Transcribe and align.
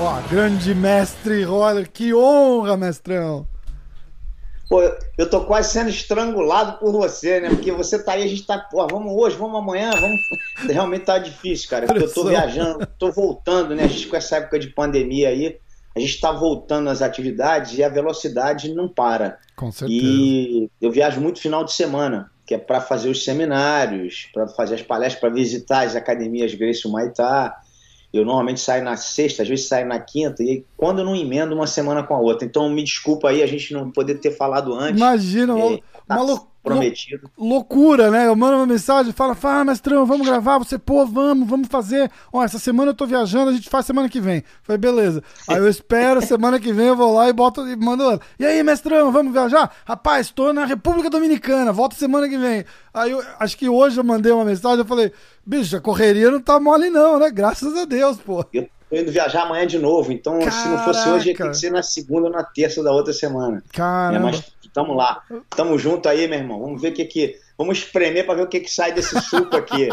Ó, 0.00 0.20
grande 0.28 0.74
mestre 0.74 1.42
Roller, 1.42 1.90
que 1.90 2.14
honra, 2.14 2.76
mestrão. 2.76 3.46
Pô, 4.68 4.80
eu 5.18 5.28
tô 5.28 5.44
quase 5.44 5.72
sendo 5.72 5.90
estrangulado 5.90 6.78
por 6.78 6.92
você, 6.92 7.40
né? 7.40 7.50
Porque 7.50 7.70
você 7.72 8.02
tá 8.02 8.12
aí, 8.12 8.22
a 8.22 8.26
gente 8.26 8.46
tá, 8.46 8.58
pô, 8.58 8.86
vamos 8.86 9.12
hoje, 9.12 9.36
vamos 9.36 9.58
amanhã, 9.58 9.90
vamos. 9.90 10.20
Realmente 10.68 11.04
tá 11.04 11.18
difícil, 11.18 11.68
cara. 11.68 11.86
Porque 11.86 12.04
eu 12.04 12.12
tô 12.12 12.24
viajando, 12.24 12.86
tô 12.98 13.10
voltando, 13.10 13.74
né? 13.74 13.84
A 13.84 13.88
gente 13.88 14.06
com 14.06 14.16
essa 14.16 14.36
época 14.36 14.58
de 14.58 14.68
pandemia 14.68 15.28
aí, 15.28 15.58
a 15.94 16.00
gente 16.00 16.20
tá 16.20 16.32
voltando 16.32 16.88
às 16.88 17.02
atividades 17.02 17.76
e 17.76 17.84
a 17.84 17.88
velocidade 17.88 18.72
não 18.74 18.88
para. 18.88 19.38
Com 19.56 19.70
certeza. 19.70 20.00
E 20.02 20.70
eu 20.80 20.90
viajo 20.90 21.20
muito 21.20 21.40
final 21.40 21.64
de 21.64 21.72
semana, 21.72 22.30
que 22.46 22.54
é 22.54 22.58
para 22.58 22.80
fazer 22.80 23.10
os 23.10 23.24
seminários, 23.24 24.28
para 24.32 24.48
fazer 24.48 24.76
as 24.76 24.82
palestras, 24.82 25.20
para 25.20 25.30
visitar 25.30 25.86
as 25.86 25.94
academias 25.94 26.54
Grace 26.54 26.88
Maitá. 26.88 27.56
Eu 28.12 28.24
normalmente 28.24 28.60
saio 28.60 28.84
na 28.84 28.96
sexta, 28.96 29.42
às 29.42 29.48
vezes 29.48 29.68
saio 29.68 29.86
na 29.86 29.98
quinta, 29.98 30.42
e 30.42 30.64
quando 30.76 30.98
eu 30.98 31.04
não 31.04 31.16
emendo 31.16 31.54
uma 31.54 31.66
semana 31.66 32.02
com 32.02 32.14
a 32.14 32.18
outra. 32.18 32.46
Então 32.46 32.68
me 32.68 32.82
desculpa 32.82 33.30
aí 33.30 33.42
a 33.42 33.46
gente 33.46 33.72
não 33.72 33.90
poder 33.90 34.16
ter 34.16 34.32
falado 34.32 34.74
antes. 34.74 35.00
Imagina, 35.00 35.58
É, 35.58 35.80
tá 36.06 36.22
uma 36.22 36.42
prometido. 36.62 37.30
loucura, 37.36 38.10
né? 38.10 38.26
Eu 38.26 38.36
mando 38.36 38.56
uma 38.56 38.66
mensagem, 38.66 39.12
fala, 39.12 39.34
fala, 39.34 39.64
mestrão, 39.64 40.06
vamos 40.06 40.26
gravar. 40.26 40.58
Você, 40.58 40.78
pô, 40.78 41.04
vamos, 41.04 41.48
vamos 41.48 41.68
fazer. 41.68 42.10
Ó, 42.32 42.42
essa 42.42 42.58
semana 42.58 42.90
eu 42.90 42.94
tô 42.94 43.06
viajando, 43.06 43.50
a 43.50 43.52
gente 43.52 43.68
faz 43.68 43.84
semana 43.84 44.08
que 44.08 44.20
vem. 44.20 44.44
Falei, 44.62 44.78
beleza. 44.78 45.22
Aí 45.48 45.58
eu 45.58 45.68
espero, 45.68 46.22
semana 46.24 46.60
que 46.60 46.72
vem 46.72 46.86
eu 46.86 46.96
vou 46.96 47.14
lá 47.14 47.28
e 47.28 47.32
boto 47.32 47.66
e 47.68 47.76
mando. 47.76 48.20
E 48.38 48.46
aí, 48.46 48.62
mestrão, 48.62 49.10
vamos 49.10 49.32
viajar? 49.32 49.74
Rapaz, 49.84 50.30
tô 50.30 50.52
na 50.52 50.64
República 50.64 51.10
Dominicana, 51.10 51.72
volto 51.72 51.94
semana 51.94 52.28
que 52.28 52.38
vem. 52.38 52.64
Aí 52.94 53.10
eu 53.10 53.22
acho 53.40 53.56
que 53.56 53.68
hoje 53.68 53.98
eu 53.98 54.04
mandei 54.04 54.32
uma 54.32 54.44
mensagem, 54.44 54.78
eu 54.78 54.84
falei, 54.84 55.12
bicho, 55.44 55.76
a 55.76 55.80
correria 55.80 56.30
não 56.30 56.40
tá 56.40 56.60
mole, 56.60 56.90
não, 56.90 57.18
né? 57.18 57.30
Graças 57.30 57.76
a 57.76 57.84
Deus, 57.84 58.18
pô. 58.18 58.44
Eu 58.52 58.68
tô 58.90 58.96
indo 58.96 59.10
viajar 59.10 59.42
amanhã 59.42 59.66
de 59.66 59.78
novo, 59.78 60.12
então 60.12 60.38
se 60.42 60.68
não 60.68 60.78
fosse 60.84 61.08
hoje, 61.08 61.28
ia 61.28 61.32
ter 61.32 61.38
Caraca. 61.38 61.54
que 61.54 61.60
ser 61.60 61.70
na 61.70 61.82
segunda 61.82 62.26
ou 62.26 62.32
na 62.32 62.44
terça 62.44 62.82
da 62.82 62.92
outra 62.92 63.12
semana. 63.12 63.62
É, 63.72 63.76
Caramba. 63.76 64.26
mas 64.26 64.52
tamo 64.72 64.94
lá. 64.94 65.22
Tamo 65.50 65.78
junto 65.78 66.08
aí, 66.08 66.26
meu 66.26 66.38
irmão. 66.38 66.60
Vamos 66.60 66.80
ver 66.80 66.92
o 66.92 66.94
que 66.94 67.04
que. 67.04 67.36
Vamos 67.56 67.78
espremer 67.78 68.24
pra 68.24 68.34
ver 68.34 68.42
o 68.42 68.48
que 68.48 68.60
que 68.60 68.70
sai 68.70 68.92
desse 68.92 69.20
suco 69.22 69.56
aqui. 69.56 69.88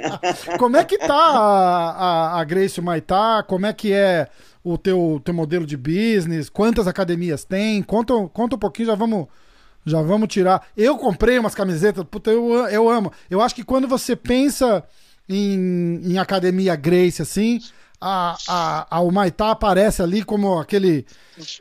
Como 0.58 0.76
é 0.76 0.84
que 0.84 0.98
tá 0.98 1.14
a, 1.14 1.90
a, 1.90 2.40
a 2.40 2.44
Grace 2.44 2.80
Maitá? 2.80 3.44
Como 3.46 3.66
é 3.66 3.72
que 3.72 3.92
é 3.92 4.28
o 4.64 4.78
teu, 4.78 5.20
teu 5.24 5.34
modelo 5.34 5.66
de 5.66 5.76
business? 5.76 6.48
Quantas 6.48 6.86
academias 6.86 7.44
tem? 7.44 7.82
Conta, 7.82 8.14
conta 8.32 8.56
um 8.56 8.58
pouquinho, 8.58 8.88
já 8.88 8.94
vamos, 8.94 9.26
já 9.84 10.00
vamos 10.02 10.28
tirar. 10.28 10.66
Eu 10.76 10.96
comprei 10.96 11.38
umas 11.38 11.54
camisetas, 11.54 12.04
puta, 12.10 12.30
eu, 12.30 12.54
eu 12.68 12.88
amo. 12.88 13.12
Eu 13.30 13.40
acho 13.40 13.54
que 13.54 13.62
quando 13.64 13.86
você 13.86 14.16
pensa 14.16 14.82
em, 15.28 16.00
em 16.04 16.18
academia 16.18 16.74
Grace, 16.74 17.22
assim, 17.22 17.60
a, 18.02 18.36
a, 18.48 18.86
a, 18.96 19.00
o 19.00 19.10
Maitá 19.12 19.50
aparece 19.52 20.02
ali 20.02 20.24
como 20.24 20.58
aquele, 20.58 21.06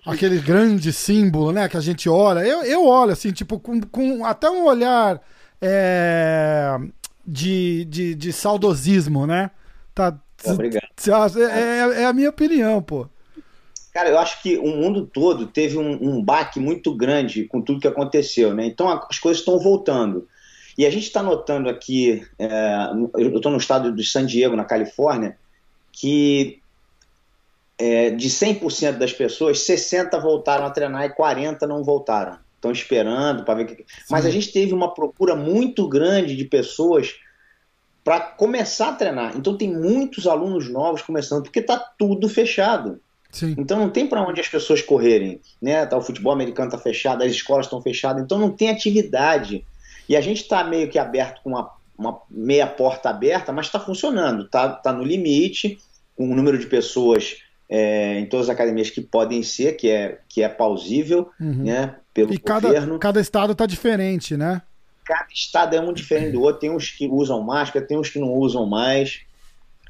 aquele 0.05 0.39
grande 0.39 0.91
símbolo, 0.91 1.51
né? 1.51 1.69
Que 1.69 1.77
a 1.77 1.81
gente 1.81 2.09
olha. 2.09 2.39
Eu, 2.39 2.63
eu 2.63 2.85
olho, 2.87 3.11
assim, 3.11 3.31
tipo, 3.31 3.59
com, 3.59 3.79
com 3.81 4.25
até 4.25 4.49
um 4.49 4.65
olhar 4.65 5.21
é, 5.61 6.77
de, 7.25 7.85
de, 7.85 8.15
de 8.15 8.33
saudosismo, 8.33 9.27
né? 9.27 9.51
Tá, 9.93 10.17
Obrigado. 10.45 10.87
Cê 10.97 11.11
acha- 11.11 11.39
É, 11.39 11.79
é- 11.79 12.01
é 12.01 12.05
a 12.05 12.13
minha 12.13 12.29
opinião, 12.29 12.81
pô. 12.81 13.07
Cara, 13.93 14.09
eu 14.09 14.17
acho 14.17 14.41
que 14.41 14.57
o 14.57 14.67
mundo 14.67 15.05
todo 15.05 15.45
teve 15.47 15.77
um, 15.77 15.91
um 16.17 16.23
baque 16.23 16.59
muito 16.59 16.95
grande 16.95 17.43
com 17.45 17.61
tudo 17.61 17.79
que 17.81 17.87
aconteceu, 17.87 18.53
né? 18.53 18.65
Então 18.65 18.89
as 18.89 19.19
coisas 19.19 19.41
estão 19.41 19.59
voltando. 19.59 20.27
E 20.77 20.85
a 20.85 20.89
gente 20.89 21.03
está 21.03 21.21
notando 21.21 21.69
aqui, 21.69 22.25
é, 22.39 22.87
eu 23.17 23.35
estou 23.35 23.51
no 23.51 23.57
estado 23.57 23.91
de 23.93 24.03
San 24.05 24.25
Diego, 24.25 24.55
na 24.55 24.63
Califórnia, 24.63 25.37
que 25.91 26.61
é, 27.77 28.11
de 28.11 28.29
100% 28.29 28.97
das 28.97 29.11
pessoas, 29.11 29.61
60 29.61 30.19
voltaram 30.19 30.65
a 30.65 30.69
treinar 30.69 31.03
e 31.05 31.09
40 31.09 31.65
não 31.65 31.83
voltaram. 31.83 32.37
Estão 32.55 32.71
esperando 32.71 33.43
para 33.43 33.55
ver 33.55 33.63
o 33.63 33.65
que. 33.67 33.85
Mas 34.09 34.23
a 34.23 34.29
gente 34.29 34.51
teve 34.51 34.71
uma 34.71 34.93
procura 34.93 35.35
muito 35.35 35.87
grande 35.87 36.35
de 36.35 36.45
pessoas 36.45 37.15
para 38.03 38.19
começar 38.19 38.89
a 38.89 38.93
treinar. 38.93 39.35
Então 39.35 39.57
tem 39.57 39.73
muitos 39.73 40.27
alunos 40.27 40.69
novos 40.69 41.01
começando, 41.01 41.43
porque 41.43 41.59
está 41.59 41.77
tudo 41.77 42.29
fechado. 42.29 42.99
Sim. 43.31 43.55
Então 43.57 43.79
não 43.79 43.89
tem 43.89 44.05
para 44.05 44.21
onde 44.21 44.41
as 44.41 44.47
pessoas 44.47 44.81
correrem, 44.81 45.41
né? 45.61 45.85
Tá, 45.85 45.97
o 45.97 46.01
futebol 46.01 46.33
americano 46.33 46.67
está 46.67 46.77
fechado, 46.77 47.23
as 47.23 47.31
escolas 47.31 47.65
estão 47.65 47.81
fechadas, 47.81 48.21
então 48.21 48.37
não 48.37 48.51
tem 48.51 48.69
atividade. 48.69 49.65
E 50.07 50.15
a 50.15 50.21
gente 50.21 50.41
está 50.41 50.63
meio 50.63 50.89
que 50.89 50.99
aberto 50.99 51.41
com 51.41 51.51
uma, 51.51 51.71
uma 52.01 52.19
meia 52.29 52.67
porta 52.67 53.09
aberta, 53.09 53.51
mas 53.53 53.67
está 53.67 53.79
funcionando, 53.79 54.47
tá, 54.49 54.69
tá 54.69 54.91
no 54.91 55.03
limite, 55.03 55.77
com 56.15 56.29
o 56.29 56.35
número 56.35 56.57
de 56.57 56.65
pessoas 56.65 57.37
é, 57.69 58.19
em 58.19 58.25
todas 58.25 58.49
as 58.49 58.53
academias 58.53 58.89
que 58.89 58.99
podem 59.01 59.41
ser, 59.43 59.77
que 59.77 59.89
é, 59.89 60.19
que 60.27 60.41
é 60.43 60.49
plausível, 60.49 61.29
Uhum. 61.39 61.63
né? 61.63 61.95
Pelo 62.13 62.33
E 62.33 62.37
cada, 62.37 62.67
governo. 62.67 62.99
cada 62.99 63.21
estado 63.21 63.55
tá 63.55 63.65
diferente, 63.65 64.35
né? 64.35 64.61
Cada 65.05 65.27
estado 65.33 65.75
é 65.75 65.79
um 65.79 65.93
diferente 65.93 66.31
do 66.33 66.41
outro. 66.41 66.59
Tem 66.59 66.69
uns 66.69 66.89
que 66.89 67.07
usam 67.07 67.41
máscara, 67.41 67.85
tem 67.85 67.97
uns 67.97 68.09
que 68.09 68.19
não 68.19 68.33
usam 68.33 68.65
mais. 68.65 69.21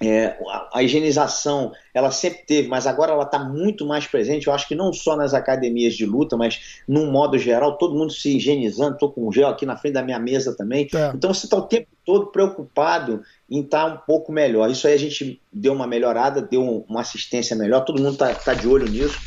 É, 0.01 0.37
a, 0.73 0.81
higienização, 0.81 1.71
ela 1.93 2.11
sempre 2.11 2.45
teve, 2.45 2.67
mas 2.67 2.87
agora 2.87 3.11
ela 3.11 3.23
está 3.23 3.39
muito 3.39 3.85
mais 3.85 4.07
presente. 4.07 4.47
Eu 4.47 4.53
acho 4.53 4.67
que 4.67 4.75
não 4.75 4.91
só 4.91 5.15
nas 5.15 5.33
academias 5.33 5.93
de 5.93 6.05
luta, 6.05 6.35
mas 6.35 6.81
num 6.87 7.11
modo 7.11 7.37
geral, 7.37 7.77
todo 7.77 7.95
mundo 7.95 8.11
se 8.11 8.37
higienizando. 8.37 8.93
Estou 8.93 9.11
com 9.11 9.31
gel 9.31 9.47
aqui 9.47 9.65
na 9.65 9.77
frente 9.77 9.93
da 9.93 10.03
minha 10.03 10.19
mesa 10.19 10.55
também. 10.55 10.87
É. 10.93 11.11
Então 11.13 11.33
você 11.33 11.45
está 11.45 11.57
o 11.57 11.67
tempo 11.67 11.87
todo 12.05 12.31
preocupado 12.31 13.21
em 13.49 13.61
estar 13.61 13.85
um 13.85 13.97
pouco 13.97 14.31
melhor. 14.31 14.69
Isso 14.69 14.87
aí 14.87 14.93
a 14.93 14.99
gente 14.99 15.41
deu 15.51 15.73
uma 15.73 15.85
melhorada, 15.87 16.41
deu 16.41 16.61
um- 16.61 16.85
uma 16.89 17.01
assistência 17.01 17.55
melhor. 17.55 17.85
Todo 17.85 18.01
mundo 18.01 18.13
está 18.31 18.53
de 18.53 18.67
olho 18.67 18.89
nisso. 18.89 19.19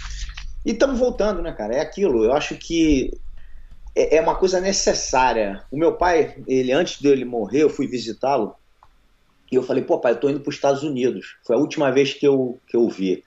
E 0.64 0.72
estamos 0.72 0.98
voltando, 0.98 1.42
né, 1.42 1.52
cara? 1.52 1.76
É 1.76 1.80
aquilo. 1.80 2.24
Eu 2.24 2.32
acho 2.32 2.56
que 2.56 3.10
é 3.94 4.16
é 4.16 4.20
uma 4.20 4.34
coisa 4.34 4.60
necessária. 4.60 5.62
O 5.70 5.78
meu 5.78 5.96
pai, 5.96 6.42
ele 6.48 6.72
antes 6.72 7.00
dele 7.00 7.24
morrer, 7.24 7.62
eu 7.62 7.70
fui 7.70 7.86
visitá-lo 7.86 8.56
e 9.50 9.56
eu 9.56 9.62
falei, 9.62 9.84
pô, 9.84 9.98
pai, 9.98 10.12
eu 10.12 10.20
tô 10.20 10.28
indo 10.28 10.40
para 10.40 10.50
os 10.50 10.56
Estados 10.56 10.82
Unidos. 10.82 11.36
Foi 11.44 11.56
a 11.56 11.58
última 11.58 11.90
vez 11.90 12.14
que 12.14 12.26
eu, 12.26 12.58
que 12.66 12.76
eu 12.76 12.88
vi. 12.88 13.24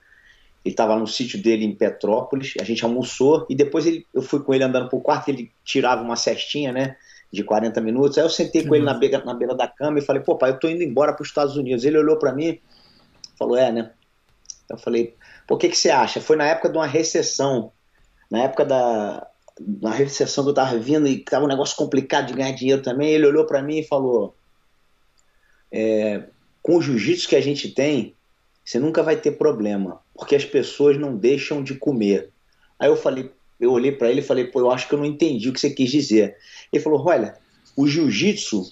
Ele 0.64 0.74
estava 0.74 0.96
no 0.96 1.06
sítio 1.06 1.40
dele 1.40 1.64
em 1.64 1.74
Petrópolis, 1.74 2.54
a 2.60 2.64
gente 2.64 2.84
almoçou 2.84 3.46
e 3.48 3.54
depois 3.54 3.86
ele, 3.86 4.04
eu 4.12 4.20
fui 4.20 4.40
com 4.40 4.52
ele 4.52 4.64
andando 4.64 4.88
pro 4.88 5.00
quarto, 5.00 5.28
ele 5.28 5.50
tirava 5.64 6.02
uma 6.02 6.16
cestinha, 6.16 6.72
né, 6.72 6.96
de 7.32 7.44
40 7.44 7.80
minutos. 7.80 8.18
Aí 8.18 8.24
eu 8.24 8.28
sentei 8.28 8.66
com 8.66 8.74
ele 8.74 8.84
na 8.84 8.92
massa. 8.92 9.00
beira, 9.00 9.24
na 9.24 9.34
beira 9.34 9.54
da 9.54 9.68
cama 9.68 9.98
e 9.98 10.02
falei, 10.02 10.22
pô, 10.22 10.36
pai, 10.36 10.50
eu 10.50 10.58
tô 10.58 10.68
indo 10.68 10.82
embora 10.82 11.12
para 11.12 11.22
os 11.22 11.28
Estados 11.28 11.56
Unidos. 11.56 11.84
Ele 11.84 11.96
olhou 11.96 12.18
para 12.18 12.34
mim, 12.34 12.60
falou, 13.38 13.56
é, 13.56 13.70
né? 13.70 13.90
Eu 14.68 14.76
falei, 14.76 15.14
pô, 15.46 15.54
o 15.54 15.58
que, 15.58 15.68
que 15.68 15.78
você 15.78 15.90
acha? 15.90 16.20
Foi 16.20 16.36
na 16.36 16.44
época 16.44 16.68
de 16.68 16.76
uma 16.76 16.86
recessão, 16.86 17.72
na 18.30 18.40
época 18.40 18.64
da, 18.64 19.26
na 19.60 19.90
recessão 19.90 20.44
que 20.44 20.50
eu 20.50 20.54
tava 20.54 20.78
vindo 20.78 21.06
e 21.06 21.18
tava 21.18 21.44
um 21.44 21.48
negócio 21.48 21.76
complicado 21.76 22.26
de 22.26 22.34
ganhar 22.34 22.52
dinheiro 22.52 22.82
também, 22.82 23.10
ele 23.10 23.26
olhou 23.26 23.46
para 23.46 23.62
mim 23.62 23.78
e 23.78 23.84
falou: 23.84 24.34
é, 25.72 26.24
com 26.62 26.76
o 26.76 26.82
jiu-jitsu 26.82 27.28
que 27.28 27.36
a 27.36 27.40
gente 27.40 27.68
tem, 27.70 28.14
você 28.64 28.78
nunca 28.78 29.02
vai 29.02 29.16
ter 29.16 29.32
problema, 29.32 30.00
porque 30.14 30.36
as 30.36 30.44
pessoas 30.44 30.98
não 30.98 31.16
deixam 31.16 31.62
de 31.62 31.74
comer. 31.74 32.30
Aí 32.78 32.88
eu 32.88 32.96
falei, 32.96 33.30
eu 33.58 33.72
olhei 33.72 33.92
para 33.92 34.10
ele 34.10 34.20
e 34.20 34.24
falei, 34.24 34.44
pô, 34.44 34.60
eu 34.60 34.70
acho 34.70 34.86
que 34.86 34.94
eu 34.94 34.98
não 34.98 35.06
entendi 35.06 35.48
o 35.48 35.52
que 35.52 35.60
você 35.60 35.70
quis 35.70 35.90
dizer. 35.90 36.36
Ele 36.72 36.82
falou, 36.82 37.04
olha, 37.06 37.36
o 37.76 37.86
jiu-jitsu 37.86 38.62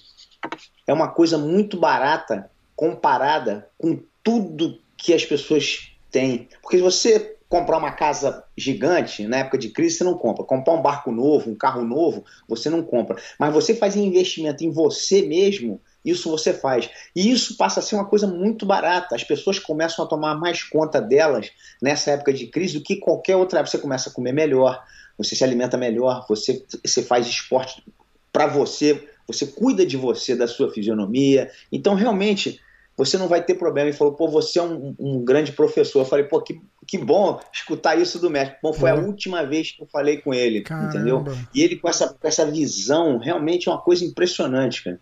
é 0.85 0.93
uma 0.93 1.07
coisa 1.07 1.37
muito 1.37 1.77
barata 1.77 2.49
comparada 2.75 3.67
com 3.77 3.99
tudo 4.23 4.79
que 4.95 5.13
as 5.13 5.25
pessoas 5.25 5.91
têm. 6.11 6.47
Porque 6.61 6.77
se 6.77 6.83
você 6.83 7.37
comprar 7.49 7.77
uma 7.77 7.91
casa 7.91 8.43
gigante, 8.57 9.25
na 9.25 9.37
época 9.37 9.57
de 9.57 9.69
crise, 9.69 9.97
você 9.97 10.03
não 10.03 10.17
compra. 10.17 10.43
Comprar 10.43 10.73
um 10.73 10.81
barco 10.81 11.11
novo, 11.11 11.49
um 11.49 11.55
carro 11.55 11.83
novo, 11.83 12.25
você 12.47 12.69
não 12.69 12.83
compra. 12.83 13.17
Mas 13.39 13.53
você 13.53 13.73
faz 13.73 13.95
investimento 13.95 14.63
em 14.63 14.69
você 14.69 15.21
mesmo, 15.21 15.81
isso 16.03 16.29
você 16.29 16.53
faz. 16.53 16.89
E 17.15 17.29
isso 17.29 17.57
passa 17.57 17.79
a 17.79 17.83
ser 17.83 17.95
uma 17.95 18.05
coisa 18.05 18.27
muito 18.27 18.65
barata. 18.65 19.15
As 19.15 19.23
pessoas 19.23 19.59
começam 19.59 20.05
a 20.05 20.07
tomar 20.07 20.35
mais 20.35 20.63
conta 20.63 21.01
delas 21.01 21.49
nessa 21.81 22.11
época 22.11 22.31
de 22.33 22.47
crise 22.47 22.77
do 22.77 22.83
que 22.83 22.95
qualquer 22.97 23.35
outra 23.35 23.59
época. 23.59 23.71
Você 23.71 23.79
começa 23.79 24.09
a 24.09 24.13
comer 24.13 24.31
melhor, 24.31 24.81
você 25.17 25.35
se 25.35 25.43
alimenta 25.43 25.77
melhor, 25.77 26.25
você, 26.29 26.63
você 26.85 27.03
faz 27.03 27.27
esporte 27.27 27.83
para 28.31 28.47
você, 28.47 29.07
você 29.27 29.45
cuida 29.47 29.85
de 29.85 29.97
você, 29.97 30.35
da 30.35 30.47
sua 30.47 30.71
fisionomia. 30.71 31.51
Então, 31.71 31.93
realmente, 31.95 32.61
você 32.95 33.17
não 33.17 33.27
vai 33.27 33.43
ter 33.43 33.55
problema. 33.55 33.89
Ele 33.89 33.97
falou, 33.97 34.13
pô, 34.13 34.27
você 34.27 34.59
é 34.59 34.63
um, 34.63 34.95
um 34.97 35.23
grande 35.25 35.51
professor. 35.51 35.99
Eu 35.99 36.05
falei, 36.05 36.25
pô, 36.25 36.41
que, 36.41 36.59
que 36.87 36.97
bom 36.97 37.39
escutar 37.53 37.99
isso 37.99 38.17
do 38.17 38.29
mestre. 38.29 38.57
Bom, 38.63 38.73
foi 38.73 38.89
a 38.89 38.95
Uhum. 38.95 39.07
última 39.07 39.45
vez 39.45 39.71
que 39.71 39.83
eu 39.83 39.87
falei 39.87 40.17
com 40.17 40.33
ele, 40.33 40.61
Caramba. 40.61 40.87
entendeu? 40.87 41.23
E 41.53 41.61
ele 41.61 41.75
com 41.75 41.89
essa, 41.89 42.07
com 42.13 42.27
essa 42.27 42.49
visão, 42.49 43.17
realmente 43.17 43.67
é 43.67 43.71
uma 43.71 43.81
coisa 43.81 44.05
impressionante, 44.05 44.83
cara. 44.83 44.99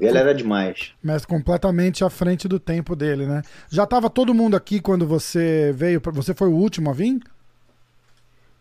Ele 0.00 0.16
era 0.18 0.34
demais. 0.34 0.92
Mas 1.02 1.24
completamente 1.24 2.04
à 2.04 2.10
frente 2.10 2.46
do 2.46 2.58
tempo 2.60 2.94
dele, 2.94 3.26
né? 3.26 3.42
Já 3.70 3.86
tava 3.86 4.08
todo 4.10 4.34
mundo 4.34 4.56
aqui 4.56 4.80
quando 4.80 5.06
você 5.06 5.72
veio. 5.74 6.00
pra- 6.00 6.12
Você 6.12 6.34
foi 6.34 6.48
o 6.48 6.54
último 6.54 6.90
a 6.90 6.92
vir? 6.92 7.18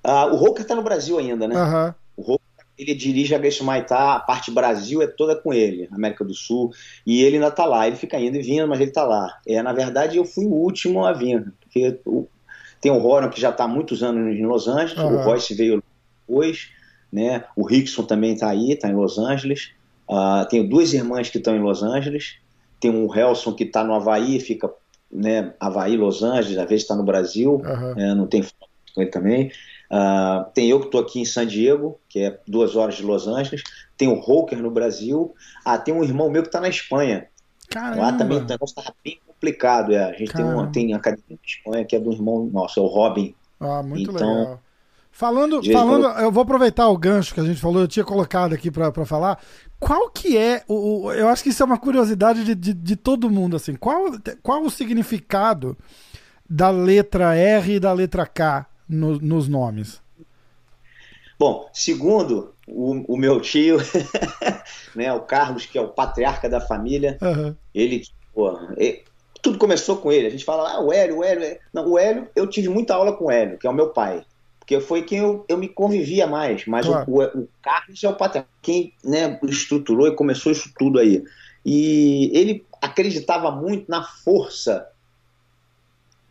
Ah, 0.03 0.25
o 0.27 0.35
Roker 0.35 0.65
tá 0.65 0.75
no 0.75 0.81
Brasil 0.83 1.17
ainda, 1.19 1.47
né? 1.47 1.55
Aham. 1.55 1.93
O 2.15 2.21
Roker, 2.21 2.45
ele 2.77 2.95
dirige 2.95 3.35
a 3.35 3.37
Grace 3.37 3.61
Maitá, 3.63 4.15
a 4.15 4.19
parte 4.19 4.49
Brasil 4.49 5.01
é 5.01 5.07
toda 5.07 5.35
com 5.35 5.53
ele, 5.53 5.87
América 5.91 6.23
do 6.23 6.33
Sul, 6.33 6.71
e 7.05 7.21
ele 7.21 7.35
ainda 7.35 7.51
tá 7.51 7.65
lá, 7.65 7.85
ele 7.85 7.97
fica 7.97 8.17
indo 8.19 8.37
e 8.37 8.41
vindo, 8.41 8.67
mas 8.67 8.79
ele 8.79 8.91
tá 8.91 9.03
lá. 9.03 9.37
É, 9.45 9.61
na 9.61 9.73
verdade, 9.73 10.17
eu 10.17 10.23
fui 10.25 10.45
o 10.45 10.53
último 10.53 11.05
a 11.05 11.11
vir, 11.11 11.51
porque 11.59 11.99
o- 12.05 12.27
tem 12.79 12.91
o 12.91 13.05
Horan 13.05 13.29
que 13.29 13.41
já 13.41 13.51
tá 13.51 13.65
há 13.65 13.67
muitos 13.67 14.01
anos 14.01 14.33
em 14.35 14.45
Los 14.45 14.67
Angeles, 14.69 14.97
Aham. 14.97 15.15
o 15.15 15.23
Royce 15.23 15.53
veio 15.53 15.83
depois, 16.25 16.69
né? 17.11 17.43
O 17.57 17.65
Rickson 17.67 18.03
também 18.03 18.37
tá 18.37 18.49
aí, 18.49 18.77
tá 18.77 18.87
em 18.87 18.95
Los 18.95 19.17
Angeles. 19.19 19.71
Ah, 20.09 20.45
tenho 20.49 20.67
duas 20.67 20.93
irmãs 20.93 21.29
que 21.29 21.37
estão 21.37 21.55
em 21.55 21.61
Los 21.61 21.83
Angeles. 21.83 22.37
Tem 22.79 22.89
o 22.91 23.13
Helson 23.13 23.53
que 23.53 23.63
está 23.65 23.83
no 23.83 23.93
Havaí, 23.93 24.39
fica, 24.39 24.69
né, 25.11 25.53
Havaí, 25.59 25.97
Los 25.97 26.23
Angeles, 26.23 26.57
às 26.57 26.67
vezes 26.69 26.83
está 26.83 26.95
no 26.95 27.03
Brasil, 27.03 27.61
Aham. 27.65 27.93
né, 27.95 28.13
não 28.15 28.25
tem 28.25 28.41
com 28.41 29.01
ele 29.01 29.09
também. 29.11 29.51
Ah, 29.91 30.47
tem 30.53 30.69
eu 30.69 30.79
que 30.79 30.85
estou 30.85 31.01
aqui 31.01 31.19
em 31.19 31.25
San 31.25 31.45
Diego, 31.45 31.99
que 32.07 32.19
é 32.19 32.39
duas 32.47 32.75
horas 32.75 32.95
de 32.95 33.03
Los 33.03 33.27
Angeles. 33.27 33.63
Tem 33.97 34.07
o 34.07 34.19
Roker 34.19 34.61
no 34.61 34.71
Brasil. 34.71 35.33
Ah, 35.65 35.77
tem 35.77 35.93
um 35.93 36.03
irmão 36.03 36.29
meu 36.29 36.41
que 36.41 36.47
está 36.47 36.61
na 36.61 36.69
Espanha. 36.69 37.27
Caramba. 37.69 38.01
Lá 38.01 38.13
também 38.13 38.37
o 38.37 38.41
negócio 38.45 38.73
estava 38.77 38.95
bem 39.03 39.19
complicado. 39.27 39.91
É. 39.93 40.05
A 40.05 40.13
gente 40.13 40.31
tem, 40.33 40.45
uma, 40.45 40.71
tem 40.71 40.93
a 40.93 40.97
academia 40.97 41.25
na 41.29 41.37
Espanha 41.45 41.85
que 41.85 41.95
é 41.95 41.99
do 41.99 42.11
irmão 42.11 42.49
nosso, 42.51 42.79
é 42.79 42.83
o 42.83 42.87
Robin. 42.87 43.35
Ah, 43.59 43.83
muito 43.83 44.11
Então, 44.11 44.39
legal. 44.39 44.59
Falando, 45.11 45.61
falando, 45.63 46.05
eu 46.19 46.31
vou 46.31 46.43
aproveitar 46.43 46.87
o 46.87 46.97
gancho 46.97 47.33
que 47.33 47.39
a 47.41 47.43
gente 47.43 47.59
falou, 47.59 47.81
eu 47.81 47.87
tinha 47.87 48.05
colocado 48.05 48.53
aqui 48.53 48.71
pra 48.71 48.93
falar. 49.05 49.39
Qual 49.79 50.09
que 50.09 50.37
é, 50.37 50.63
o, 50.67 51.11
eu 51.13 51.27
acho 51.29 51.41
que 51.41 51.49
isso 51.49 51.63
é 51.63 51.65
uma 51.65 51.77
curiosidade 51.77 52.43
de, 52.43 52.53
de, 52.53 52.73
de 52.73 52.95
todo 52.95 53.29
mundo, 53.29 53.55
assim. 53.55 53.75
Qual, 53.75 54.11
qual 54.43 54.63
o 54.63 54.69
significado 54.69 55.77
da 56.49 56.69
letra 56.69 57.35
R 57.35 57.75
e 57.75 57.79
da 57.79 57.93
letra 57.93 58.25
K 58.25 58.65
no- 58.87 59.19
nos 59.19 59.47
nomes? 59.47 60.01
Bom, 61.39 61.69
segundo 61.73 62.53
o, 62.67 63.13
o 63.13 63.17
meu 63.17 63.39
tio, 63.39 63.77
né, 64.93 65.13
o 65.13 65.21
Carlos, 65.21 65.65
que 65.65 65.77
é 65.77 65.81
o 65.81 65.87
patriarca 65.87 66.49
da 66.49 66.59
família, 66.59 67.17
Aham. 67.21 67.55
Ele, 67.73 68.03
pô, 68.33 68.59
e- 68.77 69.03
tudo 69.41 69.57
começou 69.57 69.95
com 69.97 70.11
ele. 70.11 70.27
A 70.27 70.29
gente 70.31 70.43
fala, 70.43 70.69
ah, 70.73 70.81
o 70.81 70.91
Hélio, 70.91 71.19
o 71.19 71.23
Hélio. 71.23 71.43
é- 71.43 71.59
Não, 71.73 71.87
o 71.87 71.97
Hélio, 71.97 72.27
eu 72.35 72.45
tive 72.47 72.67
muita 72.67 72.93
aula 72.95 73.15
com 73.15 73.25
o 73.25 73.31
Hélio, 73.31 73.57
que 73.57 73.65
é 73.65 73.69
o 73.69 73.73
meu 73.73 73.89
pai. 73.89 74.21
Porque 74.69 74.79
foi 74.81 75.01
quem 75.01 75.17
eu, 75.17 75.43
eu 75.49 75.57
me 75.57 75.67
convivia 75.67 76.27
mais. 76.27 76.67
Mas 76.67 76.85
o- 76.85 76.91
Claro. 76.91 77.11
o, 77.11 77.39
o 77.41 77.49
Carlos 77.59 78.03
é 78.03 78.07
o 78.07 78.15
patriarca, 78.15 78.51
quem 78.61 78.93
né, 79.03 79.39
estruturou 79.47 80.07
e 80.07 80.15
começou 80.15 80.51
isso 80.51 80.71
tudo 80.77 80.99
aí. 80.99 81.23
E 81.65 82.29
ele 82.37 82.63
acreditava 82.79 83.49
muito 83.49 83.89
na 83.89 84.03
força 84.03 84.87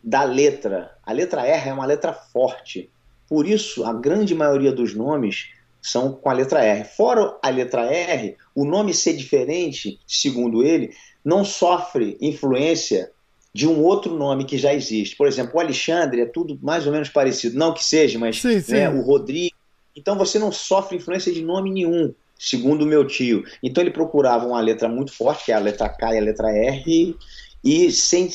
da 0.01 0.23
letra. 0.23 0.95
A 1.05 1.11
letra 1.11 1.45
R 1.45 1.69
é 1.69 1.73
uma 1.73 1.85
letra 1.85 2.13
forte. 2.13 2.89
Por 3.27 3.45
isso, 3.45 3.83
a 3.83 3.91
grande 3.91 4.33
maioria 4.33 4.71
dos 4.71 4.95
nomes 4.95 5.49
são 5.81 6.13
com 6.13 6.29
a 6.29 6.33
letra 6.33 6.63
R. 6.63 6.85
Fora 6.85 7.37
a 7.43 7.49
letra 7.49 7.83
R, 7.93 8.37
o 8.55 8.63
nome 8.63 8.93
ser 8.93 9.17
diferente, 9.17 9.99
segundo 10.07 10.63
ele, 10.63 10.95
não 11.25 11.43
sofre 11.43 12.17
influência 12.21 13.11
de 13.53 13.67
um 13.67 13.81
outro 13.83 14.15
nome 14.15 14.45
que 14.45 14.57
já 14.57 14.73
existe. 14.73 15.15
Por 15.15 15.27
exemplo, 15.27 15.53
o 15.55 15.59
Alexandre 15.59 16.21
é 16.21 16.25
tudo 16.25 16.57
mais 16.61 16.85
ou 16.85 16.91
menos 16.93 17.09
parecido. 17.09 17.57
Não 17.57 17.73
que 17.73 17.83
seja, 17.83 18.19
mas 18.19 18.39
Sim, 18.41 18.61
sim. 18.61 18.73
né, 18.73 18.89
o 18.89 19.01
Rodrigo. 19.01 19.55
Então 19.95 20.17
você 20.17 20.37
não 20.37 20.51
sofre 20.51 20.97
influência 20.97 21.33
de 21.33 21.41
nome 21.43 21.71
nenhum, 21.71 22.13
segundo 22.37 22.83
o 22.83 22.87
meu 22.87 23.05
tio. 23.05 23.43
Então 23.61 23.83
ele 23.83 23.91
procurava 23.91 24.45
uma 24.45 24.61
letra 24.61 24.87
muito 24.87 25.11
forte, 25.11 25.45
que 25.45 25.51
é 25.51 25.55
a 25.55 25.59
letra 25.59 25.89
K 25.89 26.13
e 26.13 26.17
a 26.17 26.21
letra 26.21 26.49
R, 26.51 27.17
e 27.63 27.91
sem 27.91 28.29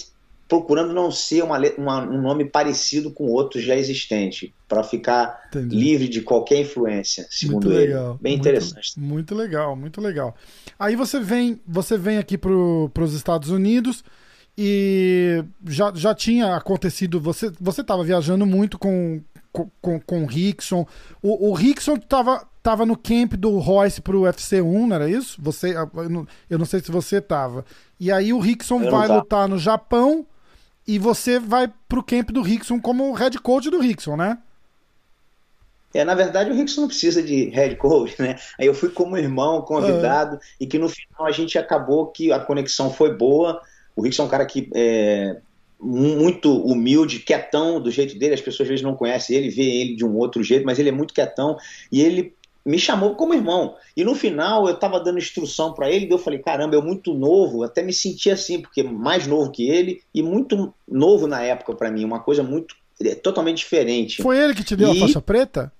procurando 0.46 0.92
não 0.92 1.10
ser 1.10 1.42
uma, 1.42 1.58
uma- 1.78 2.02
um 2.02 2.20
nome 2.20 2.44
parecido 2.44 3.10
com 3.10 3.24
outro 3.28 3.58
já 3.60 3.74
existente, 3.74 4.52
para 4.68 4.82
ficar 4.84 5.42
Entendi. 5.48 5.74
livre 5.74 6.06
de 6.06 6.20
qualquer 6.20 6.58
influência, 6.60 7.26
segundo 7.30 7.64
Muito 7.64 7.78
ele. 7.78 7.86
legal. 7.94 8.18
Bem 8.20 8.32
muito, 8.34 8.42
interessante. 8.42 8.92
Muito 9.00 9.34
legal, 9.34 9.74
muito 9.74 10.00
legal. 10.02 10.36
Aí 10.78 10.96
você 10.96 11.18
vem, 11.18 11.58
você 11.66 11.96
vem 11.96 12.18
aqui 12.18 12.36
para 12.36 12.50
os 12.52 13.14
Estados 13.14 13.48
Unidos 13.48 14.04
e 14.56 15.44
já, 15.66 15.92
já 15.94 16.14
tinha 16.14 16.54
acontecido. 16.56 17.20
Você 17.20 17.52
você 17.60 17.80
estava 17.80 18.04
viajando 18.04 18.46
muito 18.46 18.78
com 18.78 19.20
com, 19.80 20.00
com, 20.00 20.24
o 20.24 20.26
Rickson. 20.26 20.86
O, 21.22 21.50
o 21.50 21.54
Rickson 21.54 21.94
estava 21.94 22.44
tava 22.62 22.86
no 22.86 22.96
camp 22.96 23.34
do 23.34 23.58
Royce 23.58 24.00
pro 24.00 24.22
UFC1, 24.22 24.86
não 24.86 24.96
era 24.96 25.08
isso? 25.08 25.40
Você, 25.42 25.76
eu 25.76 26.08
não, 26.08 26.26
eu 26.48 26.58
não 26.58 26.64
sei 26.64 26.80
se 26.80 26.90
você 26.90 27.20
tava. 27.20 27.64
E 28.00 28.10
aí 28.10 28.32
o 28.32 28.38
Rickson 28.38 28.90
vai 28.90 29.06
tava. 29.06 29.16
lutar 29.20 29.48
no 29.48 29.58
Japão 29.58 30.26
e 30.86 30.98
você 30.98 31.38
vai 31.38 31.70
pro 31.88 32.02
camp 32.02 32.30
do 32.30 32.42
Rickson 32.42 32.80
como 32.80 33.12
head 33.12 33.38
coach 33.38 33.70
do 33.70 33.80
Rickson, 33.80 34.16
né? 34.16 34.38
É, 35.92 36.04
na 36.04 36.14
verdade, 36.14 36.50
o 36.50 36.54
Rickson 36.54 36.80
não 36.80 36.88
precisa 36.88 37.22
de 37.22 37.50
head 37.50 37.76
coach, 37.76 38.20
né? 38.20 38.36
Aí 38.58 38.66
eu 38.66 38.74
fui 38.74 38.88
como 38.88 39.16
irmão, 39.16 39.62
convidado, 39.62 40.40
e 40.58 40.66
que 40.66 40.78
no 40.78 40.88
final 40.88 41.26
a 41.26 41.30
gente 41.30 41.56
acabou 41.56 42.08
que 42.08 42.32
a 42.32 42.40
conexão 42.40 42.90
foi 42.90 43.14
boa. 43.14 43.62
O 43.96 44.02
Rickson 44.02 44.22
é 44.22 44.26
um 44.26 44.28
cara 44.28 44.46
que 44.46 44.68
é 44.74 45.36
muito 45.80 46.56
humilde, 46.64 47.18
quietão 47.20 47.80
do 47.80 47.90
jeito 47.90 48.18
dele. 48.18 48.34
As 48.34 48.40
pessoas 48.40 48.66
às 48.66 48.68
vezes 48.70 48.82
não 48.84 48.96
conhecem 48.96 49.36
ele, 49.36 49.50
vê 49.50 49.62
ele 49.62 49.96
de 49.96 50.04
um 50.04 50.16
outro 50.16 50.42
jeito, 50.42 50.64
mas 50.64 50.78
ele 50.78 50.88
é 50.88 50.92
muito 50.92 51.12
quietão. 51.14 51.56
E 51.92 52.00
ele 52.00 52.32
me 52.64 52.78
chamou 52.78 53.14
como 53.14 53.34
irmão. 53.34 53.74
E 53.96 54.02
no 54.04 54.14
final 54.14 54.66
eu 54.66 54.74
estava 54.74 54.98
dando 54.98 55.18
instrução 55.18 55.74
para 55.74 55.90
ele, 55.90 56.06
e 56.06 56.10
eu 56.10 56.18
falei: 56.18 56.38
caramba, 56.38 56.74
eu 56.74 56.82
muito 56.82 57.12
novo, 57.12 57.62
até 57.62 57.82
me 57.82 57.92
senti 57.92 58.30
assim, 58.30 58.60
porque 58.60 58.82
mais 58.82 59.26
novo 59.26 59.50
que 59.50 59.68
ele 59.68 60.00
e 60.14 60.22
muito 60.22 60.72
novo 60.88 61.26
na 61.26 61.42
época 61.42 61.74
para 61.74 61.90
mim, 61.90 62.04
uma 62.04 62.20
coisa 62.20 62.42
muito 62.42 62.74
é, 63.02 63.14
totalmente 63.14 63.58
diferente. 63.58 64.22
Foi 64.22 64.38
ele 64.38 64.54
que 64.54 64.64
te 64.64 64.74
deu 64.76 64.90
a 64.90 64.94
E- 64.94 65.00
faixa 65.00 65.20
preta? 65.20 65.70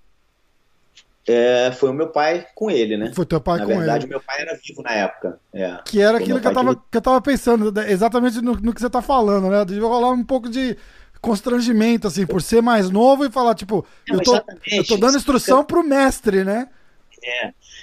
É, 1.27 1.73
foi 1.73 1.89
o 1.91 1.95
meu 1.95 2.09
pai 2.09 2.47
com 2.55 2.71
ele, 2.71 2.97
né? 2.97 3.13
Foi 3.15 3.25
teu 3.25 3.41
pai 3.41 3.59
Na 3.59 3.65
com 3.67 3.77
verdade, 3.77 4.05
ele. 4.05 4.11
meu 4.11 4.21
pai 4.21 4.43
era 4.43 4.59
vivo 4.63 4.83
na 4.83 4.93
época. 4.93 5.41
É. 5.53 5.79
Que 5.85 6.01
era 6.01 6.13
Foi 6.19 6.23
aquilo 6.23 6.41
que 6.41 6.47
eu, 6.49 6.53
tava, 6.53 6.75
que- 6.77 6.83
que 6.91 6.97
eu 6.99 7.03
tava 7.03 7.21
pensando, 7.23 7.73
né, 7.73 7.91
exatamente 7.91 8.41
no, 8.43 8.55
no 8.55 8.75
que 8.75 8.81
você 8.81 8.91
tá 8.91 9.01
falando, 9.01 9.49
né? 9.49 9.65
Devia 9.65 9.89
rolar 9.89 10.11
um 10.11 10.23
pouco 10.25 10.49
de 10.51 10.77
constrangimento, 11.21 12.07
assim, 12.07 12.27
por 12.27 12.43
ser 12.43 12.61
mais 12.63 12.91
novo 12.91 13.25
e 13.25 13.31
falar, 13.31 13.55
tipo, 13.55 13.87
Não, 14.07 14.17
eu, 14.19 14.23
tô, 14.23 14.35
eu 14.71 14.85
tô 14.87 14.97
dando 14.99 15.17
instrução 15.17 15.65
pro 15.65 15.83
mestre, 15.83 16.45
né? 16.45 16.69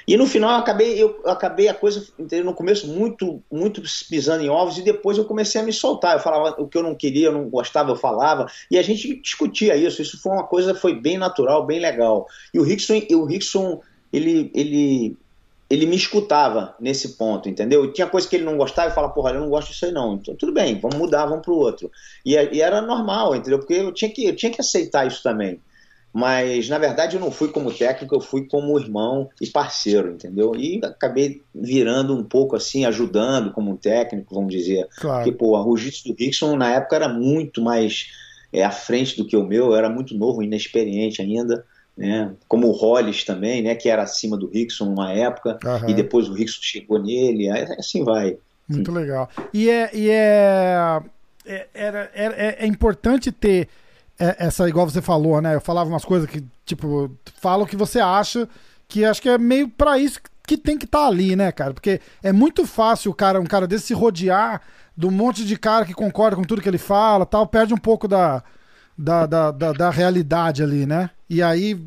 E 0.07 0.17
no 0.17 0.25
final 0.25 0.51
eu 0.51 0.57
acabei, 0.57 1.01
eu 1.01 1.21
acabei 1.25 1.67
a 1.67 1.73
coisa, 1.73 2.05
entendeu? 2.17 2.45
no 2.45 2.53
começo, 2.53 2.87
muito, 2.87 3.41
muito 3.51 3.81
pisando 4.09 4.43
em 4.43 4.49
ovos, 4.49 4.77
e 4.77 4.81
depois 4.81 5.17
eu 5.17 5.25
comecei 5.25 5.61
a 5.61 5.63
me 5.63 5.73
soltar. 5.73 6.15
Eu 6.15 6.19
falava 6.19 6.61
o 6.61 6.67
que 6.67 6.77
eu 6.77 6.83
não 6.83 6.95
queria, 6.95 7.27
eu 7.27 7.31
não 7.31 7.49
gostava, 7.49 7.91
eu 7.91 7.95
falava, 7.95 8.47
e 8.69 8.77
a 8.77 8.81
gente 8.81 9.21
discutia 9.21 9.75
isso. 9.75 10.01
Isso 10.01 10.21
foi 10.21 10.31
uma 10.31 10.45
coisa, 10.45 10.75
foi 10.75 10.95
bem 10.95 11.17
natural, 11.17 11.65
bem 11.65 11.79
legal. 11.79 12.27
E 12.53 12.59
o 12.59 12.63
Rickson, 12.63 13.01
o 13.11 13.25
Rickson 13.25 13.81
ele, 14.11 14.51
ele, 14.53 15.17
ele 15.69 15.85
me 15.85 15.95
escutava 15.95 16.75
nesse 16.79 17.09
ponto, 17.09 17.47
entendeu? 17.47 17.91
Tinha 17.93 18.07
coisa 18.07 18.27
que 18.27 18.35
ele 18.35 18.45
não 18.45 18.57
gostava 18.57 18.91
e 18.91 18.93
falava, 18.93 19.13
porra, 19.13 19.31
eu 19.31 19.39
não 19.39 19.49
gosto 19.49 19.69
disso 19.69 19.85
aí 19.85 19.91
não. 19.91 20.15
Então 20.15 20.35
tudo 20.35 20.51
bem, 20.51 20.79
vamos 20.79 20.97
mudar, 20.97 21.25
vamos 21.25 21.45
pro 21.45 21.55
outro. 21.55 21.89
E, 22.25 22.33
e 22.33 22.61
era 22.61 22.81
normal, 22.81 23.35
entendeu? 23.35 23.59
Porque 23.59 23.73
eu 23.73 23.93
tinha, 23.93 24.11
que, 24.11 24.25
eu 24.25 24.35
tinha 24.35 24.51
que 24.51 24.61
aceitar 24.61 25.07
isso 25.07 25.23
também. 25.23 25.59
Mas, 26.13 26.67
na 26.67 26.77
verdade, 26.77 27.15
eu 27.15 27.21
não 27.21 27.31
fui 27.31 27.47
como 27.49 27.71
técnico, 27.71 28.15
eu 28.15 28.19
fui 28.19 28.45
como 28.45 28.77
irmão 28.77 29.29
e 29.39 29.47
parceiro, 29.47 30.11
entendeu? 30.11 30.53
E 30.55 30.81
acabei 30.83 31.41
virando 31.55 32.13
um 32.15 32.23
pouco 32.23 32.55
assim, 32.55 32.83
ajudando 32.85 33.51
como 33.51 33.71
um 33.71 33.77
técnico, 33.77 34.35
vamos 34.35 34.53
dizer. 34.53 34.87
Claro. 34.97 35.23
Porque, 35.23 35.37
pô, 35.37 35.57
o 35.57 35.77
jiu-jitsu 35.77 36.09
do 36.09 36.15
Rickson 36.19 36.55
na 36.57 36.73
época 36.73 36.97
era 36.97 37.07
muito 37.07 37.61
mais 37.61 38.07
é, 38.51 38.63
à 38.63 38.71
frente 38.71 39.15
do 39.15 39.25
que 39.25 39.37
o 39.37 39.45
meu, 39.45 39.67
eu 39.67 39.75
era 39.75 39.89
muito 39.89 40.13
novo, 40.17 40.43
inexperiente 40.43 41.21
ainda, 41.21 41.65
né? 41.97 42.33
Como 42.47 42.67
o 42.67 42.71
Hollis 42.71 43.23
também, 43.23 43.61
né? 43.61 43.75
Que 43.75 43.87
era 43.87 44.03
acima 44.03 44.35
do 44.35 44.47
Rickson 44.49 44.85
numa 44.85 45.13
época, 45.13 45.57
Aham. 45.63 45.89
e 45.89 45.93
depois 45.93 46.27
o 46.27 46.33
Rickson 46.33 46.59
chegou 46.61 47.01
nele, 47.01 47.49
assim 47.49 48.03
vai. 48.03 48.37
Muito 48.67 48.91
legal. 48.91 49.29
E 49.53 49.69
é, 49.69 49.89
e 49.93 50.09
é, 50.09 51.01
é, 51.45 51.67
era- 51.73 52.11
é, 52.13 52.57
é 52.63 52.67
importante 52.67 53.31
ter 53.31 53.67
é, 54.21 54.35
essa, 54.47 54.67
igual 54.69 54.87
você 54.89 55.01
falou, 55.01 55.41
né? 55.41 55.55
Eu 55.55 55.61
falava 55.61 55.89
umas 55.89 56.05
coisas 56.05 56.29
que, 56.29 56.43
tipo, 56.65 57.11
fala 57.39 57.63
o 57.63 57.67
que 57.67 57.75
você 57.75 57.99
acha, 57.99 58.47
que 58.87 59.03
acho 59.05 59.21
que 59.21 59.29
é 59.29 59.37
meio 59.37 59.67
pra 59.69 59.97
isso 59.97 60.19
que 60.47 60.57
tem 60.57 60.77
que 60.77 60.85
estar 60.85 61.07
ali, 61.07 61.35
né, 61.35 61.51
cara? 61.51 61.73
Porque 61.73 62.01
é 62.21 62.31
muito 62.31 62.65
fácil 62.65 63.11
o 63.11 63.15
cara, 63.15 63.39
um 63.39 63.45
cara 63.45 63.67
desse 63.67 63.87
se 63.87 63.93
rodear 63.93 64.61
de 64.97 65.05
um 65.07 65.11
monte 65.11 65.45
de 65.45 65.57
cara 65.57 65.85
que 65.85 65.93
concorda 65.93 66.35
com 66.35 66.43
tudo 66.43 66.61
que 66.61 66.69
ele 66.69 66.77
fala 66.77 67.25
tal, 67.25 67.47
perde 67.47 67.73
um 67.73 67.77
pouco 67.77 68.07
da, 68.07 68.43
da, 68.97 69.25
da, 69.25 69.51
da, 69.51 69.71
da 69.73 69.89
realidade 69.89 70.63
ali, 70.63 70.85
né? 70.85 71.09
E 71.29 71.41
aí 71.41 71.79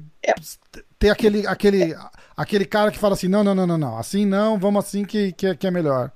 ter 0.99 1.11
aquele, 1.11 1.47
aquele, 1.47 1.95
aquele 2.37 2.65
cara 2.65 2.91
que 2.91 2.99
fala 2.99 3.15
assim, 3.15 3.29
não, 3.29 3.45
não, 3.45 3.55
não, 3.55 3.67
não, 3.67 3.79
não, 3.79 3.99
assim 3.99 4.25
não, 4.27 4.59
vamos 4.59 4.85
assim 4.85 5.05
que, 5.05 5.33
que, 5.33 5.47
é- 5.47 5.55
que 5.55 5.67
é 5.67 5.71
melhor. 5.71 6.11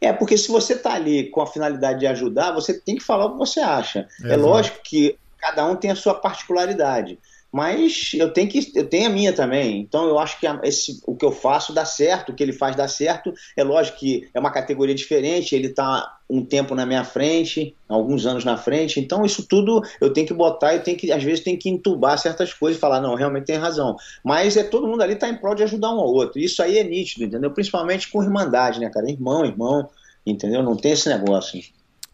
É, 0.00 0.12
porque 0.12 0.38
se 0.38 0.50
você 0.50 0.72
está 0.72 0.94
ali 0.94 1.28
com 1.30 1.42
a 1.42 1.46
finalidade 1.46 2.00
de 2.00 2.06
ajudar, 2.06 2.52
você 2.52 2.80
tem 2.80 2.96
que 2.96 3.04
falar 3.04 3.26
o 3.26 3.32
que 3.32 3.38
você 3.38 3.60
acha. 3.60 4.08
É 4.22 4.28
Exato. 4.28 4.40
lógico 4.40 4.78
que 4.82 5.18
cada 5.38 5.66
um 5.66 5.76
tem 5.76 5.90
a 5.90 5.96
sua 5.96 6.14
particularidade. 6.14 7.18
Mas 7.52 8.12
eu 8.14 8.32
tenho 8.32 8.48
que 8.48 8.72
eu 8.74 8.88
tenho 8.88 9.08
a 9.08 9.12
minha 9.12 9.32
também. 9.32 9.80
Então 9.80 10.06
eu 10.06 10.18
acho 10.18 10.38
que 10.38 10.46
esse, 10.62 11.00
o 11.04 11.16
que 11.16 11.24
eu 11.24 11.32
faço 11.32 11.72
dá 11.72 11.84
certo, 11.84 12.30
o 12.30 12.34
que 12.34 12.42
ele 12.42 12.52
faz 12.52 12.76
dá 12.76 12.86
certo. 12.86 13.32
É 13.56 13.64
lógico 13.64 13.98
que 13.98 14.28
é 14.32 14.38
uma 14.38 14.52
categoria 14.52 14.94
diferente, 14.94 15.54
ele 15.54 15.66
está 15.66 16.16
um 16.28 16.44
tempo 16.44 16.76
na 16.76 16.86
minha 16.86 17.02
frente, 17.02 17.74
alguns 17.88 18.24
anos 18.24 18.44
na 18.44 18.56
frente. 18.56 19.00
Então 19.00 19.24
isso 19.24 19.46
tudo 19.48 19.82
eu 20.00 20.12
tenho 20.12 20.28
que 20.28 20.34
botar, 20.34 20.74
eu 20.74 20.82
tenho 20.82 20.96
que 20.96 21.10
às 21.10 21.24
vezes 21.24 21.42
tem 21.42 21.56
que 21.56 21.68
entubar 21.68 22.16
certas 22.18 22.54
coisas 22.54 22.78
e 22.78 22.80
falar 22.80 23.00
não, 23.00 23.16
realmente 23.16 23.46
tem 23.46 23.56
razão. 23.56 23.96
Mas 24.24 24.56
é 24.56 24.62
todo 24.62 24.86
mundo 24.86 25.02
ali 25.02 25.14
está 25.14 25.28
em 25.28 25.36
prol 25.36 25.56
de 25.56 25.64
ajudar 25.64 25.90
um 25.90 25.98
ao 25.98 26.12
outro. 26.12 26.38
Isso 26.38 26.62
aí 26.62 26.78
é 26.78 26.84
nítido, 26.84 27.24
entendeu? 27.24 27.50
Principalmente 27.50 28.08
com 28.10 28.22
irmandade, 28.22 28.78
né, 28.78 28.88
cara? 28.90 29.10
Irmão, 29.10 29.44
irmão, 29.44 29.88
entendeu? 30.24 30.62
Não 30.62 30.76
tem 30.76 30.92
esse 30.92 31.08
negócio. 31.08 31.60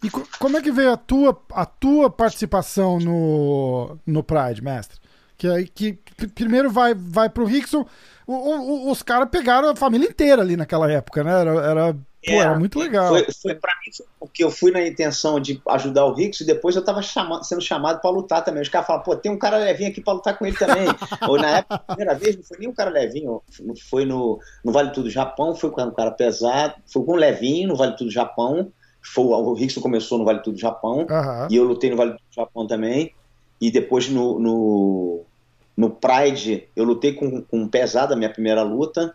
E 0.02 0.10
como 0.10 0.56
é 0.56 0.62
que 0.62 0.70
veio 0.70 0.92
a 0.92 0.96
tua, 0.96 1.38
a 1.52 1.66
tua 1.66 2.08
participação 2.08 2.98
no, 2.98 3.98
no 4.06 4.22
Pride, 4.22 4.62
mestre? 4.62 4.98
Que, 5.36 5.66
que 5.66 5.98
primeiro 6.34 6.70
vai, 6.70 6.94
vai 6.94 7.28
pro 7.28 7.44
Rickson. 7.44 7.86
O, 8.26 8.32
o, 8.32 8.90
os 8.90 9.02
caras 9.02 9.28
pegaram 9.30 9.68
a 9.68 9.76
família 9.76 10.08
inteira 10.08 10.42
ali 10.42 10.56
naquela 10.56 10.90
época, 10.90 11.22
né? 11.22 11.40
Era, 11.40 11.50
era, 11.50 11.92
pô, 11.94 12.32
era 12.32 12.54
é, 12.54 12.58
muito 12.58 12.78
legal. 12.78 13.08
Foi, 13.08 13.26
foi 13.40 13.54
para 13.54 13.72
mim, 13.84 14.04
porque 14.18 14.42
eu 14.42 14.50
fui 14.50 14.72
na 14.72 14.84
intenção 14.84 15.38
de 15.38 15.62
ajudar 15.68 16.06
o 16.06 16.12
Rickson 16.12 16.42
e 16.42 16.46
depois 16.46 16.74
eu 16.74 16.84
tava 16.84 17.00
chama, 17.02 17.44
sendo 17.44 17.60
chamado 17.60 18.00
para 18.00 18.10
lutar 18.10 18.44
também. 18.44 18.62
Os 18.62 18.68
caras 18.68 18.86
falaram, 18.86 19.04
pô, 19.04 19.14
tem 19.14 19.30
um 19.30 19.38
cara 19.38 19.58
levinho 19.58 19.90
aqui 19.90 20.00
para 20.00 20.14
lutar 20.14 20.36
com 20.36 20.44
ele 20.44 20.56
também. 20.56 20.86
Ou 21.28 21.38
na 21.38 21.58
época, 21.58 21.74
a 21.74 21.78
primeira 21.78 22.14
vez, 22.14 22.36
não 22.36 22.42
foi 22.42 22.58
nem 22.58 22.68
um 22.68 22.74
cara 22.74 22.90
levinho, 22.90 23.40
foi 23.88 24.04
no, 24.04 24.40
no 24.64 24.72
Vale 24.72 24.90
Tudo 24.90 25.08
Japão, 25.08 25.54
foi 25.54 25.70
com 25.70 25.82
um 25.82 25.94
cara 25.94 26.10
pesado, 26.10 26.74
foi 26.84 27.04
com 27.04 27.12
um 27.12 27.16
levinho 27.16 27.68
no 27.68 27.76
Vale 27.76 27.96
Tudo 27.96 28.10
Japão. 28.10 28.72
Foi, 29.00 29.24
o 29.24 29.52
Rickson 29.52 29.80
começou 29.80 30.18
no 30.18 30.24
Vale 30.24 30.42
Tudo 30.42 30.58
Japão 30.58 31.06
uhum. 31.08 31.46
e 31.48 31.54
eu 31.54 31.62
lutei 31.62 31.90
no 31.90 31.96
Vale 31.96 32.12
Tudo 32.12 32.34
Japão 32.34 32.66
também. 32.66 33.14
E 33.60 33.70
depois 33.70 34.08
no, 34.08 34.38
no, 34.38 35.25
no 35.76 35.90
Pride 35.90 36.68
eu 36.74 36.84
lutei 36.84 37.12
com, 37.12 37.42
com 37.42 37.68
pesada, 37.68 38.16
minha 38.16 38.32
primeira 38.32 38.62
luta. 38.62 39.14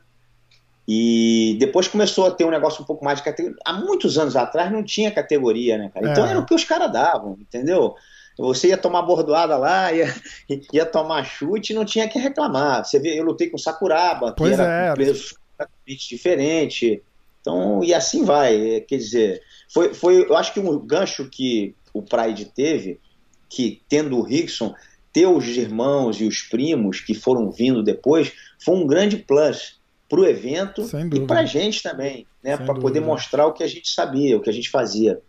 E 0.88 1.56
depois 1.60 1.88
começou 1.88 2.28
a 2.28 2.32
ter 2.32 2.44
um 2.44 2.50
negócio 2.50 2.84
um 2.84 2.86
pouco 2.86 3.06
mais 3.06 3.20
de 3.20 3.24
categoria. 3.24 3.58
Há 3.66 3.74
muitos 3.74 4.18
anos 4.18 4.36
atrás 4.36 4.72
não 4.72 4.84
tinha 4.84 5.12
categoria, 5.12 5.78
né, 5.78 5.90
cara? 5.94 6.12
Então 6.12 6.26
é. 6.26 6.32
era 6.32 6.40
o 6.40 6.46
que 6.46 6.54
os 6.54 6.64
caras 6.64 6.92
davam, 6.92 7.38
entendeu? 7.40 7.96
Você 8.38 8.70
ia 8.70 8.78
tomar 8.78 9.04
bordoada 9.04 9.58
lá, 9.58 9.92
ia, 9.94 10.14
ia 10.74 10.86
tomar 10.86 11.24
chute 11.24 11.72
e 11.72 11.76
não 11.76 11.86
tinha 11.86 12.08
que 12.08 12.20
reclamar. 12.20 12.84
Você 12.84 13.00
vê, 13.00 13.20
eu 13.20 13.24
lutei 13.24 13.50
com 13.50 13.58
Sakuraba, 13.58 14.34
pois 14.34 14.56
que 14.56 14.62
era 14.62 14.72
é. 14.72 14.90
com 14.90 14.96
preços 14.96 15.34
completamente 15.34 16.10
diferentes. 16.10 17.00
Então, 17.40 17.84
e 17.84 17.94
assim 17.94 18.26
vai. 18.26 18.82
Quer 18.82 18.98
dizer, 18.98 19.42
foi, 19.72 19.94
foi, 19.94 20.26
eu 20.28 20.36
acho 20.36 20.54
que 20.54 20.60
um 20.60 20.80
gancho 20.80 21.30
que 21.30 21.76
o 21.94 22.02
Pride 22.02 22.46
teve 22.46 23.00
que 23.50 23.82
tendo 23.90 24.18
o 24.18 24.22
Rickson, 24.22 24.74
ter 25.14 25.28
os 25.28 25.46
irmãos 25.48 26.20
e 26.22 26.26
os 26.26 26.42
primos 26.42 27.02
que 27.02 27.14
foram 27.14 27.52
vindo 27.52 27.84
depois, 27.84 28.32
foi 28.64 28.76
um 28.76 28.88
grande 28.88 29.18
plus 29.18 29.80
para 30.08 30.20
o 30.20 30.26
evento 30.26 30.84
e 31.14 31.20
para 31.22 31.42
a 31.42 31.46
gente 31.46 31.82
também, 31.82 32.26
né? 32.44 32.58
Para 32.58 32.76
poder 32.76 33.00
mostrar 33.00 33.46
o 33.48 33.54
que 33.54 33.64
a 33.64 33.68
gente 33.68 33.90
sabia, 33.90 34.38
o 34.38 34.42
que 34.42 34.50
a 34.50 34.54
gente 34.54 34.70
fazia. 34.70 35.22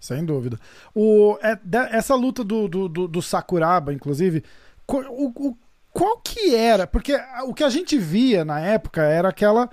Sem 0.00 0.24
dúvida. 0.24 0.58
O, 0.94 1.38
é, 1.42 1.58
essa 1.92 2.14
luta 2.14 2.44
do, 2.44 2.68
do, 2.68 2.88
do, 2.88 3.08
do 3.08 3.22
Sakuraba, 3.22 3.92
inclusive, 3.92 4.44
o, 4.86 5.48
o, 5.48 5.56
qual 5.92 6.18
que 6.18 6.54
era? 6.54 6.86
Porque 6.86 7.18
o 7.46 7.54
que 7.54 7.64
a 7.64 7.68
gente 7.68 7.98
via 7.98 8.44
na 8.44 8.60
época 8.60 9.02
era 9.02 9.28
aquela 9.28 9.68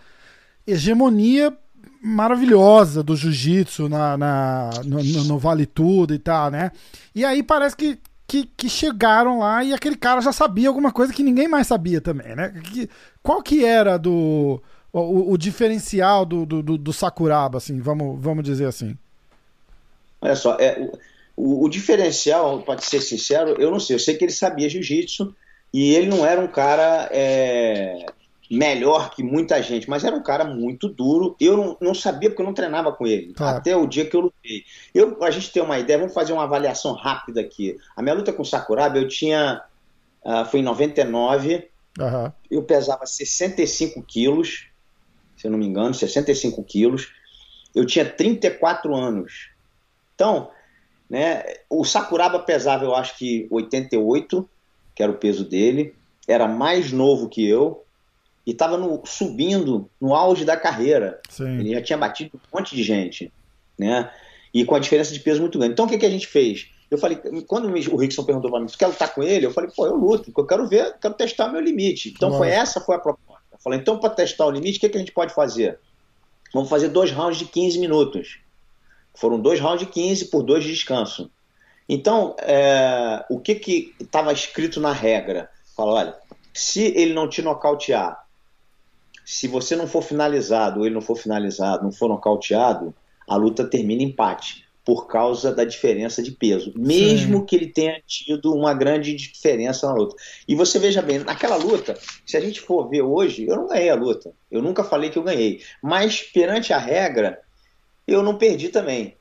hegemonia 0.65 1.55
maravilhosa 2.01 3.01
do 3.01 3.15
jiu-jitsu 3.15 3.89
na, 3.89 4.17
na 4.17 4.69
no, 4.83 5.03
no, 5.03 5.39
Vale 5.39 5.65
Tudo 5.65 6.13
e 6.13 6.19
tal, 6.19 6.51
né? 6.51 6.71
E 7.13 7.23
aí 7.25 7.41
parece 7.41 7.75
que, 7.75 7.99
que, 8.27 8.49
que, 8.57 8.67
chegaram 8.67 9.39
lá 9.39 9.63
e 9.63 9.73
aquele 9.73 9.95
cara 9.95 10.21
já 10.21 10.31
sabia 10.31 10.67
alguma 10.67 10.91
coisa 10.91 11.13
que 11.13 11.23
ninguém 11.23 11.47
mais 11.47 11.67
sabia 11.67 12.01
também, 12.01 12.35
né? 12.35 12.49
Que, 12.63 12.89
qual 13.21 13.41
que 13.41 13.63
era 13.63 13.97
do 13.97 14.61
o, 14.91 15.33
o 15.33 15.37
diferencial 15.37 16.25
do, 16.25 16.45
do, 16.45 16.77
do, 16.77 16.93
Sakuraba, 16.93 17.57
assim, 17.57 17.79
vamos, 17.79 18.19
vamos 18.19 18.43
dizer 18.43 18.65
assim? 18.65 18.97
Olha 20.21 20.35
só, 20.35 20.57
é, 20.59 20.89
o, 21.35 21.65
o 21.65 21.69
diferencial, 21.69 22.61
pode 22.61 22.85
ser 22.85 23.01
sincero, 23.01 23.55
eu 23.61 23.69
não 23.69 23.79
sei, 23.79 23.95
eu 23.95 23.99
sei 23.99 24.15
que 24.15 24.23
ele 24.23 24.31
sabia 24.31 24.69
jiu-jitsu 24.69 25.35
e 25.73 25.93
ele 25.93 26.07
não 26.07 26.25
era 26.25 26.39
um 26.41 26.47
cara... 26.47 27.09
É 27.11 28.05
melhor 28.49 29.09
que 29.09 29.23
muita 29.23 29.61
gente, 29.61 29.89
mas 29.89 30.03
era 30.03 30.15
um 30.15 30.21
cara 30.21 30.43
muito 30.43 30.87
duro. 30.87 31.35
Eu 31.39 31.57
não, 31.57 31.77
não 31.81 31.93
sabia 31.93 32.29
porque 32.29 32.41
eu 32.41 32.45
não 32.45 32.53
treinava 32.53 32.91
com 32.91 33.07
ele, 33.07 33.33
claro. 33.33 33.57
até 33.57 33.75
o 33.75 33.87
dia 33.87 34.05
que 34.05 34.15
eu 34.15 34.21
lutei. 34.21 34.63
Eu, 34.93 35.23
a 35.23 35.31
gente 35.31 35.51
ter 35.51 35.61
uma 35.61 35.79
ideia, 35.79 35.99
vamos 35.99 36.13
fazer 36.13 36.33
uma 36.33 36.43
avaliação 36.43 36.93
rápida 36.93 37.41
aqui. 37.41 37.77
A 37.95 38.01
minha 38.01 38.15
luta 38.15 38.33
com 38.33 38.41
o 38.41 38.45
Sakuraba, 38.45 38.97
eu 38.97 39.07
tinha. 39.07 39.63
Uh, 40.23 40.43
foi 40.45 40.59
em 40.59 40.63
99, 40.63 41.69
uhum. 41.99 42.31
eu 42.49 42.63
pesava 42.63 43.05
65 43.05 44.01
quilos, 44.01 44.67
se 45.37 45.45
eu 45.45 45.51
não 45.51 45.57
me 45.59 45.67
engano, 45.67 45.93
65 45.93 46.63
quilos. 46.63 47.11
Eu 47.75 47.85
tinha 47.85 48.05
34 48.05 48.95
anos. 48.95 49.49
Então, 50.15 50.49
né, 51.09 51.43
o 51.69 51.83
Sakuraba 51.83 52.39
pesava, 52.39 52.85
eu 52.85 52.95
acho 52.95 53.17
que 53.17 53.47
88, 53.51 54.49
que 54.95 55.03
era 55.03 55.11
o 55.11 55.17
peso 55.17 55.47
dele. 55.47 55.93
Era 56.27 56.47
mais 56.47 56.91
novo 56.91 57.29
que 57.29 57.47
eu, 57.47 57.84
e 58.45 58.51
estava 58.51 58.77
subindo 59.05 59.89
no 59.99 60.13
auge 60.13 60.45
da 60.45 60.55
carreira. 60.55 61.19
Sim. 61.29 61.59
Ele 61.59 61.71
já 61.73 61.81
tinha 61.81 61.97
batido 61.97 62.31
um 62.35 62.57
monte 62.57 62.75
de 62.75 62.83
gente, 62.83 63.33
né? 63.77 64.11
E 64.53 64.63
com 64.63 64.75
a 64.75 64.79
diferença 64.79 65.13
de 65.13 65.19
peso 65.19 65.41
muito 65.41 65.57
grande. 65.57 65.73
Então 65.73 65.85
o 65.85 65.89
que, 65.89 65.97
que 65.97 66.05
a 66.05 66.09
gente 66.09 66.27
fez? 66.27 66.69
Eu 66.89 66.97
falei, 66.97 67.17
quando 67.47 67.67
o 67.67 67.97
Rickson 67.97 68.23
perguntou 68.23 68.51
para 68.51 68.59
mim, 68.59 68.67
tu 68.67 68.77
quer 68.77 68.87
lutar 68.87 69.13
com 69.13 69.23
ele? 69.23 69.45
Eu 69.45 69.51
falei, 69.51 69.71
pô, 69.75 69.87
eu 69.87 69.95
luto, 69.95 70.25
porque 70.25 70.41
eu 70.41 70.45
quero 70.45 70.67
ver, 70.67 70.95
quero 71.01 71.15
testar 71.15 71.47
o 71.47 71.51
meu 71.51 71.61
limite. 71.61 72.13
Então 72.15 72.31
foi 72.37 72.49
essa 72.49 72.79
foi 72.79 72.95
a 72.95 72.99
proposta. 72.99 73.41
Eu 73.51 73.59
falei, 73.59 73.79
então 73.79 73.97
para 73.97 74.11
testar 74.11 74.45
o 74.45 74.51
limite, 74.51 74.77
o 74.77 74.81
que, 74.81 74.89
que 74.89 74.97
a 74.97 74.99
gente 74.99 75.11
pode 75.11 75.33
fazer? 75.33 75.79
Vamos 76.53 76.69
fazer 76.69 76.89
dois 76.89 77.11
rounds 77.11 77.39
de 77.39 77.45
15 77.45 77.79
minutos. 77.79 78.39
Foram 79.15 79.39
dois 79.39 79.59
rounds 79.59 79.79
de 79.79 79.91
15 79.91 80.25
por 80.25 80.43
dois 80.43 80.63
de 80.63 80.71
descanso. 80.71 81.31
Então, 81.87 82.35
é, 82.39 83.25
o 83.29 83.39
que 83.39 83.55
que 83.55 83.95
estava 83.99 84.31
escrito 84.31 84.79
na 84.79 84.91
regra? 84.91 85.49
Fala, 85.75 85.93
olha, 85.93 86.15
se 86.53 86.83
ele 86.95 87.13
não 87.13 87.27
te 87.27 87.41
nocautear 87.41 88.24
se 89.25 89.47
você 89.47 89.75
não 89.75 89.87
for 89.87 90.03
finalizado, 90.03 90.79
ou 90.79 90.85
ele 90.85 90.95
não 90.95 91.01
for 91.01 91.17
finalizado, 91.17 91.83
não 91.83 91.91
for 91.91 92.07
nocauteado, 92.07 92.93
a 93.27 93.35
luta 93.35 93.65
termina 93.65 94.03
empate 94.03 94.65
por 94.85 95.07
causa 95.07 95.51
da 95.51 95.65
diferença 95.65 96.21
de 96.21 96.31
peso, 96.31 96.71
mesmo 96.75 97.39
Sim. 97.39 97.45
que 97.45 97.55
ele 97.55 97.67
tenha 97.67 97.99
tido 98.05 98.53
uma 98.53 98.71
grande 98.71 99.15
diferença 99.15 99.87
na 99.87 99.95
luta. 99.95 100.15
E 100.47 100.53
você 100.53 100.77
veja 100.77 101.01
bem, 101.01 101.19
naquela 101.19 101.55
luta, 101.55 101.97
se 102.23 102.37
a 102.37 102.39
gente 102.39 102.61
for 102.61 102.87
ver 102.87 103.01
hoje, 103.01 103.47
eu 103.47 103.55
não 103.55 103.67
ganhei 103.67 103.89
a 103.89 103.95
luta. 103.95 104.31
Eu 104.51 104.61
nunca 104.61 104.83
falei 104.83 105.09
que 105.09 105.17
eu 105.17 105.23
ganhei, 105.23 105.63
mas 105.81 106.21
perante 106.21 106.71
a 106.71 106.77
regra, 106.77 107.41
eu 108.07 108.21
não 108.21 108.37
perdi 108.37 108.69
também, 108.69 109.17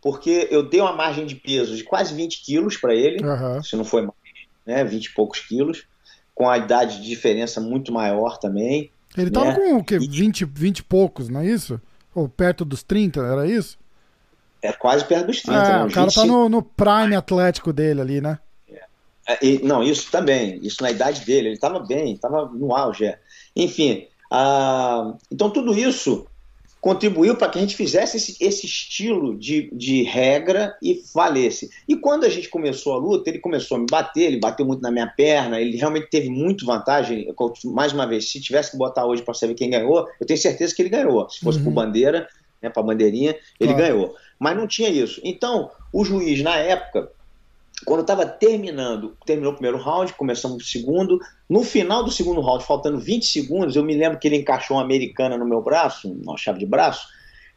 porque 0.00 0.48
eu 0.50 0.62
dei 0.62 0.80
uma 0.80 0.94
margem 0.94 1.26
de 1.26 1.34
peso 1.34 1.76
de 1.76 1.84
quase 1.84 2.14
20 2.14 2.42
quilos 2.42 2.78
para 2.78 2.94
ele, 2.94 3.22
uhum. 3.22 3.62
se 3.62 3.76
não 3.76 3.84
foi 3.84 4.00
mais, 4.00 4.14
né, 4.64 4.82
20 4.82 5.04
e 5.04 5.14
poucos 5.14 5.40
quilos, 5.40 5.86
com 6.34 6.48
a 6.48 6.56
idade 6.56 7.02
de 7.02 7.08
diferença 7.08 7.60
muito 7.60 7.92
maior 7.92 8.38
também. 8.38 8.90
Ele 9.16 9.30
tava 9.30 9.52
né? 9.52 9.54
com 9.54 9.76
o 9.76 9.84
quê? 9.84 9.98
20, 9.98 10.44
20 10.44 10.78
e 10.78 10.82
poucos, 10.82 11.28
não 11.28 11.40
é 11.40 11.46
isso? 11.46 11.80
Ou 12.14 12.28
perto 12.28 12.64
dos 12.64 12.82
30, 12.82 13.20
era 13.20 13.46
isso? 13.46 13.78
É 14.62 14.72
quase 14.72 15.04
perto 15.04 15.26
dos 15.26 15.42
30. 15.42 15.58
É, 15.58 15.62
né? 15.62 15.84
o 15.84 15.90
cara 15.90 16.06
20... 16.06 16.14
tá 16.14 16.24
no, 16.24 16.48
no 16.48 16.62
prime 16.62 17.14
atlético 17.14 17.72
dele 17.72 18.00
ali, 18.00 18.20
né? 18.20 18.38
É, 19.26 19.38
e, 19.44 19.62
não, 19.62 19.82
isso 19.82 20.10
também. 20.10 20.58
Isso 20.62 20.82
na 20.82 20.90
idade 20.90 21.24
dele. 21.24 21.48
Ele 21.48 21.58
tava 21.58 21.80
bem, 21.80 22.16
tava 22.16 22.46
no 22.46 22.74
auge. 22.74 23.06
É. 23.06 23.18
Enfim, 23.56 24.06
ah, 24.30 25.14
então 25.30 25.50
tudo 25.50 25.76
isso 25.76 26.26
contribuiu 26.84 27.34
para 27.34 27.48
que 27.48 27.56
a 27.56 27.62
gente 27.62 27.76
fizesse 27.76 28.18
esse, 28.18 28.36
esse 28.38 28.66
estilo 28.66 29.38
de, 29.38 29.70
de, 29.72 30.02
regra 30.02 30.76
e 30.82 31.02
valesse. 31.14 31.70
E 31.88 31.96
quando 31.96 32.24
a 32.24 32.28
gente 32.28 32.50
começou 32.50 32.92
a 32.92 32.98
luta, 32.98 33.30
ele 33.30 33.38
começou 33.38 33.78
a 33.78 33.80
me 33.80 33.86
bater, 33.90 34.24
ele 34.24 34.38
bateu 34.38 34.66
muito 34.66 34.82
na 34.82 34.90
minha 34.90 35.06
perna, 35.06 35.58
ele 35.58 35.78
realmente 35.78 36.10
teve 36.10 36.28
muito 36.28 36.66
vantagem. 36.66 37.26
Mais 37.64 37.94
uma 37.94 38.06
vez, 38.06 38.30
se 38.30 38.38
tivesse 38.38 38.72
que 38.72 38.76
botar 38.76 39.06
hoje 39.06 39.22
para 39.22 39.32
saber 39.32 39.54
quem 39.54 39.70
ganhou, 39.70 40.06
eu 40.20 40.26
tenho 40.26 40.38
certeza 40.38 40.74
que 40.74 40.82
ele 40.82 40.90
ganhou. 40.90 41.26
Se 41.30 41.40
fosse 41.40 41.56
uhum. 41.56 41.64
por 41.64 41.70
bandeira, 41.70 42.28
né, 42.60 42.68
para 42.68 42.82
bandeirinha, 42.82 43.34
ele 43.58 43.72
ganhou. 43.72 44.14
Mas 44.38 44.54
não 44.54 44.66
tinha 44.66 44.90
isso. 44.90 45.22
Então, 45.24 45.70
o 45.90 46.04
juiz, 46.04 46.42
na 46.42 46.56
época, 46.56 47.10
quando 47.84 48.00
estava 48.00 48.26
terminando, 48.26 49.16
terminou 49.24 49.52
o 49.52 49.54
primeiro 49.54 49.78
round, 49.78 50.12
começamos 50.14 50.62
o 50.62 50.66
segundo. 50.66 51.18
No 51.48 51.62
final 51.62 52.02
do 52.02 52.10
segundo 52.10 52.40
round, 52.40 52.64
faltando 52.64 52.98
20 52.98 53.26
segundos, 53.26 53.76
eu 53.76 53.84
me 53.84 53.96
lembro 53.96 54.18
que 54.18 54.28
ele 54.28 54.36
encaixou 54.36 54.76
uma 54.76 54.82
americana 54.82 55.36
no 55.36 55.46
meu 55.46 55.62
braço, 55.62 56.10
uma 56.10 56.36
chave 56.36 56.58
de 56.58 56.66
braço, 56.66 57.06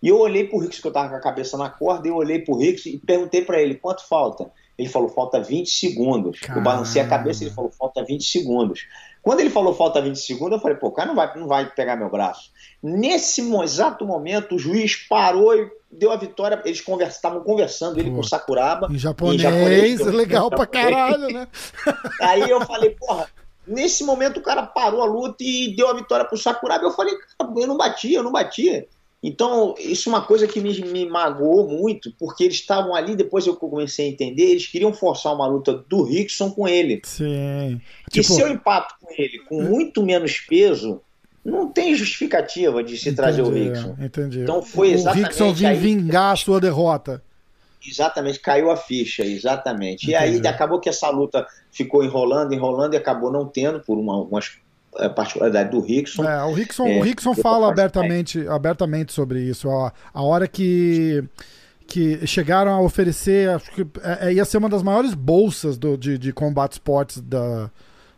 e 0.01 0.09
eu 0.09 0.19
olhei 0.19 0.43
pro 0.43 0.59
Ricks, 0.59 0.79
que 0.79 0.87
eu 0.87 0.89
estava 0.89 1.09
com 1.09 1.15
a 1.15 1.21
cabeça 1.21 1.57
na 1.57 1.69
corda, 1.69 2.07
eu 2.07 2.15
olhei 2.15 2.39
pro 2.39 2.57
Ricks 2.57 2.85
e 2.85 2.97
perguntei 2.97 3.43
para 3.43 3.61
ele 3.61 3.75
quanto 3.75 4.07
falta. 4.07 4.51
Ele 4.77 4.87
falou, 4.87 5.09
falta 5.09 5.41
20 5.41 5.67
segundos. 5.67 6.39
Caramba. 6.39 6.59
Eu 6.59 6.63
balancei 6.63 7.01
a 7.01 7.07
cabeça 7.07 7.43
e 7.43 7.47
ele 7.47 7.55
falou, 7.55 7.71
falta 7.71 8.03
20 8.03 8.23
segundos. 8.23 8.81
Quando 9.27 9.41
ele 9.41 9.49
falou 9.49 9.73
falta 9.73 10.01
20 10.01 10.15
segundos, 10.15 10.53
eu 10.53 10.61
falei, 10.61 10.77
pô, 10.77 10.87
o 10.87 10.91
cara 10.93 11.09
não 11.09 11.15
vai, 11.15 11.37
não 11.37 11.49
vai 11.49 11.69
pegar 11.69 11.97
meu 11.97 12.09
braço. 12.09 12.49
Nesse 12.81 13.41
exato 13.61 14.05
momento, 14.05 14.55
o 14.55 14.57
juiz 14.57 14.95
parou 14.95 15.53
e 15.53 15.69
deu 15.91 16.13
a 16.13 16.15
vitória. 16.15 16.61
Eles 16.63 16.81
estavam 17.09 17.41
conversando, 17.41 17.99
ele 17.99 18.09
pô. 18.09 18.15
com 18.15 18.21
o 18.21 18.23
Sakuraba. 18.23 18.87
Em 18.89 18.97
japonês, 18.97 19.41
em 19.41 19.43
japonês 19.43 19.99
legal 19.99 20.49
pra 20.49 20.65
caralho, 20.65 21.27
né? 21.27 21.45
Aí 22.21 22.49
eu 22.49 22.65
falei, 22.65 22.91
porra, 22.91 23.27
nesse 23.67 24.05
momento 24.05 24.37
o 24.37 24.41
cara 24.43 24.63
parou 24.63 25.01
a 25.01 25.05
luta 25.05 25.43
e 25.43 25.75
deu 25.75 25.89
a 25.89 25.93
vitória 25.93 26.23
pro 26.23 26.37
Sakuraba. 26.37 26.85
Eu 26.85 26.91
falei, 26.91 27.13
eu 27.37 27.67
não 27.67 27.75
bati, 27.75 28.13
eu 28.13 28.23
não 28.23 28.31
bati. 28.31 28.87
Então, 29.21 29.73
isso 29.79 30.09
é 30.09 30.13
uma 30.13 30.21
coisa 30.21 30.47
que 30.47 30.61
me, 30.61 30.79
me 30.81 31.05
magoou 31.09 31.67
muito, 31.67 32.13
porque 32.19 32.43
eles 32.43 32.57
estavam 32.57 32.93
ali, 32.93 33.15
depois 33.15 33.47
eu 33.47 33.55
comecei 33.55 34.05
a 34.05 34.09
entender, 34.09 34.43
eles 34.43 34.67
queriam 34.67 34.93
forçar 34.93 35.33
uma 35.33 35.47
luta 35.47 35.73
do 35.73 36.03
Rickson 36.03 36.51
com 36.51 36.67
ele. 36.67 37.01
Sim. 37.03 37.81
Tipo... 38.11 38.19
E 38.19 38.23
se 38.23 38.41
eu 38.41 38.47
empato 38.47 38.95
com 39.01 39.11
ele 39.17 39.39
com 39.39 39.61
muito 39.63 40.03
menos 40.03 40.39
peso, 40.39 41.01
não 41.43 41.67
tem 41.71 41.95
justificativa 41.95 42.83
de 42.83 42.95
se 42.95 43.09
entendi, 43.09 43.15
trazer 43.15 43.41
o 43.41 43.49
Rickson. 43.49 43.95
Entendi. 43.99 44.41
Então 44.41 44.61
foi 44.61 44.91
exatamente. 44.91 45.23
O 45.23 45.27
Rickson 45.27 45.53
vinha 45.53 45.73
vingar 45.73 46.33
a 46.33 46.35
sua 46.35 46.61
derrota. 46.61 47.23
Exatamente, 47.85 48.39
caiu 48.39 48.69
a 48.69 48.77
ficha, 48.77 49.23
exatamente. 49.23 50.03
Entendi. 50.03 50.11
E 50.11 50.15
aí 50.15 50.47
acabou 50.47 50.79
que 50.79 50.89
essa 50.89 51.09
luta 51.09 51.47
ficou 51.71 52.03
enrolando, 52.03 52.53
enrolando 52.53 52.93
e 52.93 52.97
acabou 52.97 53.31
não 53.31 53.47
tendo 53.47 53.79
por 53.79 53.97
uma, 53.97 54.15
umas 54.17 54.57
a 54.97 55.09
particularidade 55.09 55.71
do 55.71 55.79
Rickson. 55.79 56.23
É, 56.23 56.43
o 56.43 56.53
Rickson, 56.53 56.87
é, 56.87 56.99
o 56.99 57.01
Rickson 57.01 57.33
fala 57.33 57.69
abertamente, 57.69 58.47
abertamente 58.47 59.13
sobre 59.13 59.41
isso. 59.41 59.69
A, 59.69 59.93
a 60.13 60.21
hora 60.21 60.47
que, 60.47 61.23
que 61.87 62.25
chegaram 62.25 62.71
a 62.71 62.81
oferecer, 62.81 63.49
acho 63.49 63.71
que 63.71 63.81
é, 64.01 64.29
é 64.29 64.33
ia 64.33 64.45
ser 64.45 64.57
uma 64.57 64.69
das 64.69 64.83
maiores 64.83 65.13
bolsas 65.13 65.77
do, 65.77 65.97
de, 65.97 66.17
de 66.17 66.33
Combat 66.33 66.71
Sports 66.73 67.21
da, 67.21 67.69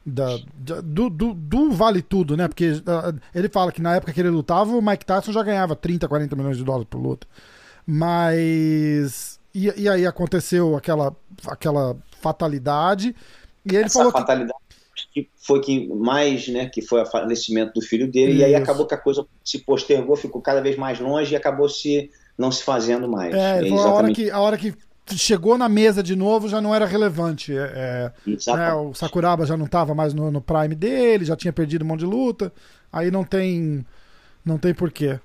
da, 0.05 0.37
do, 0.55 1.09
do, 1.09 1.33
do, 1.33 1.71
Vale 1.71 2.01
Tudo, 2.01 2.35
né? 2.35 2.47
Porque 2.47 2.71
uh, 2.71 3.19
ele 3.33 3.49
fala 3.49 3.71
que 3.71 3.81
na 3.81 3.95
época 3.95 4.13
que 4.13 4.19
ele 4.19 4.29
lutava, 4.29 4.71
o 4.71 4.81
Mike 4.81 5.05
Tyson 5.05 5.31
já 5.31 5.43
ganhava 5.43 5.75
30, 5.75 6.07
40 6.07 6.35
milhões 6.35 6.57
de 6.57 6.63
dólares 6.63 6.87
por 6.89 6.99
luta. 6.99 7.27
Mas. 7.85 9.39
E, 9.53 9.71
e 9.81 9.89
aí 9.89 10.05
aconteceu 10.05 10.75
aquela, 10.75 11.15
aquela 11.47 11.97
fatalidade. 12.21 13.15
E 13.65 13.75
ele 13.75 13.85
Essa 13.85 13.99
falou 13.99 14.11
fatalidade 14.11 14.59
que 14.68 14.68
foi 15.35 15.59
que 15.61 15.87
mais, 15.87 16.47
né, 16.47 16.69
que 16.69 16.81
foi 16.81 17.01
o 17.01 17.05
falecimento 17.05 17.73
do 17.73 17.81
filho 17.81 18.09
dele, 18.09 18.33
Isso. 18.33 18.41
e 18.41 18.45
aí 18.45 18.55
acabou 18.55 18.85
que 18.85 18.93
a 18.93 18.97
coisa 18.97 19.25
se 19.43 19.59
postergou, 19.59 20.15
ficou 20.15 20.41
cada 20.41 20.61
vez 20.61 20.77
mais 20.77 20.99
longe 20.99 21.33
e 21.33 21.35
acabou 21.35 21.67
se 21.67 22.09
não 22.37 22.51
se 22.51 22.63
fazendo 22.63 23.07
mais. 23.07 23.33
É, 23.33 23.67
é 23.67 23.69
a, 23.69 23.87
hora 23.87 24.13
que, 24.13 24.29
a 24.29 24.39
hora 24.39 24.57
que 24.57 24.73
chegou 25.15 25.57
na 25.57 25.67
mesa 25.67 26.03
de 26.03 26.15
novo 26.15 26.47
já 26.47 26.61
não 26.61 26.73
era 26.73 26.85
relevante. 26.85 27.57
É, 27.57 28.11
é 28.25 28.55
né, 28.55 28.73
o 28.73 28.93
Sakuraba 28.93 29.45
já 29.45 29.57
não 29.57 29.65
estava 29.65 29.93
mais 29.95 30.13
no, 30.13 30.31
no, 30.31 30.41
prime 30.41 30.75
dele, 30.75 31.25
já 31.25 31.35
tinha 31.35 31.51
perdido 31.51 31.83
um 31.83 31.87
monte 31.87 32.01
de 32.01 32.05
luta, 32.05 32.53
aí 32.91 33.09
não 33.11 33.23
tem, 33.23 33.85
não 34.45 34.57
tem 34.57 34.73
porquê. 34.73 35.19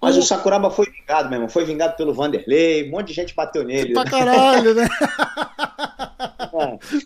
Mas 0.00 0.16
o 0.16 0.22
Sakuraba 0.22 0.70
foi 0.70 0.86
vingado, 0.90 1.28
meu 1.30 1.36
irmão. 1.36 1.48
Foi 1.48 1.64
vingado 1.64 1.96
pelo 1.96 2.12
Vanderlei, 2.12 2.86
um 2.86 2.90
monte 2.90 3.08
de 3.08 3.14
gente 3.14 3.34
bateu 3.34 3.64
nele. 3.64 3.94
Pra 3.94 4.04
caralho, 4.04 4.74
né? 4.74 4.86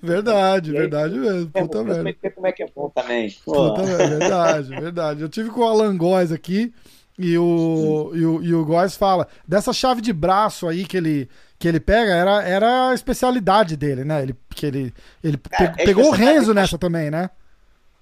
Verdade, 0.03 0.71
verdade 0.73 1.19
mesmo. 1.19 1.51
É, 1.55 1.61
Puta 1.63 1.85
merda. 1.85 2.31
Como 2.35 2.47
é 2.47 2.53
que 2.53 2.63
é 2.63 2.69
bom 2.75 2.89
também. 2.91 3.31
Puta 3.45 3.83
merda, 3.83 4.19
verdade, 4.19 4.69
verdade. 4.69 5.23
Eu 5.23 5.29
tive 5.29 5.51
com 5.51 5.61
o 5.61 5.65
Alan 5.65 5.97
Góes 5.97 6.33
aqui 6.33 6.73
e 7.19 7.37
o, 7.37 8.13
e 8.15 8.25
o, 8.25 8.43
e 8.43 8.55
o 8.55 8.65
Góes 8.65 8.97
fala 8.97 9.27
dessa 9.47 9.73
chave 9.73 10.01
de 10.01 10.13
braço 10.13 10.69
aí 10.69 10.87
que 10.87 10.97
ele, 10.97 11.29
que 11.59 11.67
ele 11.67 11.81
pega, 11.81 12.15
era, 12.15 12.43
era 12.43 12.91
a 12.91 12.95
especialidade 12.95 13.77
dele, 13.77 14.05
né? 14.05 14.23
Ele, 14.23 14.37
que 14.51 14.65
ele, 14.65 14.95
ele 15.23 15.39
é, 15.51 15.67
pe 15.67 15.83
é 15.83 15.85
pegou 15.85 16.07
o 16.07 16.13
Renzo 16.13 16.55
nessa 16.55 16.79
também, 16.79 17.11
né? 17.11 17.29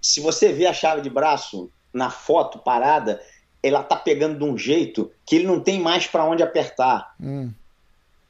Se 0.03 0.21
você 0.21 0.53
vê 0.53 0.67
a 0.67 0.75
chave 0.75 1.00
de 1.00 1.09
braço 1.09 1.71
na 1.93 2.11
foto 2.11 2.59
parada, 2.59 3.21
ela 3.62 3.83
tá 3.83 3.97
pegando 3.97 4.38
de 4.38 4.45
um 4.45 4.57
jeito 4.57 5.11
que 5.25 5.37
ele 5.37 5.47
não 5.47 5.61
tem 5.61 5.81
mais 5.81 6.07
para 6.07 6.25
onde 6.25 6.43
apertar. 6.43 7.15
Hum. 7.19 7.50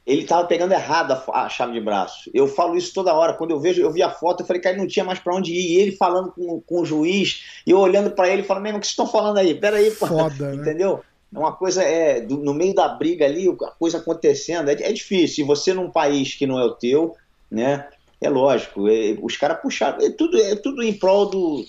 Ele 0.07 0.23
tava 0.23 0.47
pegando 0.47 0.71
errado 0.71 1.11
a, 1.11 1.41
a, 1.43 1.49
chave 1.49 1.73
de 1.73 1.81
braço. 1.81 2.31
Eu 2.33 2.47
falo 2.47 2.77
isso 2.77 2.93
toda 2.93 3.13
hora. 3.13 3.33
Quando 3.33 3.51
eu 3.51 3.59
vejo, 3.59 3.81
eu 3.81 3.91
vi 3.91 4.01
a 4.01 4.09
foto, 4.09 4.41
eu 4.41 4.47
falei, 4.47 4.61
cara, 4.61 4.73
ele 4.73 4.81
não 4.81 4.87
tinha 4.87 5.03
mais 5.03 5.19
para 5.19 5.35
onde 5.35 5.51
ir. 5.51 5.73
E 5.73 5.81
ele 5.81 5.91
falando 5.91 6.31
com, 6.31 6.61
com 6.61 6.81
o 6.81 6.85
juiz, 6.85 7.43
e 7.67 7.71
eu 7.71 7.77
olhando 7.77 8.09
para 8.11 8.29
ele, 8.29 8.41
falando, 8.41 8.63
mesmo, 8.63 8.77
o 8.77 8.81
que 8.81 8.87
vocês 8.87 8.93
estão 8.93 9.05
falando 9.05 9.37
aí? 9.37 9.53
Peraí, 9.53 9.91
pô. 9.91 10.07
Foda, 10.07 10.53
né? 10.53 10.55
Entendeu? 10.63 11.01
É 11.35 11.37
uma 11.37 11.51
coisa, 11.51 11.83
é, 11.83 12.21
do, 12.21 12.37
no 12.37 12.53
meio 12.53 12.73
da 12.73 12.87
briga 12.87 13.25
ali, 13.25 13.49
a 13.49 13.71
coisa 13.71 13.97
acontecendo, 13.97 14.69
é, 14.69 14.73
é 14.75 14.93
difícil. 14.93 15.43
E 15.43 15.47
você 15.47 15.73
num 15.73 15.91
país 15.91 16.33
que 16.35 16.47
não 16.47 16.57
é 16.57 16.63
o 16.63 16.73
teu, 16.73 17.13
né? 17.51 17.85
É 18.21 18.29
lógico, 18.29 18.87
é, 18.87 19.15
os 19.21 19.37
caras 19.37 19.59
puxaram, 19.61 20.03
é 20.03 20.09
tudo, 20.09 20.41
é 20.41 20.55
tudo 20.55 20.81
em 20.81 20.93
prol 20.93 21.29
do, 21.29 21.63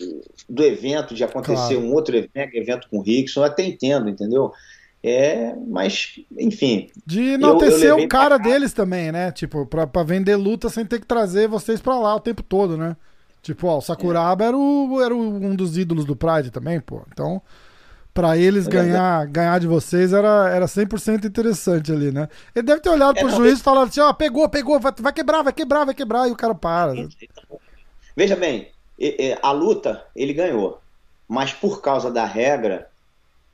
do 0.49 0.65
evento, 0.65 1.13
de 1.13 1.23
acontecer 1.23 1.75
claro. 1.75 1.81
um 1.81 1.93
outro 1.93 2.17
evento, 2.17 2.55
evento 2.55 2.89
com 2.89 2.99
o 2.99 3.03
Rickson, 3.03 3.41
eu 3.41 3.45
até 3.45 3.65
entendo, 3.65 4.09
entendeu? 4.09 4.53
É, 5.03 5.55
mas, 5.67 6.19
enfim. 6.37 6.91
De 7.07 7.35
enaltecer 7.35 7.95
o 7.95 8.09
cara 8.09 8.37
deles 8.37 8.73
também, 8.73 9.13
né? 9.13 9.31
Tipo, 9.31 9.65
pra, 9.65 9.87
pra 9.87 10.03
vender 10.03 10.37
luta 10.37 10.69
sem 10.69 10.85
ter 10.85 11.01
que 11.01 11.07
trazer 11.07 11.49
vocês 11.49 11.81
pra 11.81 11.99
lá 11.99 12.17
o 12.17 12.21
tempo 12.21 12.43
todo, 12.43 12.77
né? 12.77 12.97
Tipo, 13.41 13.69
ó, 13.69 13.79
o 13.79 13.81
Sakuraba 13.81 14.45
é. 14.45 14.49
era, 14.49 14.57
o, 14.57 15.01
era 15.01 15.15
um 15.15 15.55
dos 15.55 15.79
ídolos 15.79 16.05
do 16.05 16.17
Pride 16.17 16.51
também, 16.51 16.81
pô. 16.81 17.03
Então, 17.13 17.41
para 18.13 18.37
eles 18.37 18.67
é 18.67 18.71
ganhar, 18.71 19.27
ganhar 19.27 19.61
de 19.61 19.69
vocês 19.69 20.13
era, 20.13 20.51
era 20.51 20.67
100% 20.67 21.25
interessante 21.25 21.93
ali, 21.93 22.11
né? 22.11 22.29
Ele 22.55 22.67
deve 22.67 22.81
ter 22.81 22.91
olhado 22.91 23.17
é, 23.17 23.21
pro 23.21 23.31
juiz 23.31 23.61
e 23.61 23.63
falado 23.63 23.89
assim: 23.89 24.01
ó, 24.01 24.13
pegou, 24.13 24.49
pegou, 24.49 24.81
vai, 24.81 24.93
vai, 24.99 25.13
quebrar, 25.13 25.43
vai 25.43 25.53
quebrar, 25.53 25.85
vai 25.85 25.95
quebrar, 25.95 26.29
e 26.29 26.33
o 26.33 26.37
cara 26.37 26.55
para. 26.55 26.93
Veja 28.17 28.35
bem, 28.35 28.69
a 29.41 29.53
luta 29.53 30.03
ele 30.17 30.33
ganhou, 30.33 30.81
mas 31.29 31.53
por 31.53 31.81
causa 31.81 32.11
da 32.11 32.25
regra, 32.25 32.91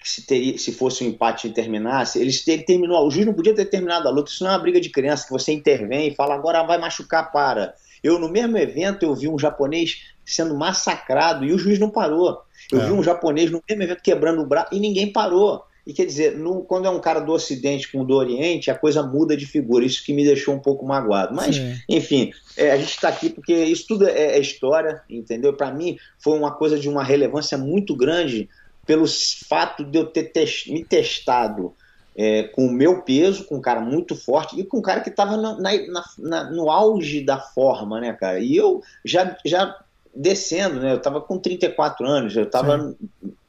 se, 0.04 0.22
teria, 0.22 0.58
se 0.58 0.72
fosse 0.72 1.02
um 1.02 1.08
empate 1.08 1.48
e 1.48 1.52
terminasse, 1.52 2.20
ele, 2.20 2.30
ele 2.46 2.62
terminou, 2.62 3.06
o 3.06 3.10
juiz 3.10 3.24
não 3.24 3.32
podia 3.32 3.54
ter 3.54 3.64
terminado 3.64 4.06
a 4.06 4.10
luta, 4.10 4.30
isso 4.30 4.44
não 4.44 4.50
é 4.50 4.54
uma 4.54 4.60
briga 4.60 4.80
de 4.80 4.90
criança 4.90 5.24
que 5.24 5.32
você 5.32 5.50
intervém 5.52 6.08
e 6.08 6.14
fala 6.14 6.34
agora 6.34 6.62
vai 6.62 6.78
machucar, 6.78 7.32
para. 7.32 7.74
Eu, 8.02 8.18
no 8.18 8.28
mesmo 8.28 8.58
evento, 8.58 9.04
eu 9.04 9.14
vi 9.14 9.28
um 9.28 9.38
japonês 9.38 10.02
sendo 10.26 10.54
massacrado 10.54 11.44
e 11.44 11.52
o 11.52 11.58
juiz 11.58 11.78
não 11.78 11.88
parou. 11.88 12.42
Eu 12.70 12.82
é. 12.82 12.86
vi 12.86 12.92
um 12.92 13.02
japonês 13.02 13.50
no 13.50 13.62
mesmo 13.66 13.82
evento 13.82 14.02
quebrando 14.02 14.42
o 14.42 14.46
braço 14.46 14.74
e 14.74 14.78
ninguém 14.78 15.10
parou. 15.10 15.64
E 15.86 15.92
quer 15.92 16.06
dizer, 16.06 16.36
no, 16.36 16.62
quando 16.62 16.86
é 16.86 16.90
um 16.90 17.00
cara 17.00 17.20
do 17.20 17.32
Ocidente 17.32 17.90
com 17.90 18.00
o 18.00 18.04
do 18.04 18.14
Oriente, 18.14 18.70
a 18.70 18.74
coisa 18.74 19.02
muda 19.02 19.36
de 19.36 19.46
figura. 19.46 19.84
Isso 19.84 20.04
que 20.04 20.14
me 20.14 20.24
deixou 20.24 20.54
um 20.54 20.58
pouco 20.58 20.84
magoado. 20.84 21.34
Mas, 21.34 21.56
Sim. 21.56 21.76
enfim, 21.88 22.30
é, 22.56 22.72
a 22.72 22.76
gente 22.76 22.90
está 22.90 23.08
aqui 23.08 23.28
porque 23.28 23.54
isso 23.54 23.86
tudo 23.86 24.06
é, 24.06 24.36
é 24.36 24.38
história, 24.38 25.02
entendeu? 25.08 25.52
Para 25.52 25.72
mim, 25.72 25.98
foi 26.18 26.38
uma 26.38 26.52
coisa 26.52 26.78
de 26.78 26.88
uma 26.88 27.04
relevância 27.04 27.58
muito 27.58 27.94
grande 27.94 28.48
pelo 28.86 29.06
fato 29.48 29.84
de 29.84 29.98
eu 29.98 30.06
ter 30.06 30.24
test, 30.24 30.68
me 30.68 30.84
testado 30.84 31.74
é, 32.16 32.44
com 32.44 32.66
o 32.66 32.72
meu 32.72 33.02
peso, 33.02 33.44
com 33.44 33.56
um 33.56 33.60
cara 33.60 33.80
muito 33.80 34.14
forte 34.14 34.58
e 34.58 34.64
com 34.64 34.78
um 34.78 34.82
cara 34.82 35.00
que 35.00 35.10
estava 35.10 35.36
no 35.36 36.70
auge 36.70 37.20
da 37.22 37.38
forma, 37.38 38.00
né, 38.00 38.12
cara? 38.12 38.38
E 38.38 38.56
eu 38.56 38.82
já, 39.04 39.36
já 39.44 39.76
descendo, 40.14 40.80
né? 40.80 40.92
Eu 40.92 41.00
tava 41.00 41.20
com 41.20 41.38
34 41.38 42.06
anos, 42.06 42.36
eu 42.36 42.48
tava 42.48 42.78
Sim. 42.78 42.96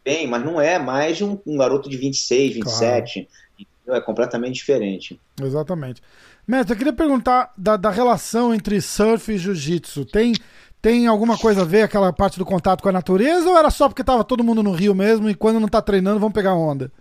bem, 0.04 0.28
mas 0.28 0.44
não 0.44 0.60
é 0.60 0.80
mais 0.80 1.22
um, 1.22 1.38
um 1.46 1.58
garoto 1.58 1.90
de 1.90 1.98
26, 1.98 2.56
27. 2.56 3.14
Claro. 3.14 3.36
É 3.88 4.02
completamente 4.02 4.56
diferente. 4.56 5.20
Exatamente. 5.40 6.02
Mestre, 6.48 6.74
eu 6.74 6.78
queria 6.78 6.94
perguntar 6.94 7.54
da, 7.56 7.78
da 7.78 7.92
relação 7.92 8.52
entre 8.52 8.82
surf 8.82 9.32
e 9.32 9.38
jiu-jitsu. 9.38 10.06
Tem, 10.06 10.34
tem 10.86 11.08
alguma 11.08 11.36
coisa 11.36 11.64
a 11.64 11.66
ver 11.66 11.82
aquela 11.82 12.14
parte 12.14 12.38
do 12.38 12.46
contato 12.46 12.84
com 12.84 12.90
a 12.90 12.92
natureza 12.92 13.50
ou 13.50 13.58
era 13.58 13.72
só 13.72 13.90
porque 13.90 14.04
tava 14.04 14.24
todo 14.24 14.44
mundo 14.44 14.62
no 14.62 14.72
rio 14.72 14.94
mesmo 14.94 15.28
e 15.28 15.34
quando 15.34 15.60
não 15.60 15.68
tá 15.68 15.82
treinando 15.82 16.20
vão 16.20 16.30
pegar 16.30 16.54
onda? 16.54 16.92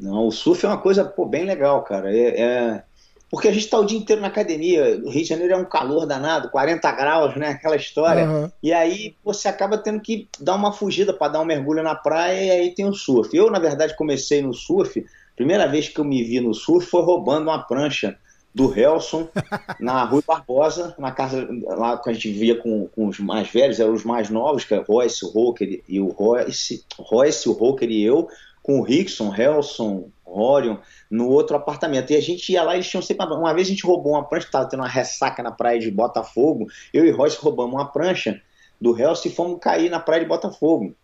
Não, 0.00 0.26
o 0.26 0.30
surf 0.30 0.64
é 0.64 0.68
uma 0.70 0.78
coisa 0.78 1.04
pô, 1.04 1.26
bem 1.26 1.44
legal, 1.44 1.82
cara. 1.82 2.10
É, 2.10 2.40
é, 2.40 2.82
porque 3.30 3.46
a 3.46 3.52
gente 3.52 3.66
está 3.66 3.78
o 3.78 3.84
dia 3.84 3.98
inteiro 3.98 4.22
na 4.22 4.28
academia. 4.28 5.02
O 5.04 5.10
Rio 5.10 5.22
de 5.22 5.28
Janeiro 5.28 5.52
é 5.52 5.56
um 5.58 5.66
calor 5.66 6.06
danado, 6.06 6.48
40 6.48 6.90
graus, 6.92 7.36
né? 7.36 7.50
Aquela 7.50 7.76
história. 7.76 8.26
Uhum. 8.26 8.50
E 8.62 8.72
aí 8.72 9.14
você 9.22 9.48
acaba 9.48 9.76
tendo 9.76 10.00
que 10.00 10.26
dar 10.40 10.54
uma 10.54 10.72
fugida 10.72 11.12
para 11.12 11.32
dar 11.32 11.40
um 11.40 11.44
mergulho 11.44 11.82
na 11.82 11.94
praia 11.94 12.42
e 12.42 12.50
aí 12.50 12.74
tem 12.74 12.86
o 12.86 12.94
surf. 12.94 13.36
Eu, 13.36 13.50
na 13.50 13.58
verdade, 13.58 13.94
comecei 13.96 14.40
no 14.40 14.54
surf. 14.54 15.04
Primeira 15.36 15.68
vez 15.68 15.90
que 15.90 16.00
eu 16.00 16.06
me 16.06 16.24
vi 16.24 16.40
no 16.40 16.54
surf 16.54 16.88
foi 16.88 17.02
roubando 17.02 17.50
uma 17.50 17.58
prancha 17.58 18.16
do 18.54 18.76
Helson 18.76 19.28
na 19.78 20.04
Rua 20.04 20.22
Barbosa, 20.26 20.94
na 20.98 21.12
casa 21.12 21.46
lá 21.62 21.98
que 21.98 22.10
a 22.10 22.12
gente 22.12 22.30
via 22.30 22.56
com, 22.56 22.88
com 22.88 23.06
os 23.06 23.18
mais 23.18 23.48
velhos, 23.48 23.78
eram 23.78 23.92
os 23.92 24.04
mais 24.04 24.30
novos, 24.30 24.64
que 24.64 24.74
é 24.74 24.78
Royce, 24.78 25.24
o 25.24 25.28
Roker 25.28 25.82
e 25.88 26.00
o 26.00 26.08
Royce, 26.08 26.84
Royce, 26.98 27.48
o 27.48 27.52
Roker 27.52 27.90
e 27.90 28.02
eu, 28.02 28.28
com 28.62 28.80
o 28.80 28.82
Rickson, 28.82 29.34
Helson, 29.34 30.10
Orion, 30.26 30.76
no 31.10 31.28
outro 31.28 31.56
apartamento. 31.56 32.12
E 32.12 32.16
a 32.16 32.20
gente 32.20 32.52
ia 32.52 32.62
lá 32.62 32.74
e 32.74 32.76
eles 32.76 32.88
tinham 32.88 33.02
sempre. 33.02 33.26
Uma 33.26 33.54
vez 33.54 33.66
a 33.66 33.70
gente 33.70 33.86
roubou 33.86 34.12
uma 34.12 34.24
prancha, 34.24 34.46
estava 34.46 34.68
tendo 34.68 34.80
uma 34.80 34.88
ressaca 34.88 35.42
na 35.42 35.50
praia 35.50 35.78
de 35.78 35.90
Botafogo. 35.90 36.66
Eu 36.92 37.06
e 37.06 37.10
Royce 37.10 37.38
roubamos 37.40 37.74
uma 37.74 37.86
prancha 37.86 38.40
do 38.80 38.98
Helson 38.98 39.28
e 39.28 39.32
fomos 39.32 39.58
cair 39.60 39.90
na 39.90 39.98
praia 39.98 40.22
de 40.22 40.28
Botafogo. 40.28 40.94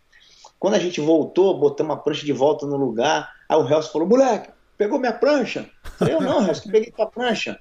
Quando 0.59 0.75
a 0.75 0.79
gente 0.79 1.01
voltou, 1.01 1.57
botamos 1.57 1.95
a 1.95 1.99
prancha 1.99 2.25
de 2.25 2.33
volta 2.33 2.65
no 2.65 2.77
lugar. 2.77 3.29
Aí 3.49 3.57
o 3.57 3.67
Helson 3.67 3.91
falou: 3.91 4.07
moleque, 4.07 4.49
pegou 4.77 4.99
minha 4.99 5.13
prancha? 5.13 5.69
Eu 6.01 6.21
não, 6.21 6.45
Helson, 6.45 6.69
peguei 6.69 6.91
tua 6.91 7.07
prancha. 7.07 7.59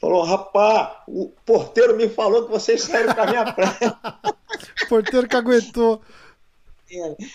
Falou, 0.00 0.22
rapaz, 0.22 0.96
o 1.06 1.32
porteiro 1.46 1.96
me 1.96 2.08
falou 2.08 2.44
que 2.44 2.50
vocês 2.50 2.82
saíram 2.82 3.14
com 3.14 3.20
a 3.20 3.26
minha 3.26 3.52
prancha. 3.52 3.98
porteiro 4.88 5.28
que 5.28 5.36
aguentou. 5.36 6.02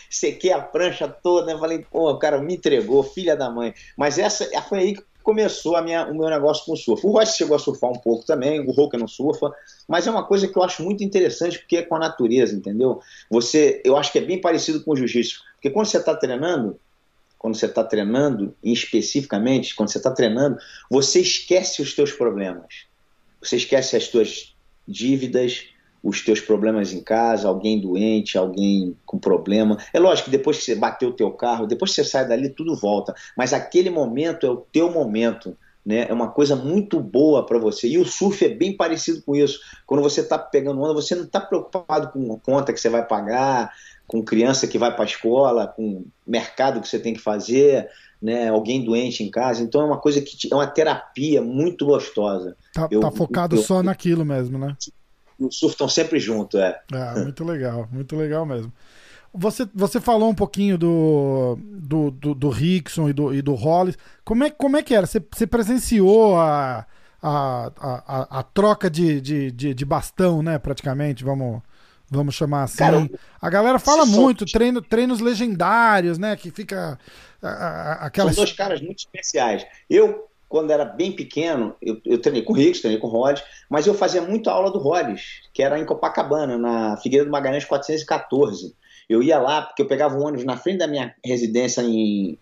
Sequei 0.09 0.51
a 0.51 0.61
prancha 0.61 1.07
toda, 1.07 1.53
né? 1.53 1.59
Falei, 1.59 1.85
pô, 1.89 2.11
o 2.11 2.19
cara 2.19 2.39
me 2.39 2.55
entregou, 2.55 3.03
filha 3.03 3.35
da 3.35 3.49
mãe. 3.49 3.73
Mas 3.97 4.17
essa 4.17 4.45
foi 4.63 4.79
aí 4.79 4.93
que 4.95 5.03
começou 5.23 5.75
a 5.75 5.81
minha, 5.81 6.05
o 6.07 6.15
meu 6.15 6.29
negócio 6.29 6.65
com 6.65 6.73
o 6.73 6.77
surf. 6.77 7.05
O 7.05 7.11
Royce 7.11 7.37
chegou 7.37 7.55
a 7.55 7.59
surfar 7.59 7.91
um 7.91 7.99
pouco 7.99 8.25
também, 8.25 8.59
o 8.59 8.71
Roca 8.71 8.97
não 8.97 9.07
surfa, 9.07 9.51
mas 9.87 10.07
é 10.07 10.11
uma 10.11 10.25
coisa 10.25 10.47
que 10.47 10.57
eu 10.57 10.63
acho 10.63 10.83
muito 10.83 11.03
interessante 11.03 11.59
porque 11.59 11.77
é 11.77 11.81
com 11.83 11.95
a 11.95 11.99
natureza, 11.99 12.55
entendeu? 12.55 12.99
Você, 13.29 13.81
eu 13.85 13.97
acho 13.97 14.11
que 14.11 14.17
é 14.17 14.21
bem 14.21 14.39
parecido 14.39 14.83
com 14.83 14.91
o 14.91 14.95
jiu-jitsu, 14.95 15.41
porque 15.53 15.69
quando 15.69 15.85
você 15.87 15.97
está 15.97 16.15
treinando, 16.15 16.79
quando 17.39 17.55
você 17.55 17.65
está 17.65 17.83
treinando, 17.83 18.53
especificamente, 18.61 19.73
quando 19.73 19.89
você 19.89 19.97
está 19.97 20.11
treinando, 20.11 20.57
você 20.91 21.21
esquece 21.21 21.81
os 21.81 21.95
teus 21.95 22.11
problemas. 22.11 22.85
Você 23.41 23.55
esquece 23.55 23.95
as 23.95 24.09
tuas 24.09 24.53
dívidas, 24.85 25.69
os 26.03 26.21
teus 26.21 26.41
problemas 26.41 26.91
em 26.91 27.01
casa, 27.01 27.47
alguém 27.47 27.79
doente, 27.79 28.37
alguém 28.37 28.95
com 29.05 29.17
problema. 29.17 29.77
É 29.93 29.99
lógico 29.99 30.29
que 30.29 30.37
depois 30.37 30.57
que 30.57 30.63
você 30.63 30.75
bateu 30.75 31.09
o 31.09 31.13
teu 31.13 31.31
carro, 31.31 31.65
depois 31.65 31.91
que 31.91 32.03
você 32.03 32.09
sai 32.09 32.27
dali, 32.27 32.49
tudo 32.49 32.75
volta. 32.75 33.15
Mas 33.37 33.53
aquele 33.53 33.89
momento 33.89 34.45
é 34.45 34.49
o 34.49 34.57
teu 34.57 34.91
momento. 34.91 35.57
Né? 35.85 36.07
É 36.09 36.13
uma 36.13 36.29
coisa 36.29 36.57
muito 36.57 36.99
boa 36.99 37.45
para 37.45 37.57
você. 37.57 37.87
E 37.87 37.97
o 37.97 38.05
surf 38.05 38.45
é 38.45 38.49
bem 38.49 38.75
parecido 38.75 39.21
com 39.21 39.33
isso. 39.33 39.59
Quando 39.85 40.03
você 40.03 40.21
está 40.21 40.37
pegando 40.37 40.81
onda, 40.81 40.93
você 40.93 41.15
não 41.15 41.23
está 41.23 41.39
preocupado 41.39 42.11
com 42.11 42.37
conta 42.39 42.73
que 42.73 42.79
você 42.79 42.89
vai 42.89 43.05
pagar, 43.05 43.71
com 44.09 44.23
criança 44.23 44.67
que 44.67 44.79
vai 44.79 44.91
para 44.91 45.03
a 45.03 45.07
escola, 45.07 45.67
com 45.67 46.03
mercado 46.25 46.81
que 46.81 46.87
você 46.87 46.97
tem 46.97 47.13
que 47.13 47.19
fazer, 47.19 47.87
né, 48.19 48.49
alguém 48.49 48.83
doente 48.83 49.23
em 49.23 49.29
casa. 49.29 49.61
Então 49.61 49.81
é 49.81 49.85
uma 49.85 49.99
coisa 49.99 50.19
que 50.19 50.35
é 50.51 50.55
uma 50.55 50.65
terapia 50.65 51.43
muito 51.43 51.85
gostosa. 51.85 52.57
Tá, 52.73 52.87
eu, 52.89 53.01
tá 53.01 53.11
focado 53.11 53.55
eu, 53.55 53.61
só 53.61 53.83
naquilo 53.83 54.25
mesmo, 54.25 54.57
né? 54.57 54.75
O 55.39 55.51
surf 55.51 55.75
estão 55.75 55.87
sempre 55.87 56.19
junto, 56.19 56.57
é. 56.57 56.81
Ah, 56.91 57.13
muito 57.19 57.43
legal, 57.43 57.87
muito 57.91 58.15
legal 58.15 58.47
mesmo. 58.47 58.73
Você, 59.31 59.69
você 59.75 60.01
falou 60.01 60.27
um 60.27 60.35
pouquinho 60.35 60.75
do, 60.75 61.55
do, 61.61 62.09
do, 62.09 62.33
do 62.33 62.49
Rickson 62.49 63.09
e 63.09 63.13
do, 63.13 63.31
e 63.31 63.43
do 63.43 63.53
Hollis. 63.53 63.95
Como 64.25 64.43
é, 64.43 64.49
como 64.49 64.75
é 64.75 64.81
que 64.81 64.95
era? 64.95 65.05
Você, 65.05 65.23
você 65.31 65.45
presenciou 65.45 66.35
a, 66.35 66.83
a, 67.21 67.71
a, 67.77 68.39
a, 68.39 68.43
troca 68.43 68.89
de, 68.89 69.21
de, 69.21 69.51
de, 69.51 69.73
de 69.75 69.85
bastão, 69.85 70.41
né? 70.41 70.57
Praticamente, 70.57 71.23
vamos, 71.23 71.61
vamos 72.09 72.35
chamar 72.35 72.63
assim. 72.63 72.77
Cara, 72.77 73.09
a 73.41 73.49
galera 73.49 73.79
fala 73.79 74.05
muito, 74.05 74.45
treino, 74.45 74.81
treinos 74.81 75.19
legendários, 75.19 76.17
né? 76.17 76.35
Que 76.35 76.51
fica 76.51 76.97
aquelas... 77.41 78.35
São 78.35 78.43
dois 78.43 78.55
caras 78.55 78.81
muito 78.81 78.99
especiais. 78.99 79.65
Eu, 79.89 80.27
quando 80.47 80.71
era 80.71 80.85
bem 80.85 81.11
pequeno, 81.11 81.75
eu, 81.81 82.01
eu 82.05 82.19
treinei 82.19 82.43
com 82.43 82.53
o 82.53 82.55
Ricks, 82.55 82.81
treinei 82.81 82.99
com 82.99 83.07
o 83.07 83.11
Rods, 83.11 83.43
mas 83.69 83.85
eu 83.85 83.93
fazia 83.93 84.21
muito 84.21 84.49
aula 84.49 84.71
do 84.71 84.79
Rods, 84.79 85.21
que 85.53 85.61
era 85.61 85.79
em 85.79 85.85
Copacabana, 85.85 86.57
na 86.57 86.97
Figueira 86.97 87.25
do 87.25 87.31
Magalhães 87.31 87.65
414. 87.65 88.75
Eu 89.07 89.23
ia 89.23 89.39
lá, 89.39 89.61
porque 89.61 89.81
eu 89.81 89.87
pegava 89.87 90.15
um 90.15 90.23
ônibus 90.23 90.45
na 90.45 90.57
frente 90.57 90.79
da 90.79 90.87
minha 90.87 91.15
residência 91.25 91.81
em, 91.81 92.37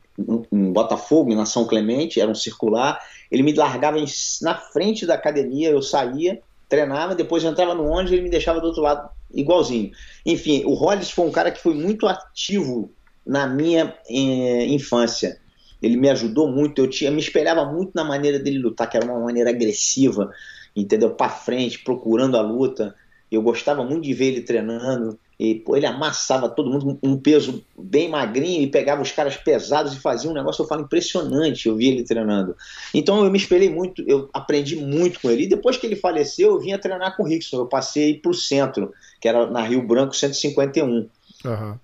em 0.51 0.71
Botafogo, 0.73 1.33
na 1.35 1.45
São 1.45 1.65
Clemente, 1.65 2.19
era 2.19 2.29
um 2.29 2.35
circular. 2.35 2.99
Ele 3.31 3.43
me 3.43 3.53
largava 3.53 3.99
em, 3.99 4.05
na 4.41 4.55
frente 4.55 5.05
da 5.05 5.13
academia, 5.13 5.69
eu 5.69 5.81
saía, 5.81 6.41
treinava, 6.67 7.15
depois 7.15 7.43
entrava 7.43 7.73
no 7.73 7.85
ônibus 7.85 8.11
e 8.11 8.15
ele 8.15 8.23
me 8.23 8.29
deixava 8.29 8.59
do 8.59 8.67
outro 8.67 8.81
lado 8.81 9.09
igualzinho. 9.33 9.91
Enfim, 10.25 10.63
o 10.65 10.73
Hollis 10.73 11.11
foi 11.11 11.25
um 11.25 11.31
cara 11.31 11.51
que 11.51 11.61
foi 11.61 11.73
muito 11.73 12.07
ativo 12.07 12.91
na 13.25 13.47
minha 13.47 13.93
eh, 14.09 14.65
infância. 14.67 15.39
Ele 15.81 15.97
me 15.97 16.09
ajudou 16.09 16.49
muito, 16.51 16.81
eu 16.81 16.89
tinha, 16.89 17.11
me 17.11 17.19
espelhava 17.19 17.65
muito 17.65 17.91
na 17.93 18.03
maneira 18.03 18.39
dele 18.39 18.57
lutar, 18.57 18.89
que 18.89 18.97
era 18.97 19.05
uma 19.05 19.19
maneira 19.19 19.49
agressiva, 19.49 20.31
entendeu? 20.75 21.11
Para 21.11 21.29
frente, 21.29 21.79
procurando 21.79 22.35
a 22.35 22.41
luta. 22.41 22.95
Eu 23.31 23.41
gostava 23.41 23.83
muito 23.83 24.03
de 24.03 24.13
ver 24.13 24.27
ele 24.27 24.41
treinando. 24.41 25.19
E 25.39 25.53
pô, 25.53 25.75
ele 25.75 25.85
amassava 25.85 26.49
todo 26.49 26.69
mundo 26.69 26.97
um 27.03 27.15
peso 27.15 27.63
bem 27.77 28.09
magrinho 28.09 28.63
e 28.63 28.67
pegava 28.67 29.03
os 29.03 29.11
caras 29.11 29.37
pesados 29.37 29.93
e 29.93 29.99
fazia 29.99 30.29
um 30.31 30.33
negócio, 30.33 30.63
eu 30.63 30.67
falo, 30.67 30.81
impressionante. 30.81 31.67
Eu 31.67 31.75
vi 31.75 31.89
ele 31.89 32.03
treinando. 32.03 32.55
Então 32.91 33.23
eu 33.23 33.29
me 33.29 33.37
espelhei 33.37 33.69
muito, 33.69 34.03
eu 34.07 34.29
aprendi 34.33 34.75
muito 34.75 35.19
com 35.19 35.29
ele. 35.29 35.43
E 35.43 35.47
depois 35.49 35.77
que 35.77 35.85
ele 35.85 35.95
faleceu, 35.95 36.53
eu 36.53 36.59
vinha 36.59 36.79
treinar 36.79 37.15
com 37.15 37.21
o 37.21 37.27
Rickson. 37.27 37.57
Eu 37.57 37.67
passei 37.67 38.15
para 38.15 38.31
o 38.31 38.33
centro, 38.33 38.91
que 39.21 39.27
era 39.27 39.45
na 39.45 39.61
Rio 39.61 39.85
Branco 39.85 40.15
151. 40.15 41.07
Uhum. 41.45 41.79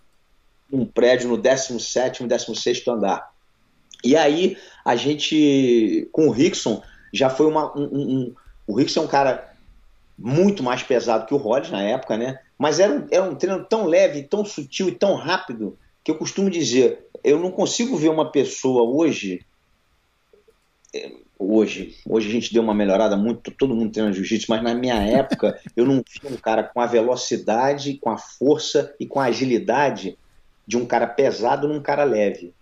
Um 0.72 0.86
prédio 0.86 1.30
no 1.30 1.38
17, 1.38 2.26
16 2.26 2.88
andar. 2.88 3.32
E 4.04 4.16
aí 4.18 4.58
a 4.84 4.96
gente, 4.96 6.10
com 6.12 6.28
o 6.28 6.32
Rickson, 6.32 6.82
já 7.14 7.30
foi 7.30 7.46
uma. 7.46 7.72
Um, 7.78 7.84
um, 7.84 8.36
o 8.66 8.76
Rickson 8.76 9.02
é 9.02 9.04
um 9.04 9.08
cara 9.08 9.54
muito 10.18 10.64
mais 10.64 10.82
pesado 10.82 11.28
que 11.28 11.34
o 11.34 11.38
Rollins 11.38 11.70
na 11.70 11.84
época, 11.84 12.18
né? 12.18 12.40
Mas 12.58 12.80
era 12.80 12.94
um, 12.94 13.08
era 13.10 13.24
um 13.24 13.36
treino 13.36 13.66
tão 13.66 13.86
leve, 13.86 14.24
tão 14.24 14.46
sutil 14.46 14.90
e 14.90 14.96
tão 14.96 15.16
rápido 15.16 15.78
que 16.04 16.12
eu 16.12 16.18
costumo 16.18 16.50
dizer, 16.50 17.06
eu 17.24 17.40
não 17.40 17.52
consigo 17.52 17.96
ver 17.96 18.10
uma 18.10 18.32
pessoa 18.32 18.84
hoje 18.84 19.46
é, 20.94 21.12
hoje, 21.40 21.96
hoje 22.08 22.30
a 22.30 22.32
gente 22.32 22.54
deu 22.54 22.62
uma 22.62 22.74
melhorada 22.74 23.18
muito, 23.18 23.52
todo 23.52 23.76
mundo 23.76 23.92
treina 23.92 24.14
jiu-jitsu, 24.14 24.46
mas 24.50 24.62
na 24.62 24.76
minha 24.76 24.96
época 25.02 25.60
eu 25.76 25.86
não 25.86 25.96
vi 25.96 26.34
um 26.34 26.38
cara 26.38 26.64
com 26.64 26.80
a 26.80 26.86
velocidade, 26.86 27.98
com 27.98 28.10
a 28.10 28.18
força 28.18 28.94
e 29.00 29.06
com 29.06 29.20
a 29.20 29.26
agilidade 29.26 30.18
de 30.68 30.78
um 30.78 30.86
cara 30.86 31.08
pesado 31.08 31.68
num 31.68 31.82
cara 31.82 32.04
leve. 32.04 32.54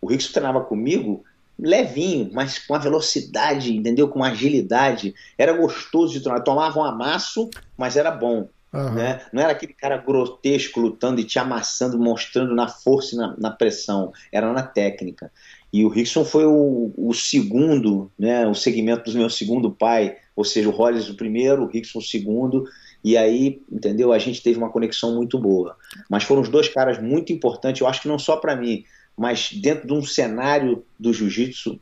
O 0.00 0.06
Rickson 0.06 0.32
treinava 0.32 0.62
comigo 0.62 1.24
levinho, 1.58 2.30
mas 2.32 2.58
com 2.58 2.74
a 2.74 2.78
velocidade, 2.78 3.74
entendeu? 3.74 4.08
Com 4.08 4.22
agilidade. 4.22 5.14
Era 5.36 5.52
gostoso 5.52 6.12
de 6.12 6.20
treinar. 6.20 6.44
Tomava 6.44 6.78
um 6.78 6.84
amasso, 6.84 7.50
mas 7.76 7.96
era 7.96 8.10
bom. 8.10 8.48
Uhum. 8.72 8.94
Né? 8.94 9.22
Não 9.32 9.42
era 9.42 9.52
aquele 9.52 9.72
cara 9.72 9.96
grotesco 9.96 10.80
lutando 10.80 11.20
e 11.20 11.24
te 11.24 11.38
amassando, 11.38 11.98
mostrando 11.98 12.54
na 12.54 12.68
força 12.68 13.14
e 13.14 13.18
na, 13.18 13.34
na 13.38 13.50
pressão. 13.50 14.12
Era 14.30 14.52
na 14.52 14.62
técnica. 14.62 15.32
E 15.72 15.84
o 15.84 15.88
Rickson 15.88 16.24
foi 16.24 16.46
o, 16.46 16.92
o, 16.96 17.12
segundo, 17.12 18.10
né, 18.18 18.46
o 18.46 18.54
segmento 18.54 19.10
do 19.10 19.18
meu 19.18 19.28
segundo 19.28 19.70
pai, 19.70 20.16
ou 20.34 20.44
seja, 20.44 20.68
o 20.68 20.72
Hollis 20.72 21.08
o 21.08 21.14
primeiro, 21.14 21.64
o 21.64 21.66
Rickson 21.66 21.98
o 21.98 22.02
segundo, 22.02 22.64
e 23.04 23.16
aí, 23.16 23.62
entendeu? 23.70 24.12
A 24.12 24.18
gente 24.18 24.42
teve 24.42 24.58
uma 24.58 24.70
conexão 24.70 25.14
muito 25.14 25.38
boa. 25.38 25.76
Mas 26.08 26.24
foram 26.24 26.42
os 26.42 26.48
dois 26.48 26.68
caras 26.68 27.00
muito 27.00 27.32
importantes, 27.32 27.80
eu 27.80 27.86
acho 27.86 28.02
que 28.02 28.08
não 28.08 28.18
só 28.18 28.36
para 28.36 28.56
mim, 28.56 28.84
mas 29.16 29.50
dentro 29.52 29.86
de 29.86 29.92
um 29.92 30.02
cenário 30.02 30.84
do 30.98 31.12
jiu-jitsu 31.12 31.78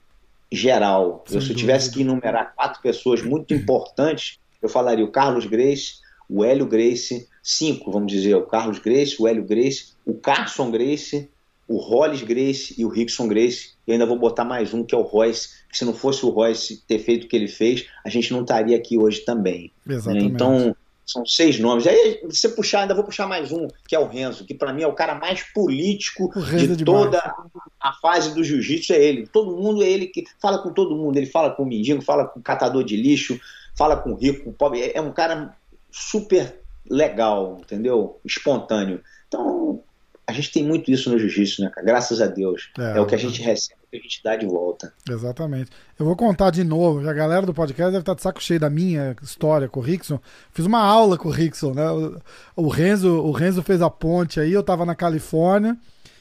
geral. 0.51 1.25
Eu, 1.31 1.41
se 1.41 1.51
eu 1.51 1.57
tivesse 1.57 1.91
que 1.91 2.01
enumerar 2.01 2.55
quatro 2.55 2.81
pessoas 2.81 3.23
muito 3.23 3.55
importantes, 3.55 4.39
eu 4.61 4.69
falaria 4.69 5.05
o 5.05 5.11
Carlos 5.11 5.47
Grace, 5.47 6.01
o 6.29 6.45
Hélio 6.45 6.67
Grace, 6.67 7.29
cinco, 7.43 7.91
vamos 7.91 8.11
dizer, 8.11 8.35
o 8.35 8.47
Carlos 8.47 8.79
Grace, 8.79 9.17
o 9.19 9.27
Hélio 9.27 9.45
Grace, 9.45 9.95
o 10.05 10.15
Carson 10.15 10.71
Grace, 10.71 11.29
o 11.69 11.79
Hollis 11.79 12.23
Grace 12.23 12.75
e 12.79 12.85
o 12.85 12.89
Rickson 12.89 13.27
Grace. 13.27 13.71
E 13.87 13.93
ainda 13.93 14.07
vou 14.07 14.19
botar 14.19 14.45
mais 14.45 14.73
um, 14.73 14.85
que 14.85 14.95
é 14.95 14.99
o 14.99 15.03
Royce, 15.03 15.49
que 15.71 15.79
se 15.79 15.85
não 15.85 15.95
fosse 15.95 16.25
o 16.25 16.31
Royce 16.31 16.83
ter 16.87 16.99
feito 16.99 17.25
o 17.25 17.29
que 17.29 17.37
ele 17.37 17.49
fez, 17.49 17.87
a 18.05 18.09
gente 18.09 18.33
não 18.33 18.43
estaria 18.43 18.77
aqui 18.77 18.99
hoje 18.99 19.21
também. 19.21 19.73
Né? 19.85 19.95
Exatamente. 19.95 20.27
Então, 20.27 20.77
são 21.05 21.25
seis 21.25 21.59
nomes. 21.61 21.87
Aí 21.87 22.21
você 22.25 22.49
puxar, 22.49 22.83
ainda 22.83 22.95
vou 22.95 23.05
puxar 23.05 23.29
mais 23.29 23.53
um, 23.53 23.69
que 23.87 23.95
é 23.95 23.99
o 23.99 24.09
Renzo, 24.09 24.45
que 24.45 24.55
para 24.55 24.73
mim 24.73 24.83
é 24.83 24.89
o 24.89 24.93
cara 24.93 25.15
mais 25.15 25.43
político 25.43 26.33
de 26.51 26.73
é 26.73 26.85
toda 26.85 27.19
a 27.81 27.93
fase 27.93 28.35
do 28.35 28.43
jiu-jitsu, 28.43 28.93
é 28.93 29.03
ele. 29.03 29.29
Todo 29.29 29.57
mundo 29.57 29.83
é 29.83 29.89
ele 29.89 30.07
que 30.07 30.25
fala 30.41 30.59
com 30.59 30.73
todo 30.73 30.97
mundo. 30.97 31.17
Ele 31.17 31.27
fala 31.27 31.51
com 31.51 31.63
o 31.63 31.67
mendigo, 31.67 32.03
fala 32.03 32.27
com 32.27 32.41
o 32.41 32.43
catador 32.43 32.83
de 32.83 32.97
lixo, 32.97 33.41
fala 33.77 33.97
com 33.97 34.13
o 34.13 34.17
rico, 34.17 34.45
com 34.45 34.51
o 34.51 34.53
pobre. 34.53 34.81
É, 34.81 34.99
é 34.99 35.01
um 35.01 35.13
cara 35.13 35.57
super 35.97 36.61
legal, 36.89 37.59
entendeu? 37.61 38.21
Espontâneo. 38.25 39.01
Então, 39.27 39.83
a 40.27 40.33
gente 40.33 40.53
tem 40.53 40.65
muito 40.65 40.91
isso 40.91 41.11
no 41.11 41.19
jiu-jitsu, 41.19 41.63
né, 41.63 41.71
cara? 41.71 41.87
Graças 41.87 42.21
a 42.21 42.27
Deus. 42.27 42.71
É, 42.79 42.99
é 42.99 43.01
o 43.01 43.07
que 43.07 43.15
a 43.15 43.19
gente 43.19 43.41
recebe 43.41 43.81
que 43.91 43.97
a 43.97 44.01
gente 44.01 44.21
dá 44.23 44.37
de 44.37 44.47
volta. 44.47 44.93
Exatamente. 45.09 45.71
Eu 45.99 46.05
vou 46.05 46.17
contar 46.17 46.51
de 46.51 46.63
novo, 46.65 47.09
a 47.09 47.13
galera 47.13 47.47
do 47.47 47.55
podcast 47.55 47.91
deve 47.91 48.03
estar 48.03 48.15
de 48.15 48.23
saco 48.23 48.43
cheio 48.43 48.61
da 48.61 48.69
minha 48.69 49.17
história 49.23 49.69
com 49.69 49.81
o 49.81 49.83
Rickson. 49.83 50.21
Fiz 50.53 50.67
uma 50.67 50.81
aula 50.81 51.17
com 51.17 51.29
o 51.29 51.33
Rickson, 51.33 51.73
né? 51.73 51.85
O, 52.55 52.69
Renzo, 52.69 53.09
o 53.09 53.33
Renzo 53.33 53.63
fez 53.63 53.81
a 53.81 53.91
ponte 53.91 54.39
aí, 54.39 54.53
eu 54.53 54.63
tava 54.63 54.85
na 54.85 54.95
Califórnia, 54.95 55.77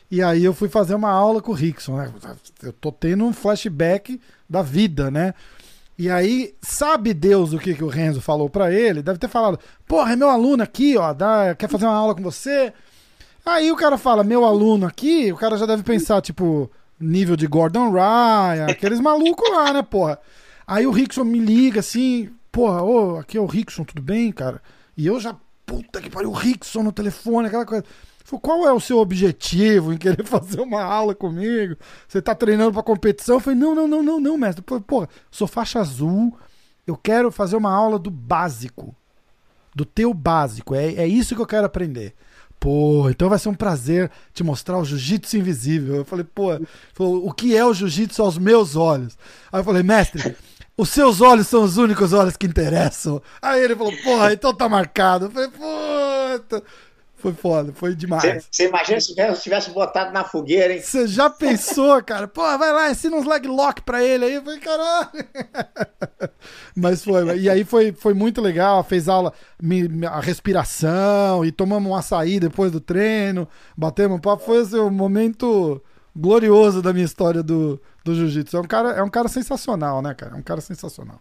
e 0.10 0.22
aí 0.22 0.44
eu 0.44 0.54
fui 0.54 0.70
fazer 0.70 0.96
uma 0.96 1.10
aula 1.10 1.42
com 1.42 1.52
o 1.52 1.56
Rickson, 1.56 1.98
né? 1.98 2.14
Eu 2.64 2.72
tô 2.74 2.92
tendo 2.92 3.26
um 3.26 3.34
flashback 3.34 4.22
da 4.50 4.62
vida, 4.62 5.12
né? 5.12 5.34
E 5.98 6.10
aí, 6.10 6.54
sabe 6.62 7.14
Deus 7.14 7.54
o 7.54 7.60
que, 7.60 7.74
que 7.74 7.84
o 7.84 7.88
Renzo 7.88 8.20
falou 8.20 8.50
para 8.50 8.72
ele? 8.72 9.02
Deve 9.02 9.18
ter 9.18 9.30
falado, 9.30 9.58
porra, 9.88 10.12
é 10.12 10.16
meu 10.16 10.30
aluno 10.30 10.62
aqui, 10.62 10.98
ó, 10.98 11.14
dá, 11.14 11.56
quer 11.56 11.70
fazer 11.70 11.86
uma 11.86 11.96
aula 11.96 12.14
com 12.14 12.22
você? 12.22 12.74
Aí 13.46 13.72
o 13.72 13.78
cara 13.78 13.98
fala, 13.98 14.24
meu 14.24 14.44
aluno 14.44 14.86
aqui, 14.86 15.32
o 15.32 15.38
cara 15.38 15.58
já 15.58 15.66
deve 15.66 15.84
pensar, 15.84 16.22
tipo, 16.22 16.70
nível 17.00 17.38
de 17.38 17.48
Gordon 17.48 17.92
Ryan, 17.92 18.66
aqueles 18.68 19.00
malucos 19.00 19.50
lá, 19.50 19.72
né, 19.72 19.82
porra? 19.82 20.20
Aí 20.68 20.86
o 20.86 20.92
Rickson 20.92 21.24
me 21.24 21.40
liga 21.40 21.80
assim, 21.80 22.30
porra, 22.52 22.84
ô, 22.84 23.18
aqui 23.18 23.38
é 23.38 23.42
o 23.42 23.46
Rickson, 23.46 23.84
tudo 23.84 24.02
bem, 24.02 24.32
cara? 24.32 24.62
E 24.98 25.06
eu 25.08 25.20
já, 25.20 25.36
puta 25.66 26.02
que 26.02 26.10
pariu, 26.10 26.32
o 26.32 26.34
Rickson 26.34 26.84
no 26.84 26.92
telefone, 26.92 27.48
aquela 27.48 27.66
coisa. 27.66 27.86
Falei, 28.26 28.42
qual 28.42 28.68
é 28.68 28.74
o 28.74 28.80
seu 28.80 28.98
objetivo 28.98 29.94
em 29.94 29.98
querer 29.98 30.26
fazer 30.26 30.60
uma 30.60 30.82
aula 30.82 31.14
comigo? 31.14 31.78
Você 32.08 32.20
tá 32.20 32.34
treinando 32.34 32.74
pra 32.74 32.82
competição? 32.82 33.36
Eu 33.36 33.40
falei, 33.40 33.60
não, 33.60 33.76
não, 33.76 33.88
não, 33.88 34.02
não, 34.02 34.20
não, 34.20 34.38
mestre. 34.38 34.64
Porra, 34.64 35.08
sou 35.30 35.48
faixa 35.48 35.80
azul, 35.80 36.36
eu 36.88 36.98
quero 36.98 37.32
fazer 37.32 37.56
uma 37.56 37.72
aula 37.72 38.00
do 38.00 38.10
básico. 38.10 38.96
Do 39.76 39.86
teu 39.86 40.12
básico. 40.12 40.74
É, 40.74 40.96
é 40.96 41.08
isso 41.08 41.36
que 41.36 41.42
eu 41.42 41.46
quero 41.46 41.68
aprender. 41.68 42.16
Pô, 42.60 43.08
então 43.12 43.30
vai 43.30 43.38
ser 43.38 43.50
um 43.50 43.54
prazer 43.54 44.10
te 44.34 44.44
mostrar 44.44 44.80
o 44.80 44.86
jiu-jitsu 44.86 45.38
invisível. 45.38 45.98
Eu 45.98 46.06
falei, 46.06 46.26
pô, 46.26 46.60
o 46.98 47.32
que 47.32 47.56
é 47.56 47.64
o 47.64 47.74
jiu-jitsu 47.74 48.24
aos 48.24 48.40
meus 48.40 48.76
olhos? 48.76 49.16
Aí 49.52 49.60
eu 49.60 49.64
falei, 49.64 49.84
mestre, 49.84 50.36
os 50.76 50.90
seus 50.90 51.22
olhos 51.22 51.48
são 51.48 51.64
os 51.64 51.78
únicos 51.78 52.12
olhos 52.12 52.36
que 52.36 52.48
interessam. 52.48 53.22
Aí 53.42 53.64
ele 53.64 53.76
falou, 53.76 53.96
porra, 54.04 54.34
então 54.34 54.54
tá 54.54 54.68
marcado. 54.68 55.26
Eu 55.26 55.32
falei, 55.32 55.50
puta. 55.50 56.64
Foi 57.26 57.34
foda, 57.34 57.74
foi 57.74 57.96
demais. 57.96 58.48
Você 58.52 58.68
imagina 58.68 59.02
se 59.02 59.08
tivesse, 59.08 59.42
tivesse 59.42 59.72
botado 59.72 60.14
na 60.14 60.24
fogueira, 60.24 60.76
hein? 60.76 60.80
Você 60.80 61.08
já 61.08 61.28
pensou, 61.28 62.00
cara? 62.04 62.28
Pô, 62.28 62.44
vai 62.56 62.72
lá, 62.72 62.92
ensina 62.92 63.16
uns 63.16 63.26
leg 63.26 63.48
lock 63.48 63.82
pra 63.82 64.04
ele 64.04 64.26
aí. 64.26 64.36
Eu 64.36 64.44
falei, 64.44 64.60
caralho. 64.60 65.10
Mas 66.78 67.04
foi. 67.04 67.40
E 67.40 67.50
aí 67.50 67.64
foi, 67.64 67.92
foi 67.94 68.14
muito 68.14 68.40
legal. 68.42 68.84
Fez 68.84 69.10
aula, 69.10 69.34
a 70.12 70.20
respiração 70.20 71.44
e 71.44 71.52
tomamos 71.52 71.92
um 71.92 71.96
açaí 71.96 72.40
depois 72.40 72.72
do 72.72 72.80
treino. 72.80 73.48
Batemos 73.76 74.20
um 74.20 74.22
papo. 74.22 74.46
Foi 74.46 74.60
assim, 74.60 74.78
um 74.78 74.92
momento 74.92 75.82
glorioso 76.16 76.80
da 76.80 76.94
minha 76.94 77.06
história 77.06 77.42
do, 77.42 77.82
do 78.04 78.14
jiu-jitsu. 78.14 78.56
É 78.56 78.60
um, 78.60 78.66
cara, 78.66 78.90
é 78.92 79.02
um 79.02 79.10
cara 79.10 79.28
sensacional, 79.28 80.00
né, 80.00 80.14
cara? 80.14 80.36
É 80.36 80.38
um 80.38 80.44
cara 80.44 80.62
sensacional. 80.62 81.20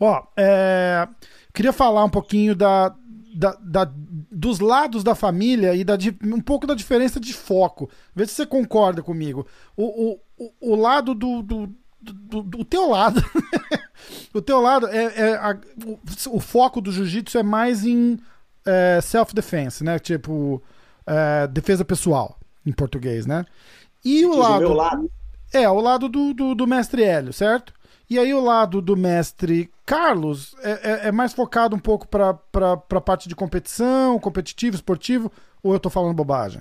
Ó, 0.00 0.22
é, 0.34 1.06
queria 1.52 1.74
falar 1.74 2.04
um 2.04 2.10
pouquinho 2.10 2.54
da, 2.56 2.94
da, 3.34 3.56
da, 3.60 3.84
dos 4.30 4.60
lados 4.60 5.04
da 5.04 5.14
família 5.14 5.74
e 5.74 5.84
da, 5.84 5.96
um 6.24 6.40
pouco 6.40 6.66
da 6.66 6.74
diferença 6.74 7.20
de 7.20 7.32
foco. 7.32 7.88
Vê 8.14 8.26
se 8.26 8.34
você 8.34 8.46
concorda 8.46 9.02
comigo. 9.02 9.46
O, 9.76 10.18
o, 10.38 10.52
o 10.60 10.74
lado 10.74 11.14
do, 11.14 11.42
do, 11.42 11.74
do, 12.00 12.42
do 12.42 12.64
teu 12.64 12.88
lado. 12.88 13.22
o 14.34 14.40
teu 14.40 14.60
lado 14.60 14.86
é, 14.88 15.04
é 15.04 15.34
a, 15.36 15.56
o, 15.84 15.98
o, 16.36 16.40
foco 16.40 16.80
do 16.80 16.92
jiu-jitsu 16.92 17.38
é 17.38 17.42
mais 17.42 17.84
em 17.84 18.18
é, 18.64 19.00
self-defense, 19.00 19.84
né? 19.84 19.98
Tipo, 19.98 20.62
é, 21.06 21.46
defesa 21.46 21.84
pessoal, 21.84 22.38
em 22.64 22.72
português, 22.72 23.26
né? 23.26 23.44
E 24.04 24.24
o 24.24 24.34
lado, 24.36 24.72
lado, 24.72 25.10
É, 25.52 25.68
o 25.68 25.80
lado 25.80 26.08
do, 26.08 26.32
do, 26.32 26.54
do 26.54 26.66
mestre 26.66 27.02
Hélio, 27.02 27.32
certo? 27.32 27.72
E 28.10 28.18
aí 28.18 28.34
o 28.34 28.40
lado 28.40 28.82
do 28.82 28.96
mestre 28.96 29.70
Carlos 29.86 30.56
é, 30.64 30.70
é, 30.70 31.08
é 31.08 31.12
mais 31.12 31.32
focado 31.32 31.76
um 31.76 31.78
pouco 31.78 32.08
para 32.08 32.36
a 32.60 33.00
parte 33.00 33.28
de 33.28 33.36
competição, 33.36 34.18
competitivo, 34.18 34.74
esportivo, 34.74 35.30
ou 35.62 35.72
eu 35.72 35.76
estou 35.76 35.92
falando 35.92 36.16
bobagem? 36.16 36.60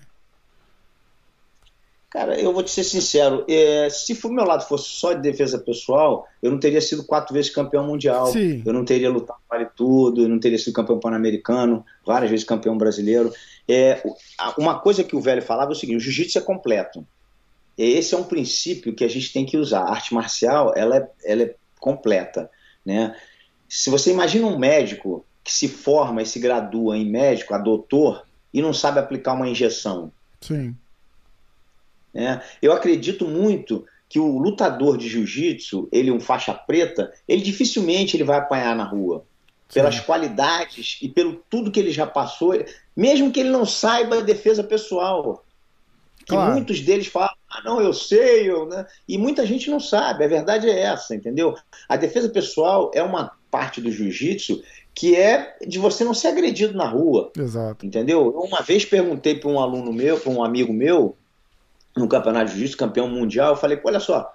Cara, 2.12 2.40
eu 2.40 2.54
vou 2.54 2.64
te 2.64 2.70
ser 2.70 2.84
sincero, 2.84 3.46
é, 3.48 3.88
se 3.90 4.18
o 4.24 4.30
meu 4.30 4.44
lado 4.44 4.68
fosse 4.68 4.90
só 4.90 5.14
de 5.14 5.22
defesa 5.22 5.60
pessoal, 5.60 6.28
eu 6.42 6.50
não 6.52 6.60
teria 6.60 6.82
sido 6.82 7.04
quatro 7.04 7.34
vezes 7.34 7.52
campeão 7.52 7.86
mundial, 7.86 8.28
Sim. 8.28 8.64
eu 8.66 8.74
não 8.74 8.84
teria 8.84 9.12
lutado 9.12 9.38
vale 9.48 9.68
tudo, 9.76 10.24
eu 10.24 10.30
não 10.30 10.40
teria 10.40 10.58
sido 10.58 10.74
campeão 10.74 11.00
pan-americano, 11.00 11.86
várias 12.06 12.30
vezes 12.30 12.46
campeão 12.46 12.78
brasileiro. 12.78 13.32
É, 13.68 14.02
uma 14.58 14.80
coisa 14.80 15.04
que 15.04 15.16
o 15.16 15.22
velho 15.22 15.42
falava 15.42 15.72
é 15.72 15.74
o 15.74 15.76
seguinte, 15.76 15.98
o 15.98 16.00
jiu-jitsu 16.00 16.38
é 16.38 16.42
completo. 16.42 17.06
Esse 17.82 18.14
é 18.14 18.18
um 18.18 18.26
princípio 18.26 18.94
que 18.94 19.06
a 19.06 19.08
gente 19.08 19.32
tem 19.32 19.46
que 19.46 19.56
usar. 19.56 19.84
A 19.84 19.92
arte 19.92 20.14
marcial, 20.14 20.74
ela 20.76 20.98
é, 20.98 21.10
ela 21.24 21.44
é 21.44 21.56
completa, 21.80 22.52
né? 22.86 23.16
Se 23.70 23.90
você 23.90 24.12
imagina 24.12 24.48
um 24.48 24.60
médico 24.60 25.26
que 25.42 25.54
se 25.54 25.70
forma 25.70 26.22
e 26.22 26.26
se 26.26 26.40
gradua 26.40 26.98
em 26.98 27.10
médico, 27.10 27.54
a 27.54 27.58
doutor, 27.58 28.26
e 28.54 28.62
não 28.62 28.74
sabe 28.74 29.00
aplicar 29.00 29.34
uma 29.34 29.48
injeção. 29.48 30.12
Sim. 30.42 30.76
Né? 32.14 32.42
Eu 32.62 32.74
acredito 32.74 33.26
muito 33.26 33.86
que 34.10 34.20
o 34.20 34.38
lutador 34.38 34.98
de 34.98 35.08
jiu-jitsu, 35.08 35.88
ele 35.90 36.12
um 36.12 36.20
faixa 36.20 36.54
preta, 36.54 37.14
ele 37.28 37.42
dificilmente 37.42 38.18
ele 38.18 38.26
vai 38.26 38.40
apanhar 38.40 38.76
na 38.76 38.84
rua. 38.84 39.24
Sim. 39.70 39.80
Pelas 39.80 40.00
qualidades 40.02 40.98
e 41.02 41.08
pelo 41.08 41.36
tudo 41.50 41.72
que 41.72 41.80
ele 41.80 41.92
já 41.92 42.06
passou, 42.06 42.54
mesmo 42.94 43.32
que 43.32 43.40
ele 43.40 43.50
não 43.50 43.66
saiba 43.66 44.18
a 44.18 44.22
defesa 44.22 44.64
pessoal. 44.64 45.46
Que 46.18 46.34
claro. 46.34 46.54
muitos 46.54 46.82
deles 46.82 47.08
falam, 47.08 47.39
ah, 47.50 47.62
não, 47.64 47.82
eu 47.82 47.94
sei, 47.94 48.50
eu, 48.50 48.68
né? 48.68 48.86
e 49.08 49.18
muita 49.18 49.46
gente 49.46 49.72
não 49.72 49.80
sabe, 49.80 50.24
a 50.24 50.28
verdade 50.28 50.70
é 50.70 50.82
essa, 50.82 51.16
entendeu? 51.16 51.56
A 51.88 51.96
defesa 51.96 52.30
pessoal 52.30 52.92
é 52.94 53.02
uma 53.02 53.32
parte 53.50 53.82
do 53.82 53.92
jiu-jitsu 53.92 54.62
que 54.94 55.16
é 55.16 55.56
de 55.66 55.80
você 55.80 56.04
não 56.04 56.14
ser 56.14 56.28
agredido 56.28 56.78
na 56.78 56.86
rua. 56.86 57.32
Exato. 57.38 57.86
Entendeu? 57.86 58.26
Eu 58.26 58.42
uma 58.42 58.62
vez 58.62 58.84
perguntei 58.84 59.36
para 59.36 59.50
um 59.50 59.60
aluno 59.60 59.94
meu, 59.94 60.20
para 60.20 60.32
um 60.32 60.44
amigo 60.44 60.74
meu, 60.74 61.16
no 61.96 62.08
campeonato 62.08 62.48
de 62.48 62.52
jiu-jitsu, 62.52 62.78
campeão 62.78 63.08
mundial, 63.08 63.52
eu 63.52 63.56
falei, 63.56 63.80
olha 63.84 64.00
só, 64.00 64.32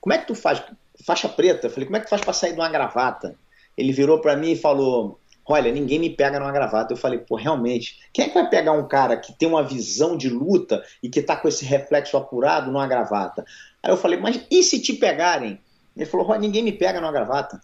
como 0.00 0.14
é 0.14 0.18
que 0.18 0.26
tu 0.26 0.34
faz, 0.34 0.62
faixa 1.04 1.28
preta, 1.28 1.66
eu 1.66 1.70
falei, 1.70 1.86
como 1.86 1.96
é 1.96 2.00
que 2.00 2.06
tu 2.06 2.10
faz 2.10 2.22
para 2.22 2.32
sair 2.32 2.52
de 2.52 2.60
uma 2.60 2.68
gravata? 2.70 3.34
Ele 3.76 3.92
virou 3.92 4.20
para 4.20 4.36
mim 4.36 4.52
e 4.52 4.56
falou, 4.56 5.18
olha, 5.48 5.72
ninguém 5.72 5.98
me 5.98 6.10
pega 6.10 6.38
numa 6.38 6.52
gravata. 6.52 6.92
Eu 6.92 6.96
falei, 6.96 7.18
pô, 7.18 7.36
realmente, 7.36 7.98
quem 8.12 8.26
é 8.26 8.28
que 8.28 8.34
vai 8.34 8.48
pegar 8.48 8.72
um 8.72 8.86
cara 8.86 9.16
que 9.16 9.32
tem 9.32 9.48
uma 9.48 9.64
visão 9.64 10.16
de 10.16 10.28
luta 10.28 10.84
e 11.02 11.08
que 11.08 11.22
tá 11.22 11.36
com 11.36 11.48
esse 11.48 11.64
reflexo 11.64 12.16
apurado 12.16 12.70
numa 12.70 12.86
gravata? 12.86 13.44
Aí 13.82 13.90
eu 13.90 13.96
falei, 13.96 14.20
mas 14.20 14.40
e 14.50 14.62
se 14.62 14.80
te 14.80 14.92
pegarem? 14.92 15.58
Ele 15.96 16.06
falou, 16.06 16.38
ninguém 16.38 16.62
me 16.62 16.72
pega 16.72 17.00
numa 17.00 17.12
gravata. 17.12 17.60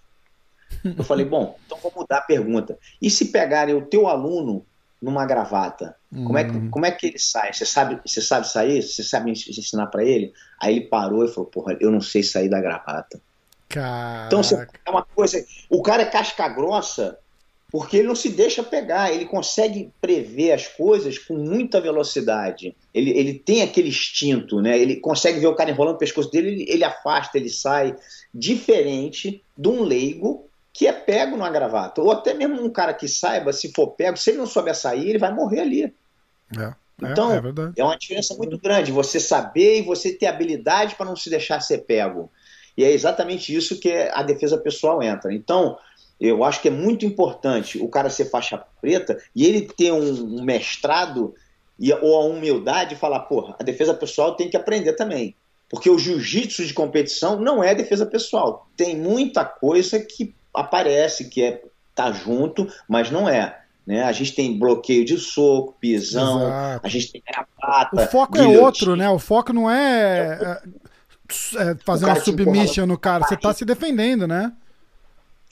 Eu 0.83 1.05
falei, 1.05 1.25
bom, 1.27 1.57
então 1.67 1.79
vou 1.79 1.93
mudar 1.95 2.19
a 2.19 2.23
pergunta. 2.23 2.79
E 3.01 3.11
se 3.11 3.27
pegarem 3.27 3.75
o 3.75 3.87
teu 3.87 4.09
aluno 4.09 4.65
numa 5.01 5.27
gravata, 5.27 5.95
uhum. 6.11 6.25
como, 6.25 6.39
é 6.39 6.45
que, 6.45 6.57
uhum. 6.57 6.71
como 6.71 6.87
é 6.87 6.91
que 6.91 7.09
ele 7.09 7.19
sai? 7.19 7.53
Você 7.53 7.67
sabe, 7.67 8.01
você 8.05 8.23
sabe 8.23 8.49
sair? 8.49 8.83
Você 8.83 9.05
sabe 9.05 9.31
ensinar 9.31 9.89
para 9.89 10.03
ele? 10.03 10.33
Aí 10.59 10.77
ele 10.77 10.87
parou 10.87 11.25
e 11.25 11.29
falou, 11.29 11.51
porra, 11.51 11.77
eu 11.81 11.91
não 11.91 12.01
sei 12.01 12.23
sair 12.23 12.49
da 12.49 12.61
gravata. 12.61 13.21
Caraca. 13.69 14.27
Então, 14.27 14.41
é 14.87 14.91
uma 14.91 15.03
coisa. 15.03 15.45
O 15.69 15.83
cara 15.83 16.03
é 16.03 16.07
casca 16.07 16.49
grossa 16.49 17.19
porque 17.75 17.97
ele 17.97 18.07
não 18.07 18.15
se 18.15 18.29
deixa 18.29 18.63
pegar, 18.63 19.13
ele 19.13 19.25
consegue 19.25 19.91
prever 20.01 20.53
as 20.53 20.69
coisas 20.69 21.19
com 21.19 21.35
muita 21.35 21.81
velocidade. 21.81 22.73
Ele, 22.95 23.11
ele 23.11 23.35
tem 23.37 23.63
aquele 23.63 23.89
instinto, 23.89 24.63
né? 24.63 24.79
Ele 24.79 25.01
consegue 25.01 25.41
ver 25.41 25.49
o 25.49 25.57
cara 25.57 25.73
enrolando 25.73 25.97
o 25.97 25.99
pescoço 25.99 26.31
dele, 26.31 26.51
ele, 26.51 26.67
ele 26.69 26.85
afasta, 26.85 27.37
ele 27.37 27.49
sai. 27.49 27.97
Diferente 28.33 29.43
de 29.59 29.69
um 29.69 29.83
leigo 29.83 30.49
que 30.73 30.87
é 30.87 30.93
pego 30.93 31.37
numa 31.37 31.51
gravata. 31.51 32.01
Ou 32.01 32.13
até 32.13 32.33
mesmo 32.33 32.65
um 32.65 32.71
cara 32.71 32.95
que 32.95 33.09
saiba, 33.09 33.53
se 33.53 33.73
for 33.73 33.89
pego, 33.89 34.17
se 34.17 34.31
ele 34.31 34.39
não 34.39 34.47
souber 34.47 34.77
sair, 34.77 35.09
ele 35.09 35.19
vai 35.19 35.35
morrer 35.35 35.63
ali. 35.63 35.83
É, 36.57 36.63
é 36.63 36.75
então, 37.11 37.33
é, 37.33 37.43
é, 37.77 37.83
uma 37.83 37.99
diferença 37.99 38.37
muito 38.37 38.57
grande. 38.57 38.93
Você 38.93 39.19
saber 39.19 39.81
e 39.81 39.83
você 39.83 40.13
ter 40.13 40.27
habilidade 40.27 40.95
para 40.95 41.07
não 41.07 41.17
se 41.17 41.29
deixar 41.29 41.59
ser 41.59 41.79
pego. 41.79 42.31
E 42.77 42.85
é 42.85 42.93
exatamente 42.93 43.53
isso 43.53 43.81
que 43.81 43.93
a 43.93 44.23
defesa 44.23 44.57
pessoal 44.59 45.03
entra. 45.03 45.35
Então, 45.35 45.77
eu 46.21 46.45
acho 46.45 46.61
que 46.61 46.69
é 46.69 46.71
muito 46.71 47.05
importante 47.05 47.79
o 47.79 47.89
cara 47.89 48.09
ser 48.09 48.27
faixa 48.27 48.63
preta 48.81 49.19
e 49.35 49.45
ele 49.45 49.63
ter 49.63 49.93
um, 49.93 50.43
mestrado 50.43 51.35
e, 51.79 51.93
ou 51.93 52.17
a 52.17 52.25
humildade 52.25 52.91
de 52.91 52.97
falar, 52.97 53.21
porra, 53.21 53.57
a 53.59 53.65
defesa 53.65 53.93
pessoal 53.93 54.37
tem 54.37 54.49
que 54.49 54.57
aprender 54.57 54.93
também. 54.95 55.35
Porque 55.69 55.91
o 55.91 55.99
jiu-jitsu 55.99 56.65
de 56.65 56.75
competição 56.75 57.41
não 57.41 57.63
é 57.63 57.75
defesa 57.75 58.07
pessoal. 58.07 58.69
Tem 58.77 58.97
muita 58.97 59.45
coisa 59.45 59.99
que 59.99 60.35
aparece, 60.55 61.29
que 61.29 61.43
é 61.43 61.63
tá 61.95 62.13
junto, 62.13 62.69
mas 62.89 63.11
não 63.11 63.29
é. 63.29 63.61
Né? 63.87 64.03
A 64.03 64.13
gente 64.13 64.35
tem 64.35 64.59
bloqueio 64.59 65.05
de 65.05 65.19
soco, 65.19 65.75
pisão, 65.79 66.47
Exato. 66.47 66.87
a 66.87 66.89
gente 66.89 67.13
tem 67.13 67.23
gravata. 67.27 68.05
O 68.05 68.07
foco 68.07 68.39
é 68.39 68.47
outro, 68.47 68.97
né? 68.97 69.11
O 69.11 69.19
foco 69.19 69.53
não 69.53 69.71
é, 69.71 70.39
é, 70.41 71.63
é 71.63 71.75
fazer 71.85 72.07
uma 72.07 72.17
submission 72.17 72.87
no 72.87 72.99
cara, 72.99 73.25
você 73.25 73.37
tá 73.37 73.53
se 73.53 73.65
defendendo, 73.65 74.27
né? 74.27 74.53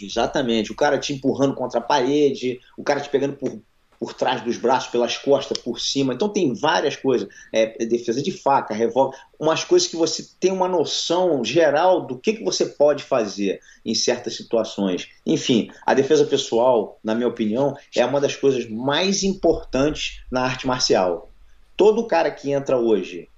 Exatamente. 0.01 0.73
O 0.73 0.77
cara 0.77 0.99
te 0.99 1.13
empurrando 1.13 1.55
contra 1.55 1.79
a 1.79 1.83
parede, 1.83 2.61
o 2.77 2.83
cara 2.83 3.01
te 3.01 3.09
pegando 3.09 3.37
por, 3.37 3.61
por 3.99 4.15
trás 4.15 4.41
dos 4.43 4.57
braços, 4.57 4.91
pelas 4.91 5.17
costas, 5.17 5.59
por 5.59 5.79
cima. 5.79 6.13
Então 6.13 6.29
tem 6.29 6.53
várias 6.55 6.97
coisas. 6.97 7.29
É, 7.53 7.87
defesa 7.87 8.23
de 8.23 8.33
faca, 8.33 8.75
revólver, 8.75 9.17
umas 9.39 9.65
coisas 9.65 9.89
que 9.89 9.97
você 9.97 10.27
tem 10.41 10.51
uma 10.51 10.69
noção 10.69 11.45
geral 11.45 12.07
do 12.07 12.19
que, 12.19 12.33
que 12.35 12.45
você 12.45 12.67
pode 12.67 13.05
fazer 13.05 13.61
em 13.85 13.95
certas 13.95 14.37
situações. 14.37 15.09
Enfim, 15.25 15.71
a 15.87 15.95
defesa 15.95 16.25
pessoal, 16.25 16.99
na 17.03 17.15
minha 17.15 17.29
opinião, 17.29 17.77
é 17.95 18.05
uma 18.05 18.21
das 18.21 18.35
coisas 18.35 18.69
mais 18.69 19.23
importantes 19.23 20.23
na 20.31 20.43
arte 20.43 20.67
marcial. 20.67 21.31
Todo 21.77 22.07
cara 22.07 22.31
que 22.31 22.51
entra 22.51 22.77
hoje, 22.77 23.29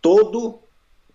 todo 0.00 0.63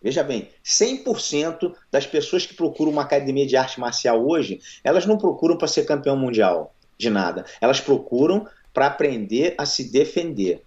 Veja 0.02 0.24
bem, 0.24 0.50
100% 0.64 1.74
das 1.92 2.06
pessoas 2.08 2.46
que 2.46 2.54
procuram 2.54 2.92
uma 2.92 3.02
academia 3.02 3.46
de 3.46 3.58
arte 3.58 3.80
marcial 3.80 4.26
hoje, 4.26 4.60
elas 4.84 5.06
não 5.06 5.18
procuram 5.18 5.58
para 5.58 5.68
ser 5.68 5.86
campeão 5.86 6.16
mundial 6.16 6.74
de 6.98 7.10
nada. 7.10 7.46
Elas 7.60 7.82
procuram 7.82 8.48
para 8.74 8.88
aprender 8.88 9.56
a 9.58 9.66
se 9.66 9.92
defender. 9.92 10.64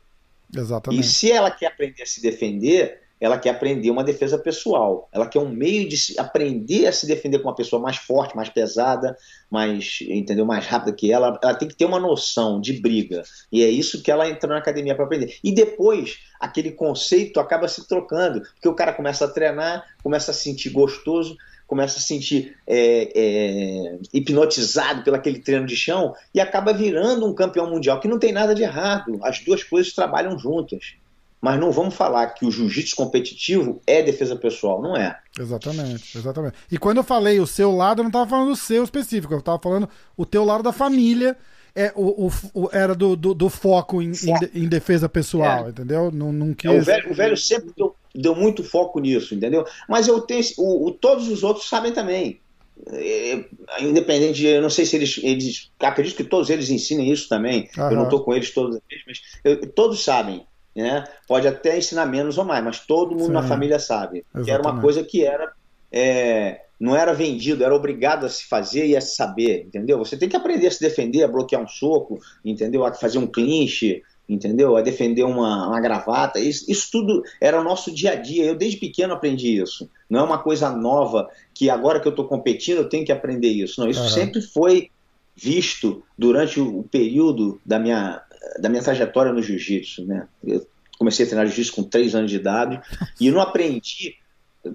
Exatamente. 0.54 1.00
E 1.00 1.04
se 1.04 1.32
ela 1.32 1.50
quer 1.50 1.66
aprender 1.66 2.02
a 2.02 2.06
se 2.06 2.20
defender, 2.20 3.00
ela 3.22 3.38
quer 3.38 3.50
aprender 3.50 3.88
uma 3.88 4.02
defesa 4.02 4.36
pessoal. 4.36 5.08
Ela 5.12 5.28
quer 5.28 5.38
um 5.38 5.48
meio 5.48 5.88
de 5.88 5.96
aprender 6.18 6.88
a 6.88 6.92
se 6.92 7.06
defender 7.06 7.38
com 7.38 7.48
uma 7.48 7.54
pessoa 7.54 7.80
mais 7.80 7.96
forte, 7.96 8.34
mais 8.34 8.48
pesada, 8.48 9.16
mais, 9.48 10.00
entendeu, 10.08 10.44
mais 10.44 10.66
rápida 10.66 10.92
que 10.92 11.12
ela. 11.12 11.38
Ela 11.40 11.54
tem 11.54 11.68
que 11.68 11.76
ter 11.76 11.84
uma 11.84 12.00
noção 12.00 12.60
de 12.60 12.72
briga. 12.72 13.22
E 13.52 13.62
é 13.62 13.68
isso 13.68 14.02
que 14.02 14.10
ela 14.10 14.28
entra 14.28 14.48
na 14.48 14.58
academia 14.58 14.96
para 14.96 15.04
aprender. 15.04 15.36
E 15.44 15.54
depois, 15.54 16.18
aquele 16.40 16.72
conceito 16.72 17.38
acaba 17.38 17.68
se 17.68 17.86
trocando, 17.86 18.40
porque 18.40 18.68
o 18.68 18.74
cara 18.74 18.92
começa 18.92 19.24
a 19.24 19.28
treinar, 19.28 19.84
começa 20.02 20.32
a 20.32 20.34
se 20.34 20.42
sentir 20.42 20.70
gostoso, 20.70 21.36
começa 21.64 21.98
a 21.98 22.00
se 22.00 22.08
sentir 22.08 22.56
é, 22.66 23.12
é, 23.14 23.98
hipnotizado 24.12 25.04
pelo 25.04 25.14
aquele 25.14 25.38
treino 25.38 25.64
de 25.64 25.76
chão 25.76 26.12
e 26.34 26.40
acaba 26.40 26.72
virando 26.72 27.24
um 27.24 27.32
campeão 27.32 27.70
mundial, 27.70 28.00
que 28.00 28.08
não 28.08 28.18
tem 28.18 28.32
nada 28.32 28.52
de 28.52 28.64
errado. 28.64 29.20
As 29.22 29.38
duas 29.38 29.62
coisas 29.62 29.92
trabalham 29.92 30.36
juntas. 30.36 30.96
Mas 31.42 31.58
não 31.58 31.72
vamos 31.72 31.96
falar 31.96 32.28
que 32.28 32.46
o 32.46 32.52
jiu-jitsu 32.52 32.94
competitivo 32.94 33.82
é 33.84 34.00
defesa 34.00 34.36
pessoal, 34.36 34.80
não 34.80 34.96
é. 34.96 35.18
Exatamente, 35.36 36.16
exatamente. 36.16 36.54
E 36.70 36.78
quando 36.78 36.98
eu 36.98 37.02
falei 37.02 37.40
o 37.40 37.46
seu 37.48 37.72
lado, 37.72 37.98
eu 37.98 38.04
não 38.04 38.10
estava 38.10 38.30
falando 38.30 38.52
o 38.52 38.56
seu 38.56 38.84
específico, 38.84 39.34
eu 39.34 39.40
estava 39.40 39.58
falando 39.58 39.88
o 40.16 40.24
teu 40.24 40.44
lado 40.44 40.62
da 40.62 40.70
família. 40.70 41.36
É, 41.74 41.92
o, 41.96 42.28
o, 42.28 42.32
o 42.54 42.68
era 42.70 42.94
do, 42.94 43.16
do, 43.16 43.34
do 43.34 43.48
foco 43.48 44.00
em, 44.00 44.12
em, 44.12 44.62
em, 44.62 44.68
defesa 44.68 45.08
pessoal, 45.08 45.66
é. 45.66 45.70
entendeu? 45.70 46.12
Não, 46.12 46.30
não 46.30 46.54
quis... 46.54 46.70
É, 46.70 46.78
o, 46.78 46.82
velho, 46.82 47.10
o 47.10 47.14
velho 47.14 47.36
sempre 47.36 47.72
deu, 47.76 47.96
deu, 48.14 48.36
muito 48.36 48.62
foco 48.62 49.00
nisso, 49.00 49.34
entendeu? 49.34 49.64
Mas 49.88 50.06
eu 50.06 50.20
tenho. 50.20 50.44
O, 50.58 50.92
todos 50.92 51.28
os 51.28 51.42
outros 51.42 51.68
sabem 51.68 51.92
também. 51.92 52.40
É, 52.88 53.44
independente 53.80 54.34
de, 54.34 54.46
eu 54.46 54.62
não 54.62 54.70
sei 54.70 54.84
se 54.84 54.94
eles, 54.94 55.18
eles 55.22 55.72
acredito 55.80 56.16
que 56.16 56.24
todos 56.24 56.50
eles 56.50 56.70
ensinem 56.70 57.10
isso 57.10 57.28
também. 57.28 57.68
Aham. 57.76 57.90
Eu 57.90 57.96
não 57.96 58.04
estou 58.04 58.22
com 58.22 58.32
eles 58.32 58.52
todos 58.52 58.76
os 58.76 58.82
dias, 58.88 59.02
mas 59.06 59.20
eu, 59.42 59.66
todos 59.72 60.04
sabem 60.04 60.46
né? 60.74 61.04
Pode 61.28 61.46
até 61.46 61.76
ensinar 61.76 62.06
menos 62.06 62.38
ou 62.38 62.44
mais, 62.44 62.64
mas 62.64 62.80
todo 62.80 63.12
mundo 63.12 63.26
Sim, 63.26 63.32
na 63.32 63.42
família 63.42 63.78
sabe. 63.78 64.18
Exatamente. 64.18 64.44
Que 64.44 64.50
era 64.50 64.62
uma 64.62 64.80
coisa 64.80 65.04
que 65.04 65.24
era 65.24 65.52
é, 65.92 66.62
não 66.80 66.96
era 66.96 67.12
vendido, 67.12 67.62
era 67.62 67.74
obrigado 67.74 68.24
a 68.24 68.28
se 68.28 68.44
fazer 68.48 68.86
e 68.86 68.96
a 68.96 69.00
se 69.00 69.14
saber, 69.14 69.66
entendeu? 69.66 69.98
Você 69.98 70.16
tem 70.16 70.28
que 70.28 70.34
aprender 70.34 70.66
a 70.66 70.70
se 70.70 70.80
defender, 70.80 71.22
a 71.22 71.28
bloquear 71.28 71.62
um 71.62 71.68
soco, 71.68 72.18
entendeu? 72.44 72.84
A 72.84 72.92
fazer 72.92 73.18
um 73.18 73.26
clinch, 73.26 74.02
entendeu? 74.28 74.76
A 74.76 74.82
defender 74.82 75.22
uma, 75.22 75.68
uma 75.68 75.80
gravata. 75.80 76.40
Isso, 76.40 76.64
isso, 76.68 76.88
tudo 76.90 77.22
era 77.40 77.60
o 77.60 77.64
nosso 77.64 77.94
dia 77.94 78.12
a 78.12 78.14
dia. 78.14 78.44
Eu 78.44 78.56
desde 78.56 78.78
pequeno 78.78 79.12
aprendi 79.12 79.60
isso. 79.60 79.88
Não 80.08 80.20
é 80.20 80.22
uma 80.22 80.38
coisa 80.38 80.70
nova 80.70 81.28
que 81.54 81.68
agora 81.68 82.00
que 82.00 82.08
eu 82.08 82.10
estou 82.10 82.26
competindo 82.26 82.78
eu 82.78 82.88
tenho 82.88 83.04
que 83.04 83.12
aprender 83.12 83.50
isso. 83.50 83.80
Não, 83.80 83.88
isso 83.88 84.02
uhum. 84.02 84.08
sempre 84.08 84.40
foi 84.40 84.90
visto 85.36 86.02
durante 86.18 86.60
o 86.60 86.82
período 86.90 87.60
da 87.64 87.78
minha 87.78 88.22
da 88.58 88.68
minha 88.68 88.82
trajetória 88.82 89.32
no 89.32 89.42
jiu-jitsu, 89.42 90.06
né? 90.06 90.26
Eu 90.44 90.66
comecei 90.98 91.24
a 91.24 91.28
treinar 91.28 91.46
jiu-jitsu 91.46 91.74
com 91.74 91.82
três 91.82 92.14
anos 92.14 92.30
de 92.30 92.36
idade 92.36 92.80
e 93.20 93.30
não 93.30 93.40
aprendi 93.40 94.16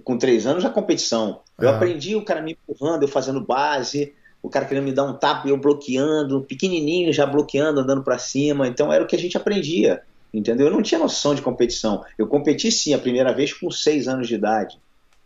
com 0.03 0.17
três 0.17 0.45
anos 0.45 0.65
a 0.65 0.69
competição. 0.69 1.41
Eu 1.59 1.69
é. 1.69 1.71
aprendi 1.71 2.15
o 2.15 2.23
cara 2.23 2.41
me 2.41 2.53
empurrando, 2.53 3.03
eu 3.03 3.07
fazendo 3.07 3.45
base, 3.45 4.13
o 4.41 4.49
cara 4.49 4.65
querendo 4.65 4.83
me 4.83 4.91
dar 4.91 5.05
um 5.05 5.13
tapa, 5.13 5.47
eu 5.47 5.57
bloqueando, 5.57 6.43
pequenininho 6.43 7.11
já 7.13 7.25
bloqueando, 7.25 7.79
andando 7.79 8.03
para 8.03 8.17
cima. 8.17 8.67
Então 8.67 8.91
era 8.91 9.03
o 9.03 9.07
que 9.07 9.15
a 9.15 9.19
gente 9.19 9.37
aprendia, 9.37 10.01
entendeu? 10.33 10.67
Eu 10.67 10.73
não 10.73 10.81
tinha 10.81 10.99
noção 10.99 11.33
de 11.33 11.41
competição. 11.41 12.03
Eu 12.17 12.27
competi 12.27 12.71
sim 12.71 12.93
a 12.93 12.99
primeira 12.99 13.33
vez 13.33 13.53
com 13.53 13.71
seis 13.71 14.07
anos 14.07 14.27
de 14.27 14.35
idade. 14.35 14.77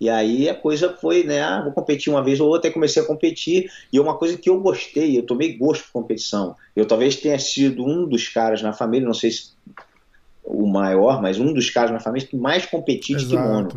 E 0.01 0.09
aí 0.09 0.49
a 0.49 0.55
coisa 0.55 0.97
foi, 0.99 1.23
né? 1.23 1.43
Ah, 1.43 1.61
vou 1.61 1.71
competir 1.71 2.11
uma 2.11 2.23
vez 2.23 2.39
ou 2.39 2.49
outra, 2.49 2.67
aí 2.67 2.73
comecei 2.73 3.03
a 3.03 3.05
competir. 3.05 3.69
E 3.93 3.99
é 3.99 4.01
uma 4.01 4.17
coisa 4.17 4.35
que 4.35 4.49
eu 4.49 4.59
gostei, 4.59 5.15
eu 5.15 5.23
tomei 5.23 5.55
gosto 5.55 5.83
por 5.83 6.01
competição. 6.01 6.55
Eu 6.75 6.87
talvez 6.87 7.17
tenha 7.17 7.37
sido 7.37 7.85
um 7.85 8.07
dos 8.07 8.27
caras 8.27 8.63
na 8.63 8.73
família, 8.73 9.05
não 9.05 9.13
sei 9.13 9.29
se 9.29 9.51
o 10.43 10.65
maior, 10.65 11.21
mas 11.21 11.39
um 11.39 11.53
dos 11.53 11.69
caras 11.69 11.91
na 11.91 11.99
família 11.99 12.27
que 12.27 12.35
mais 12.35 12.65
competia 12.65 13.15
de 13.15 13.27
kimono. 13.27 13.69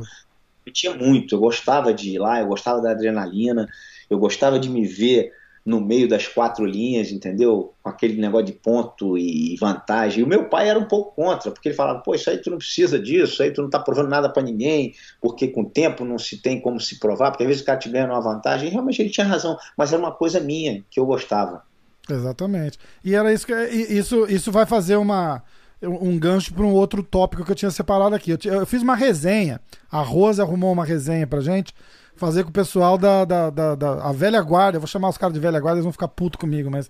Competia 0.60 0.94
muito, 0.94 1.34
eu 1.34 1.38
gostava 1.40 1.92
de 1.92 2.14
ir 2.14 2.18
lá, 2.18 2.40
eu 2.40 2.46
gostava 2.46 2.80
da 2.80 2.92
adrenalina, 2.92 3.68
eu 4.08 4.18
gostava 4.18 4.58
de 4.58 4.70
me 4.70 4.86
ver 4.86 5.30
no 5.64 5.80
meio 5.80 6.06
das 6.06 6.28
quatro 6.28 6.66
linhas, 6.66 7.10
entendeu? 7.10 7.72
Com 7.82 7.88
aquele 7.88 8.20
negócio 8.20 8.46
de 8.46 8.52
ponto 8.52 9.16
e 9.16 9.56
vantagem. 9.58 10.20
E 10.20 10.22
o 10.22 10.26
meu 10.26 10.48
pai 10.48 10.68
era 10.68 10.78
um 10.78 10.84
pouco 10.84 11.14
contra, 11.14 11.50
porque 11.50 11.68
ele 11.68 11.76
falava: 11.76 12.00
pô, 12.00 12.14
isso 12.14 12.28
aí 12.28 12.36
tu 12.36 12.50
não 12.50 12.58
precisa 12.58 12.98
disso, 12.98 13.32
isso 13.32 13.42
aí 13.42 13.50
tu 13.50 13.62
não 13.62 13.70
tá 13.70 13.78
provando 13.78 14.10
nada 14.10 14.28
para 14.28 14.42
ninguém, 14.42 14.94
porque 15.20 15.48
com 15.48 15.62
o 15.62 15.70
tempo 15.70 16.04
não 16.04 16.18
se 16.18 16.36
tem 16.36 16.60
como 16.60 16.78
se 16.78 16.98
provar, 16.98 17.30
porque 17.30 17.44
às 17.44 17.48
vezes 17.48 17.62
o 17.62 17.66
cara 17.66 17.78
te 17.78 17.88
ganha 17.88 18.06
uma 18.06 18.20
vantagem. 18.20 18.68
E 18.68 18.70
realmente 18.70 19.00
ele 19.00 19.10
tinha 19.10 19.26
razão, 19.26 19.56
mas 19.76 19.92
era 19.92 20.02
uma 20.02 20.12
coisa 20.12 20.38
minha 20.38 20.84
que 20.90 21.00
eu 21.00 21.06
gostava. 21.06 21.62
Exatamente. 22.10 22.78
E 23.02 23.14
era 23.14 23.32
isso 23.32 23.46
que 23.46 23.54
isso, 23.54 24.26
isso 24.28 24.52
vai 24.52 24.66
fazer 24.66 24.96
uma 24.96 25.42
um 25.82 26.18
gancho 26.18 26.54
para 26.54 26.64
um 26.64 26.72
outro 26.72 27.02
tópico 27.02 27.44
que 27.44 27.50
eu 27.50 27.56
tinha 27.56 27.70
separado 27.70 28.14
aqui. 28.14 28.30
Eu, 28.30 28.38
eu, 28.44 28.66
fiz 28.66 28.82
uma 28.82 28.94
resenha, 28.94 29.60
a 29.90 30.00
Rosa 30.00 30.42
arrumou 30.42 30.72
uma 30.72 30.84
resenha 30.84 31.26
pra 31.26 31.40
gente 31.40 31.74
fazer 32.16 32.44
com 32.44 32.50
o 32.50 32.52
pessoal 32.52 32.96
da, 32.96 33.24
da, 33.24 33.50
da, 33.50 33.74
da 33.74 34.12
velha 34.12 34.40
guarda. 34.40 34.76
Eu 34.76 34.80
vou 34.80 34.88
chamar 34.88 35.08
os 35.08 35.18
caras 35.18 35.34
de 35.34 35.40
velha 35.40 35.60
guarda, 35.60 35.76
eles 35.78 35.84
vão 35.84 35.92
ficar 35.92 36.08
puto 36.08 36.38
comigo, 36.38 36.70
mas 36.70 36.88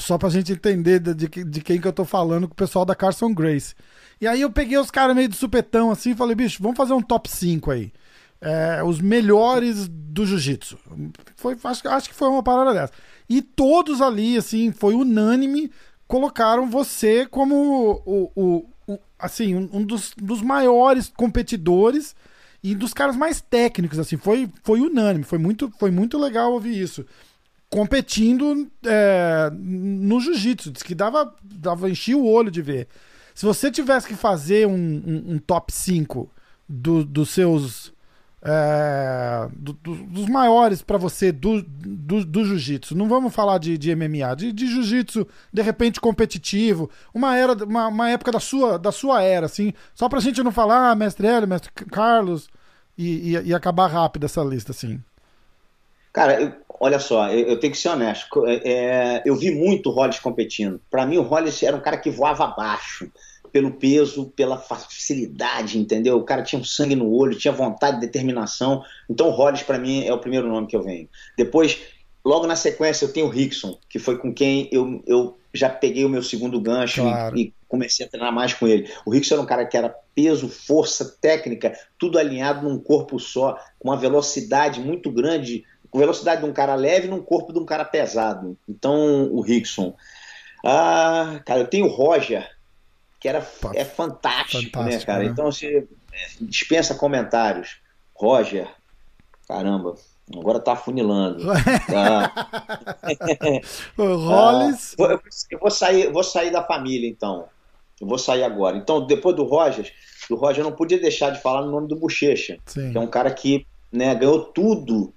só 0.00 0.16
pra 0.16 0.28
gente 0.28 0.52
entender 0.52 1.00
de, 1.00 1.14
de, 1.14 1.44
de 1.44 1.60
quem 1.60 1.80
que 1.80 1.88
eu 1.88 1.92
tô 1.92 2.04
falando, 2.04 2.46
com 2.46 2.52
o 2.52 2.56
pessoal 2.56 2.84
da 2.84 2.94
Carson 2.94 3.34
Grace. 3.34 3.74
E 4.20 4.26
aí 4.26 4.40
eu 4.40 4.50
peguei 4.50 4.78
os 4.78 4.90
caras 4.90 5.14
meio 5.14 5.28
de 5.28 5.36
supetão 5.36 5.90
assim 5.90 6.10
e 6.10 6.16
falei, 6.16 6.34
bicho, 6.34 6.62
vamos 6.62 6.76
fazer 6.76 6.92
um 6.92 7.02
top 7.02 7.28
5 7.28 7.70
aí. 7.70 7.92
É, 8.40 8.82
os 8.84 9.00
melhores 9.00 9.88
do 9.88 10.24
jiu-jitsu. 10.24 10.78
Foi, 11.36 11.56
acho, 11.64 11.88
acho 11.88 12.08
que 12.08 12.14
foi 12.14 12.28
uma 12.28 12.42
parada 12.42 12.72
dessa. 12.72 12.92
E 13.28 13.42
todos 13.42 14.00
ali, 14.00 14.36
assim, 14.36 14.70
foi 14.70 14.94
unânime, 14.94 15.70
colocaram 16.06 16.70
você 16.70 17.26
como 17.26 18.00
o, 18.06 18.32
o, 18.34 18.70
o 18.86 18.98
assim, 19.18 19.54
um, 19.56 19.68
um 19.72 19.84
dos, 19.84 20.12
dos 20.16 20.40
maiores 20.40 21.12
competidores 21.16 22.14
e 22.62 22.74
dos 22.74 22.92
caras 22.92 23.16
mais 23.16 23.40
técnicos, 23.40 23.98
assim, 23.98 24.16
foi, 24.16 24.50
foi 24.62 24.80
unânime, 24.80 25.24
foi 25.24 25.38
muito, 25.38 25.70
foi 25.78 25.90
muito 25.90 26.18
legal 26.18 26.52
ouvir 26.52 26.80
isso. 26.80 27.04
Competindo 27.70 28.68
é, 28.84 29.50
no 29.52 30.20
jiu-jitsu, 30.20 30.72
que 30.72 30.94
dava, 30.94 31.34
dava, 31.42 31.90
enchia 31.90 32.16
o 32.16 32.26
olho 32.26 32.50
de 32.50 32.62
ver. 32.62 32.88
Se 33.34 33.44
você 33.44 33.70
tivesse 33.70 34.08
que 34.08 34.14
fazer 34.14 34.66
um, 34.66 34.72
um, 34.74 35.34
um 35.34 35.38
top 35.38 35.72
5 35.72 36.30
do, 36.68 37.04
dos 37.04 37.30
seus 37.30 37.92
é, 38.42 39.48
do, 39.52 39.72
do, 39.72 39.94
dos 39.94 40.26
maiores 40.26 40.80
para 40.80 40.96
você 40.96 41.32
do, 41.32 41.62
do, 41.62 42.24
do 42.24 42.44
jiu-jitsu. 42.44 42.96
Não 42.96 43.08
vamos 43.08 43.34
falar 43.34 43.58
de, 43.58 43.76
de 43.76 43.94
MMA, 43.94 44.36
de, 44.36 44.52
de 44.52 44.66
jiu-jitsu 44.66 45.26
de 45.52 45.62
repente 45.62 46.00
competitivo, 46.00 46.90
uma 47.12 47.36
era, 47.36 47.52
uma, 47.52 47.88
uma, 47.88 48.10
época 48.10 48.32
da 48.32 48.40
sua, 48.40 48.78
da 48.78 48.92
sua 48.92 49.22
era, 49.22 49.46
assim, 49.46 49.72
só 49.94 50.08
pra 50.08 50.20
gente 50.20 50.42
não 50.42 50.52
falar 50.52 50.90
ah, 50.90 50.94
mestre 50.94 51.26
Hélio, 51.26 51.48
mestre 51.48 51.70
Carlos 51.90 52.48
e, 52.96 53.36
e, 53.36 53.48
e, 53.48 53.54
acabar 53.54 53.88
rápido 53.88 54.24
essa 54.24 54.42
lista, 54.42 54.72
assim. 54.72 55.00
Cara, 56.12 56.40
eu, 56.40 56.52
olha 56.80 56.98
só, 56.98 57.28
eu, 57.30 57.48
eu, 57.48 57.60
tenho 57.60 57.72
que 57.72 57.78
ser 57.78 57.90
honesto. 57.90 58.46
É, 58.46 58.60
é 58.64 59.22
eu 59.24 59.36
vi 59.36 59.50
muito 59.50 59.90
o 59.90 59.92
Hollis 59.92 60.18
competindo. 60.18 60.80
Para 60.90 61.06
mim, 61.06 61.18
o 61.18 61.22
Hollis 61.22 61.62
era 61.62 61.76
um 61.76 61.80
cara 61.80 61.96
que 61.96 62.10
voava 62.10 62.44
abaixo 62.44 63.10
pelo 63.52 63.72
peso, 63.72 64.32
pela 64.36 64.58
facilidade, 64.58 65.78
entendeu? 65.78 66.16
O 66.16 66.24
cara 66.24 66.42
tinha 66.42 66.60
um 66.60 66.64
sangue 66.64 66.94
no 66.94 67.10
olho, 67.12 67.38
tinha 67.38 67.52
vontade, 67.52 68.00
determinação. 68.00 68.82
Então, 69.08 69.28
o 69.28 69.30
Hollis, 69.30 69.62
para 69.62 69.78
mim, 69.78 70.04
é 70.04 70.12
o 70.12 70.18
primeiro 70.18 70.48
nome 70.48 70.66
que 70.66 70.76
eu 70.76 70.82
venho. 70.82 71.08
Depois, 71.36 71.78
logo 72.24 72.46
na 72.46 72.56
sequência, 72.56 73.04
eu 73.04 73.12
tenho 73.12 73.26
o 73.26 73.30
Rickson, 73.30 73.78
que 73.88 73.98
foi 73.98 74.18
com 74.18 74.32
quem 74.32 74.68
eu, 74.72 75.02
eu 75.06 75.38
já 75.52 75.68
peguei 75.68 76.04
o 76.04 76.08
meu 76.08 76.22
segundo 76.22 76.60
gancho 76.60 77.02
claro. 77.02 77.36
e, 77.36 77.42
e, 77.42 77.54
comecei 77.66 78.06
a 78.06 78.08
treinar 78.08 78.32
mais 78.32 78.54
com 78.54 78.66
ele. 78.66 78.90
O 79.04 79.10
Rickson 79.10 79.34
era 79.34 79.42
um 79.42 79.46
cara 79.46 79.66
que 79.66 79.76
era 79.76 79.94
peso, 80.14 80.48
força, 80.48 81.16
técnica, 81.20 81.72
tudo 81.98 82.18
alinhado 82.18 82.66
num 82.66 82.78
corpo 82.78 83.18
só, 83.18 83.58
com 83.78 83.88
uma 83.88 83.96
velocidade 83.96 84.80
muito 84.80 85.10
grande, 85.10 85.64
com 85.90 85.98
velocidade 85.98 86.42
de 86.42 86.48
um 86.48 86.52
cara 86.52 86.74
leve 86.74 87.08
num 87.08 87.22
corpo 87.22 87.52
de 87.52 87.58
um 87.58 87.64
cara 87.64 87.84
pesado. 87.84 88.56
Então, 88.68 89.30
o 89.32 89.40
Rickson. 89.40 89.94
Ah, 90.64 91.40
cara, 91.46 91.60
eu 91.60 91.66
tenho 91.66 91.86
o 91.86 91.90
Roger, 91.90 92.48
que 93.20 93.28
era, 93.28 93.38
é 93.74 93.84
fantástico, 93.84 94.62
fantástico 94.72 94.82
né, 94.82 95.00
cara? 95.00 95.24
Né? 95.24 95.30
Então 95.30 95.48
é, 95.62 95.84
dispensa 96.40 96.94
comentários. 96.94 97.78
Roger, 98.14 98.68
caramba, 99.46 99.94
agora 100.36 100.60
tá 100.60 100.76
funilando. 100.76 101.44
tá. 101.90 102.32
o 103.96 104.16
Hollis. 104.16 104.94
Ah, 104.98 105.18
eu 105.50 105.58
vou 105.58 105.70
sair, 105.70 106.12
vou 106.12 106.24
sair 106.24 106.50
da 106.50 106.62
família, 106.62 107.08
então. 107.08 107.46
Eu 108.00 108.06
vou 108.06 108.18
sair 108.18 108.44
agora. 108.44 108.76
Então, 108.76 109.06
depois 109.06 109.34
do 109.34 109.44
Roger, 109.44 109.92
do 110.30 110.36
Roger 110.36 110.60
eu 110.60 110.70
não 110.70 110.76
podia 110.76 111.00
deixar 111.00 111.30
de 111.30 111.40
falar 111.40 111.62
no 111.62 111.72
nome 111.72 111.88
do 111.88 111.96
Bochecha, 111.96 112.58
que 112.66 112.96
é 112.96 113.00
um 113.00 113.08
cara 113.08 113.30
que 113.30 113.66
né, 113.90 114.14
ganhou 114.14 114.44
tudo. 114.44 115.12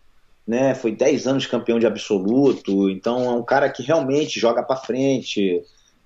Né, 0.47 0.73
foi 0.73 0.91
10 0.91 1.27
anos 1.27 1.45
campeão 1.45 1.77
de 1.77 1.85
absoluto, 1.85 2.89
então 2.89 3.23
é 3.23 3.29
um 3.29 3.43
cara 3.43 3.69
que 3.69 3.83
realmente 3.83 4.39
joga 4.39 4.63
para 4.63 4.75
frente, 4.75 5.61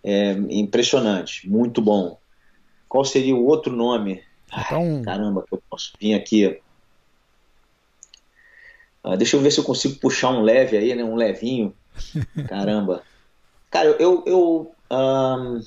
é, 0.05 0.33
impressionante, 0.51 1.49
muito 1.49 1.81
bom. 1.81 2.19
Qual 2.87 3.03
seria 3.03 3.35
o 3.35 3.45
outro 3.45 3.75
nome? 3.75 4.23
Então... 4.47 4.97
Ai, 4.97 5.01
caramba, 5.03 5.43
que 5.47 5.55
eu 5.55 5.63
posso 5.67 5.93
vir 5.99 6.13
aqui. 6.13 6.61
Ah, 9.03 9.15
deixa 9.15 9.35
eu 9.35 9.41
ver 9.41 9.49
se 9.49 9.59
eu 9.59 9.63
consigo 9.63 9.99
puxar 9.99 10.29
um 10.29 10.43
leve 10.43 10.77
aí, 10.77 10.93
né? 10.93 11.03
Um 11.03 11.15
levinho. 11.15 11.73
Caramba. 12.47 13.01
Cara, 13.71 13.89
eu 13.99 14.23
eu, 14.27 14.75
um, 14.91 15.59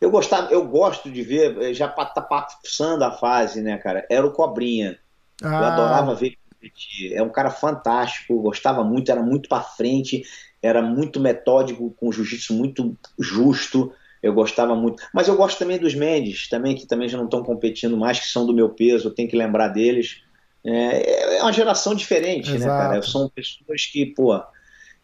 eu 0.00 0.10
gostava, 0.10 0.52
eu 0.52 0.66
gosto 0.66 1.10
de 1.10 1.22
ver, 1.22 1.60
eh, 1.60 1.74
já 1.74 1.88
tá 1.88 2.20
passando 2.20 3.02
a 3.02 3.10
fase, 3.10 3.60
né, 3.60 3.76
cara? 3.78 4.06
Era 4.08 4.24
o 4.24 4.32
Cobrinha. 4.32 4.96
Ah. 5.42 5.48
Eu 5.48 5.64
adorava 5.64 6.14
ver 6.14 6.38
competir. 6.66 7.14
É 7.14 7.22
um 7.22 7.30
cara 7.30 7.50
fantástico, 7.50 8.40
gostava 8.40 8.84
muito, 8.84 9.10
era 9.10 9.22
muito 9.22 9.48
para 9.48 9.62
frente 9.62 10.22
era 10.66 10.82
muito 10.82 11.20
metódico, 11.20 11.94
com 11.98 12.12
jiu-jitsu 12.12 12.54
muito 12.54 12.96
justo. 13.18 13.92
Eu 14.22 14.32
gostava 14.34 14.74
muito. 14.74 15.02
Mas 15.14 15.28
eu 15.28 15.36
gosto 15.36 15.58
também 15.58 15.78
dos 15.78 15.94
Mendes, 15.94 16.48
também 16.48 16.74
que 16.74 16.86
também 16.86 17.08
já 17.08 17.16
não 17.16 17.26
estão 17.26 17.42
competindo 17.42 17.96
mais, 17.96 18.18
que 18.18 18.26
são 18.26 18.46
do 18.46 18.54
meu 18.54 18.70
peso, 18.70 19.08
eu 19.08 19.14
tenho 19.14 19.28
que 19.28 19.36
lembrar 19.36 19.68
deles. 19.68 20.22
É, 20.64 21.36
é 21.36 21.42
uma 21.42 21.52
geração 21.52 21.94
diferente, 21.94 22.50
Exato. 22.50 22.60
né, 22.60 22.66
cara? 22.66 23.02
São 23.02 23.28
pessoas 23.28 23.86
que, 23.86 24.06
pô, 24.06 24.40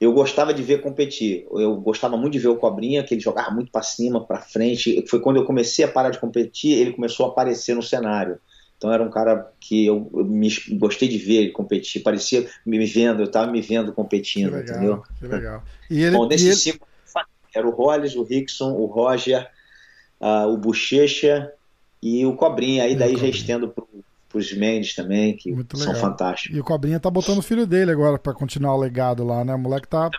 eu 0.00 0.12
gostava 0.12 0.52
de 0.52 0.62
ver 0.62 0.80
competir. 0.80 1.46
Eu 1.52 1.76
gostava 1.76 2.16
muito 2.16 2.32
de 2.32 2.40
ver 2.40 2.48
o 2.48 2.56
Cobrinha, 2.56 3.04
que 3.04 3.14
ele 3.14 3.20
jogava 3.20 3.52
muito 3.52 3.70
para 3.70 3.82
cima, 3.82 4.26
para 4.26 4.40
frente. 4.40 5.04
Foi 5.08 5.20
quando 5.20 5.36
eu 5.36 5.44
comecei 5.44 5.84
a 5.84 5.88
parar 5.88 6.10
de 6.10 6.18
competir, 6.18 6.76
ele 6.76 6.92
começou 6.92 7.26
a 7.26 7.28
aparecer 7.28 7.76
no 7.76 7.82
cenário. 7.82 8.40
Então 8.82 8.92
era 8.92 9.04
um 9.04 9.10
cara 9.10 9.48
que 9.60 9.86
eu, 9.86 10.10
eu 10.12 10.24
me, 10.24 10.48
gostei 10.72 11.08
de 11.08 11.16
ver 11.16 11.34
ele 11.34 11.50
competir, 11.52 12.02
parecia 12.02 12.50
me 12.66 12.84
vendo, 12.84 13.20
eu 13.20 13.26
estava 13.26 13.48
me 13.48 13.60
vendo 13.60 13.92
competindo, 13.92 14.50
que 14.50 14.56
legal, 14.56 14.76
entendeu? 14.76 15.02
Que 15.20 15.26
legal. 15.28 15.64
E 15.88 16.02
ele, 16.02 16.16
Bom, 16.16 16.26
desses 16.26 16.46
ele... 16.48 16.56
cinco, 16.56 16.88
era 17.54 17.64
o 17.64 17.70
Hollis, 17.70 18.16
o 18.16 18.24
Rickson, 18.24 18.72
o 18.72 18.86
Roger, 18.86 19.48
uh, 20.20 20.48
o 20.48 20.56
Bochecha 20.56 21.52
e 22.02 22.26
o 22.26 22.34
Cobrinha. 22.34 22.82
Aí 22.82 22.96
daí 22.96 23.16
já 23.16 23.28
estendo 23.28 23.68
pro, 23.68 23.86
pros 24.28 24.52
Mendes 24.52 24.96
também, 24.96 25.36
que 25.36 25.52
Muito 25.52 25.76
são 25.76 25.92
legal. 25.92 26.10
fantásticos. 26.10 26.56
E 26.56 26.60
o 26.60 26.64
Cobrinha 26.64 26.98
tá 26.98 27.08
botando 27.08 27.38
o 27.38 27.42
filho 27.42 27.68
dele 27.68 27.92
agora 27.92 28.18
para 28.18 28.34
continuar 28.34 28.74
o 28.74 28.80
legado 28.80 29.22
lá, 29.22 29.44
né? 29.44 29.54
O 29.54 29.58
moleque 29.60 29.86
tá. 29.86 30.10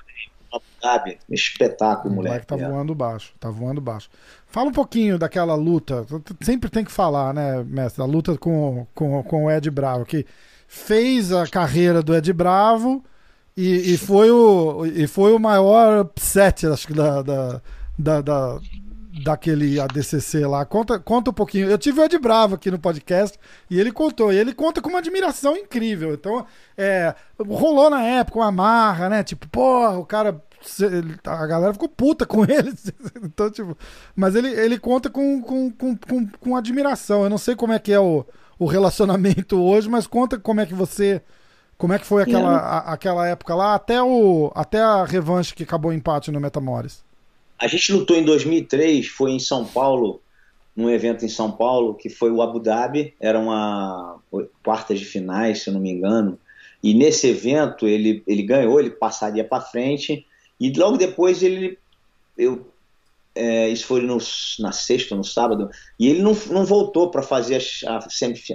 Sabe? 0.82 1.18
Espetáculo, 1.30 2.14
o 2.14 2.16
moleque. 2.18 2.46
tá 2.46 2.58
é. 2.58 2.70
voando 2.70 2.94
baixo, 2.94 3.34
tá 3.40 3.50
voando 3.50 3.80
baixo. 3.80 4.10
Fala 4.48 4.70
um 4.70 4.74
pouquinho 4.74 5.18
daquela 5.18 5.56
luta, 5.56 6.06
sempre 6.42 6.70
tem 6.70 6.84
que 6.84 6.92
falar, 6.92 7.34
né, 7.34 7.64
mestre, 7.64 8.02
a 8.02 8.06
luta 8.06 8.38
com, 8.38 8.86
com, 8.94 9.24
com 9.24 9.46
o 9.46 9.52
Ed 9.52 9.70
Bravo, 9.72 10.06
que 10.06 10.26
fez 10.68 11.32
a 11.32 11.48
carreira 11.48 12.04
do 12.04 12.16
Ed 12.16 12.32
Bravo 12.34 13.04
e, 13.56 13.94
e, 13.94 13.98
foi, 13.98 14.30
o, 14.30 14.86
e 14.86 15.08
foi 15.08 15.34
o 15.34 15.40
maior 15.40 16.02
upset, 16.02 16.68
acho 16.68 16.88
que, 16.88 16.94
da, 16.94 17.22
da, 17.22 17.62
da, 17.98 18.22
da 18.22 18.60
daquele 19.22 19.80
ADCC 19.80 20.46
lá. 20.46 20.66
Conta, 20.66 20.98
conta 20.98 21.30
um 21.30 21.34
pouquinho. 21.34 21.70
Eu 21.70 21.78
tive 21.78 22.00
o 22.00 22.04
Ed 22.04 22.18
Bravo 22.18 22.56
aqui 22.56 22.72
no 22.72 22.80
podcast 22.80 23.38
e 23.70 23.80
ele 23.80 23.92
contou. 23.92 24.34
E 24.34 24.38
ele 24.38 24.54
conta 24.54 24.82
com 24.82 24.90
uma 24.90 25.00
admiração 25.00 25.56
incrível. 25.56 26.14
Então, 26.14 26.46
é, 26.76 27.14
rolou 27.40 27.90
na 27.90 28.02
época 28.02 28.40
uma 28.40 28.52
marra, 28.52 29.10
né? 29.10 29.24
Tipo, 29.24 29.48
porra, 29.48 29.98
o 29.98 30.06
cara. 30.06 30.42
A 31.26 31.46
galera 31.46 31.74
ficou 31.74 31.90
puta 31.90 32.26
com 32.26 32.44
ele. 32.50 32.74
Então, 33.22 33.52
tipo, 33.52 33.78
mas 34.16 34.34
ele, 34.34 34.50
ele 34.50 34.80
conta 34.80 35.10
com, 35.10 35.42
com, 35.42 35.70
com, 35.72 35.96
com, 35.98 36.28
com 36.40 36.56
admiração. 36.56 37.24
Eu 37.24 37.30
não 37.30 37.38
sei 37.38 37.56
como 37.56 37.74
é 37.74 37.80
que 37.80 37.92
é 37.92 38.00
o, 38.00 38.26
o 38.58 38.66
relacionamento 38.66 39.60
hoje, 39.62 39.90
mas 39.90 40.08
conta 40.08 40.40
como 40.40 40.62
é 40.62 40.66
que 40.66 40.74
você. 40.74 41.22
Como 41.78 41.92
é 41.92 42.00
que 42.00 42.06
foi 42.06 42.24
aquela, 42.24 42.56
a, 42.56 42.94
aquela 42.94 43.28
época 43.28 43.54
lá, 43.56 43.76
até, 43.76 44.02
o, 44.02 44.52
até 44.56 44.80
a 44.80 45.04
revanche 45.04 45.54
que 45.54 45.64
acabou 45.64 45.92
o 45.92 45.94
empate 45.94 46.32
no 46.32 46.40
Metamores? 46.40 47.04
A 47.64 47.68
gente 47.68 47.94
lutou 47.94 48.18
em 48.18 48.26
2003, 48.26 49.08
foi 49.08 49.32
em 49.32 49.40
São 49.40 49.64
Paulo, 49.64 50.22
num 50.76 50.90
evento 50.90 51.24
em 51.24 51.30
São 51.30 51.50
Paulo, 51.50 51.94
que 51.94 52.10
foi 52.10 52.30
o 52.30 52.42
Abu 52.42 52.60
Dhabi, 52.60 53.14
era 53.22 53.40
uma 53.40 54.20
quarta 54.62 54.94
de 54.94 55.06
finais, 55.06 55.64
se 55.64 55.70
eu 55.70 55.74
não 55.74 55.80
me 55.80 55.90
engano. 55.90 56.38
E 56.84 56.94
nesse 56.94 57.30
evento 57.30 57.88
ele, 57.88 58.22
ele 58.28 58.44
ganhou, 58.44 58.82
ele 58.82 58.90
passaria 58.90 59.46
para 59.46 59.64
frente. 59.64 60.26
E 60.60 60.74
logo 60.74 60.98
depois 60.98 61.42
ele. 61.42 61.80
Eu, 62.38 62.68
é, 63.34 63.70
isso 63.70 63.88
foi 63.88 64.02
no, 64.02 64.18
na 64.60 64.74
sexta, 64.74 65.16
no 65.16 65.24
sábado, 65.24 65.70
e 65.98 66.10
ele 66.10 66.22
não, 66.22 66.38
não 66.52 66.66
voltou 66.66 67.10
para 67.10 67.24
fazer 67.24 67.64
a, 67.88 67.98
a, 67.98 68.00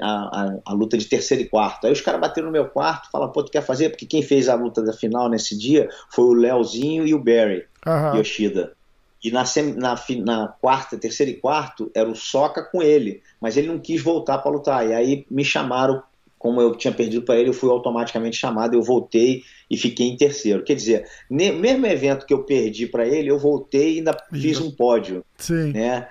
a, 0.02 0.58
a, 0.66 0.72
luta 0.74 0.98
de 0.98 1.06
terceiro 1.06 1.44
e 1.44 1.48
quarto. 1.48 1.86
Aí 1.86 1.92
os 1.92 2.02
caras 2.02 2.20
bateram 2.20 2.48
no 2.48 2.52
meu 2.52 2.66
quarto, 2.66 3.10
falaram, 3.10 3.32
pô, 3.32 3.42
tu 3.42 3.50
quer 3.50 3.62
fazer? 3.62 3.88
Porque 3.88 4.04
quem 4.04 4.22
fez 4.22 4.50
a 4.50 4.54
luta 4.54 4.82
da 4.82 4.92
final 4.92 5.30
nesse 5.30 5.58
dia 5.58 5.88
foi 6.10 6.26
o 6.26 6.34
Leozinho 6.34 7.06
e 7.06 7.14
o 7.14 7.18
Barry 7.18 7.64
uhum. 7.86 8.18
Yoshida. 8.18 8.76
E 9.22 9.30
na, 9.30 9.42
na, 9.76 9.96
na, 10.24 10.48
quarta, 10.60 10.96
terceiro 10.96 11.32
e 11.32 11.36
quarto, 11.36 11.90
era 11.94 12.08
o 12.08 12.14
Soca 12.14 12.62
com 12.62 12.82
ele, 12.82 13.22
mas 13.40 13.56
ele 13.56 13.68
não 13.68 13.78
quis 13.78 14.00
voltar 14.00 14.38
para 14.38 14.50
lutar. 14.50 14.88
E 14.88 14.94
aí 14.94 15.26
me 15.28 15.44
chamaram, 15.44 16.02
como 16.38 16.60
eu 16.60 16.76
tinha 16.76 16.94
perdido 16.94 17.24
para 17.24 17.36
ele, 17.36 17.48
eu 17.48 17.54
fui 17.54 17.68
automaticamente 17.68 18.36
chamado, 18.36 18.74
eu 18.74 18.82
voltei 18.82 19.42
e 19.68 19.76
fiquei 19.76 20.06
em 20.06 20.16
terceiro. 20.16 20.62
Quer 20.62 20.74
dizer, 20.74 21.08
ne, 21.28 21.50
mesmo 21.50 21.86
evento 21.86 22.26
que 22.26 22.32
eu 22.32 22.44
perdi 22.44 22.86
para 22.86 23.06
ele, 23.06 23.28
eu 23.28 23.38
voltei 23.38 23.94
e 23.94 23.98
ainda 23.98 24.16
fiz 24.32 24.60
um 24.60 24.70
pódio. 24.70 25.24
Sim. 25.36 25.72
Né? 25.72 26.08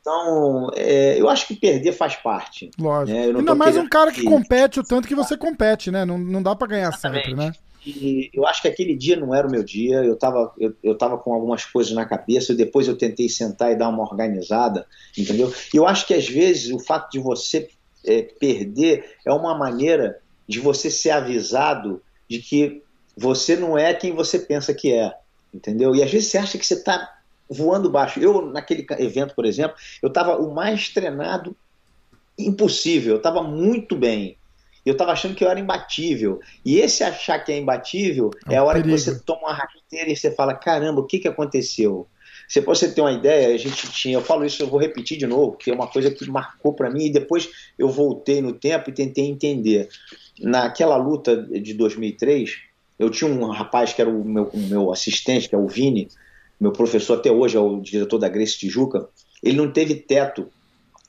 Então, 0.00 0.70
é, 0.76 1.20
eu 1.20 1.28
acho 1.28 1.46
que 1.46 1.54
perder 1.54 1.92
faz 1.92 2.16
parte. 2.16 2.70
Lógico. 2.78 3.16
Né? 3.16 3.24
Ainda 3.26 3.54
mais 3.54 3.76
um 3.76 3.88
cara 3.88 4.10
que 4.10 4.24
compete 4.24 4.80
o 4.80 4.84
tanto 4.84 5.06
que 5.06 5.14
você 5.14 5.36
compete, 5.36 5.90
né? 5.90 6.04
Não, 6.04 6.18
não 6.18 6.42
dá 6.42 6.56
para 6.56 6.68
ganhar 6.68 6.88
Exatamente. 6.88 7.28
sempre, 7.28 7.44
né? 7.44 7.52
E 7.84 8.30
eu 8.34 8.46
acho 8.46 8.60
que 8.60 8.68
aquele 8.68 8.94
dia 8.94 9.16
não 9.16 9.34
era 9.34 9.46
o 9.46 9.50
meu 9.50 9.62
dia, 9.62 10.04
eu 10.04 10.14
estava 10.14 10.52
eu, 10.58 10.74
eu 10.82 10.96
tava 10.96 11.16
com 11.16 11.32
algumas 11.32 11.64
coisas 11.64 11.92
na 11.92 12.04
cabeça, 12.04 12.54
depois 12.54 12.86
eu 12.86 12.96
tentei 12.96 13.28
sentar 13.28 13.72
e 13.72 13.76
dar 13.76 13.88
uma 13.88 14.02
organizada, 14.02 14.86
entendeu? 15.16 15.52
E 15.72 15.76
eu 15.76 15.86
acho 15.86 16.06
que 16.06 16.14
às 16.14 16.28
vezes 16.28 16.70
o 16.70 16.78
fato 16.78 17.10
de 17.10 17.18
você 17.18 17.68
é, 18.04 18.22
perder 18.22 19.16
é 19.24 19.32
uma 19.32 19.56
maneira 19.56 20.20
de 20.46 20.60
você 20.60 20.90
ser 20.90 21.10
avisado 21.10 22.02
de 22.28 22.40
que 22.40 22.82
você 23.16 23.56
não 23.56 23.78
é 23.78 23.94
quem 23.94 24.14
você 24.14 24.38
pensa 24.38 24.74
que 24.74 24.92
é, 24.92 25.14
entendeu? 25.52 25.94
E 25.94 26.02
às 26.02 26.10
vezes 26.10 26.28
você 26.28 26.38
acha 26.38 26.58
que 26.58 26.66
você 26.66 26.74
está 26.74 27.16
voando 27.48 27.90
baixo. 27.90 28.20
Eu, 28.20 28.46
naquele 28.46 28.86
evento, 28.98 29.34
por 29.34 29.44
exemplo, 29.44 29.76
eu 30.02 30.08
estava 30.08 30.36
o 30.36 30.54
mais 30.54 30.88
treinado 30.88 31.56
impossível, 32.38 33.14
eu 33.14 33.18
estava 33.18 33.42
muito 33.42 33.96
bem. 33.96 34.36
Eu 34.90 34.94
estava 34.94 35.12
achando 35.12 35.36
que 35.36 35.44
eu 35.44 35.48
era 35.48 35.60
imbatível. 35.60 36.40
E 36.64 36.80
esse 36.80 37.04
achar 37.04 37.38
que 37.38 37.52
é 37.52 37.58
imbatível 37.58 38.30
é, 38.48 38.54
é 38.54 38.56
a 38.56 38.64
hora 38.64 38.80
perigo. 38.80 38.96
que 38.96 39.00
você 39.00 39.20
toma 39.20 39.42
uma 39.42 39.52
rasteira 39.52 40.10
e 40.10 40.16
você 40.16 40.32
fala: 40.32 40.52
caramba, 40.52 41.00
o 41.00 41.06
que, 41.06 41.20
que 41.20 41.28
aconteceu? 41.28 42.08
Se 42.48 42.60
você 42.60 42.90
ter 42.90 43.00
uma 43.00 43.12
ideia, 43.12 43.54
a 43.54 43.56
gente 43.56 43.88
tinha, 43.92 44.16
eu 44.16 44.20
falo 44.20 44.44
isso, 44.44 44.60
eu 44.60 44.66
vou 44.66 44.80
repetir 44.80 45.16
de 45.16 45.28
novo, 45.28 45.56
que 45.56 45.70
é 45.70 45.74
uma 45.74 45.86
coisa 45.86 46.10
que 46.10 46.28
marcou 46.28 46.72
para 46.72 46.90
mim 46.90 47.04
e 47.04 47.12
depois 47.12 47.48
eu 47.78 47.88
voltei 47.88 48.42
no 48.42 48.52
tempo 48.52 48.90
e 48.90 48.92
tentei 48.92 49.26
entender. 49.26 49.88
Naquela 50.40 50.96
luta 50.96 51.36
de 51.36 51.72
2003, 51.72 52.56
eu 52.98 53.10
tinha 53.10 53.30
um 53.30 53.46
rapaz 53.50 53.92
que 53.92 54.00
era 54.00 54.10
o 54.10 54.24
meu, 54.24 54.50
o 54.52 54.58
meu 54.58 54.92
assistente, 54.92 55.48
que 55.48 55.54
é 55.54 55.58
o 55.58 55.68
Vini, 55.68 56.08
meu 56.58 56.72
professor 56.72 57.18
até 57.18 57.30
hoje, 57.30 57.56
é 57.56 57.60
o 57.60 57.80
diretor 57.80 58.18
da 58.18 58.28
Grace 58.28 58.58
Tijuca. 58.58 59.08
Ele 59.40 59.56
não 59.56 59.70
teve 59.70 59.94
teto 59.94 60.50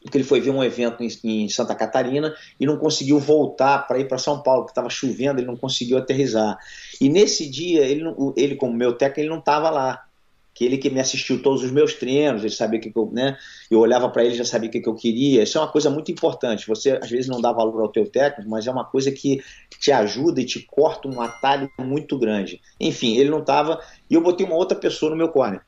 porque 0.03 0.17
ele 0.17 0.23
foi 0.23 0.41
ver 0.41 0.49
um 0.49 0.63
evento 0.63 1.03
em, 1.03 1.09
em 1.23 1.49
Santa 1.49 1.75
Catarina 1.75 2.33
e 2.59 2.65
não 2.65 2.77
conseguiu 2.77 3.19
voltar 3.19 3.87
para 3.87 3.99
ir 3.99 4.07
para 4.07 4.17
São 4.17 4.41
Paulo, 4.41 4.61
porque 4.61 4.71
estava 4.71 4.89
chovendo, 4.89 5.39
ele 5.39 5.47
não 5.47 5.57
conseguiu 5.57 5.97
aterrizar. 5.97 6.57
E 6.99 7.07
nesse 7.07 7.49
dia, 7.49 7.85
ele, 7.85 8.03
ele 8.35 8.55
como 8.55 8.73
meu 8.73 8.93
técnico, 8.93 9.21
ele 9.21 9.29
não 9.29 9.39
estava 9.39 9.69
lá. 9.69 10.05
Que 10.53 10.65
ele 10.65 10.77
que 10.77 10.89
me 10.89 10.99
assistiu 10.99 11.41
todos 11.41 11.63
os 11.63 11.71
meus 11.71 11.93
treinos, 11.93 12.41
ele 12.41 12.53
sabia 12.53 12.77
que, 12.77 12.91
que 12.91 12.99
eu, 12.99 13.09
né? 13.09 13.37
Eu 13.69 13.79
olhava 13.79 14.09
para 14.09 14.25
ele, 14.25 14.35
já 14.35 14.43
sabia 14.43 14.67
o 14.67 14.71
que, 14.71 14.81
que 14.81 14.89
eu 14.89 14.95
queria. 14.95 15.43
Isso 15.43 15.57
é 15.57 15.61
uma 15.61 15.71
coisa 15.71 15.89
muito 15.89 16.11
importante. 16.11 16.67
Você 16.67 16.91
às 16.91 17.09
vezes 17.09 17.27
não 17.27 17.39
dá 17.39 17.53
valor 17.53 17.81
ao 17.81 17.87
teu 17.87 18.05
técnico, 18.05 18.49
mas 18.49 18.67
é 18.67 18.71
uma 18.71 18.83
coisa 18.83 19.13
que 19.13 19.41
te 19.79 19.93
ajuda 19.93 20.41
e 20.41 20.45
te 20.45 20.59
corta 20.59 21.07
um 21.07 21.21
atalho 21.21 21.71
muito 21.79 22.19
grande. 22.19 22.59
Enfim, 22.77 23.15
ele 23.15 23.29
não 23.29 23.39
estava 23.39 23.79
e 24.09 24.13
eu 24.13 24.21
botei 24.21 24.45
uma 24.45 24.57
outra 24.57 24.77
pessoa 24.77 25.09
no 25.09 25.15
meu 25.15 25.29
corner. 25.29 25.61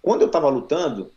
Quando 0.00 0.20
eu 0.20 0.28
estava 0.28 0.48
lutando, 0.48 1.10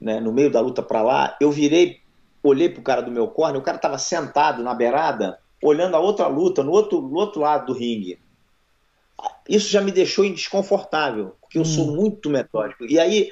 né, 0.00 0.18
no 0.20 0.32
meio 0.32 0.50
da 0.50 0.60
luta 0.60 0.82
para 0.82 1.02
lá, 1.02 1.36
eu 1.40 1.50
virei, 1.50 2.00
olhei 2.42 2.68
pro 2.68 2.82
cara 2.82 3.02
do 3.02 3.10
meu 3.10 3.28
corner, 3.28 3.60
o 3.60 3.64
cara 3.64 3.76
estava 3.76 3.98
sentado 3.98 4.62
na 4.62 4.74
beirada, 4.74 5.38
olhando 5.62 5.94
a 5.96 6.00
outra 6.00 6.26
luta, 6.26 6.62
no 6.62 6.72
outro, 6.72 7.00
no 7.02 7.16
outro 7.16 7.40
lado 7.40 7.66
do 7.66 7.78
ringue. 7.78 8.18
Isso 9.48 9.68
já 9.68 9.80
me 9.80 9.92
deixou 9.92 10.24
desconfortável, 10.28 11.34
porque 11.40 11.58
eu 11.58 11.62
hum. 11.62 11.66
sou 11.66 11.94
muito 11.94 12.30
metódico. 12.30 12.84
E 12.86 12.98
aí, 12.98 13.30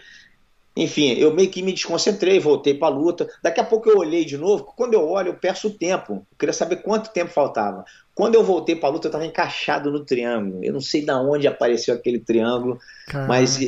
enfim, 0.78 1.12
eu 1.14 1.34
meio 1.34 1.50
que 1.50 1.60
me 1.60 1.72
desconcentrei, 1.72 2.38
voltei 2.38 2.72
para 2.72 2.86
a 2.86 2.96
luta. 2.96 3.28
Daqui 3.42 3.58
a 3.58 3.64
pouco 3.64 3.90
eu 3.90 3.98
olhei 3.98 4.24
de 4.24 4.38
novo. 4.38 4.62
Quando 4.62 4.94
eu 4.94 5.08
olho, 5.08 5.30
eu 5.30 5.34
peço 5.34 5.66
o 5.66 5.72
tempo. 5.72 6.24
Eu 6.30 6.38
queria 6.38 6.52
saber 6.52 6.76
quanto 6.76 7.10
tempo 7.10 7.32
faltava. 7.32 7.84
Quando 8.14 8.36
eu 8.36 8.44
voltei 8.44 8.76
para 8.76 8.88
a 8.88 8.92
luta, 8.92 9.08
eu 9.08 9.10
estava 9.10 9.26
encaixado 9.26 9.90
no 9.90 10.04
triângulo. 10.04 10.62
Eu 10.62 10.72
não 10.72 10.80
sei 10.80 11.04
de 11.04 11.10
onde 11.10 11.48
apareceu 11.48 11.92
aquele 11.92 12.20
triângulo, 12.20 12.78
Caramba. 13.08 13.26
mas 13.26 13.58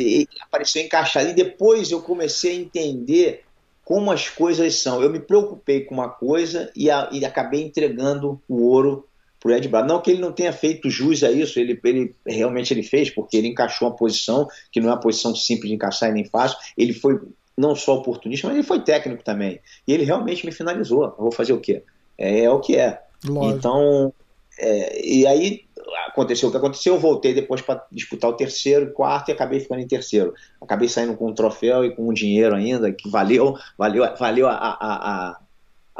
apareceu 0.40 0.82
encaixado. 0.82 1.30
E 1.30 1.34
depois 1.34 1.90
eu 1.90 2.00
comecei 2.00 2.52
a 2.52 2.60
entender 2.60 3.42
como 3.84 4.12
as 4.12 4.28
coisas 4.28 4.76
são. 4.76 5.02
Eu 5.02 5.10
me 5.10 5.18
preocupei 5.18 5.80
com 5.80 5.94
uma 5.96 6.08
coisa 6.08 6.70
e, 6.76 6.88
a, 6.88 7.08
e 7.10 7.24
acabei 7.24 7.60
entregando 7.60 8.40
o 8.48 8.68
ouro 8.68 9.04
para 9.40 9.50
o 9.50 9.54
Ed 9.54 9.66
Bravo. 9.68 9.88
Não 9.88 10.00
que 10.00 10.10
ele 10.10 10.20
não 10.20 10.32
tenha 10.32 10.52
feito 10.52 10.90
jus 10.90 11.24
a 11.24 11.30
isso, 11.30 11.58
ele, 11.58 11.80
ele 11.82 12.14
realmente 12.26 12.72
ele 12.72 12.82
fez, 12.82 13.10
porque 13.10 13.36
ele 13.36 13.48
encaixou 13.48 13.88
uma 13.88 13.96
posição 13.96 14.46
que 14.70 14.80
não 14.80 14.90
é 14.90 14.92
uma 14.92 15.00
posição 15.00 15.34
simples 15.34 15.68
de 15.68 15.74
encaixar 15.74 16.10
e 16.10 16.12
nem 16.12 16.24
fácil. 16.24 16.58
Ele 16.76 16.92
foi 16.92 17.18
não 17.56 17.74
só 17.74 17.96
oportunista, 17.96 18.46
mas 18.46 18.56
ele 18.56 18.66
foi 18.66 18.80
técnico 18.80 19.24
também. 19.24 19.60
E 19.86 19.92
ele 19.92 20.04
realmente 20.04 20.44
me 20.44 20.52
finalizou. 20.52 21.04
Eu 21.04 21.16
vou 21.18 21.32
fazer 21.32 21.52
o 21.52 21.60
quê? 21.60 21.82
É, 22.16 22.44
é 22.44 22.50
o 22.50 22.60
que 22.60 22.76
é. 22.76 23.02
Lógico. 23.26 23.58
Então, 23.58 24.12
é, 24.58 25.06
e 25.06 25.26
aí 25.26 25.64
aconteceu 26.08 26.48
o 26.48 26.52
que 26.52 26.58
aconteceu, 26.58 26.94
eu 26.94 27.00
voltei 27.00 27.34
depois 27.34 27.60
para 27.60 27.84
disputar 27.90 28.30
o 28.30 28.34
terceiro, 28.34 28.92
quarto 28.92 29.28
e 29.28 29.32
acabei 29.32 29.60
ficando 29.60 29.80
em 29.80 29.86
terceiro. 29.86 30.34
Acabei 30.60 30.88
saindo 30.88 31.16
com 31.16 31.28
um 31.28 31.34
troféu 31.34 31.84
e 31.84 31.94
com 31.94 32.08
um 32.08 32.12
dinheiro 32.12 32.54
ainda, 32.54 32.92
que 32.92 33.08
valeu, 33.08 33.56
valeu, 33.76 34.04
valeu 34.16 34.48
a, 34.48 34.54
a, 34.54 35.30
a 35.30 35.40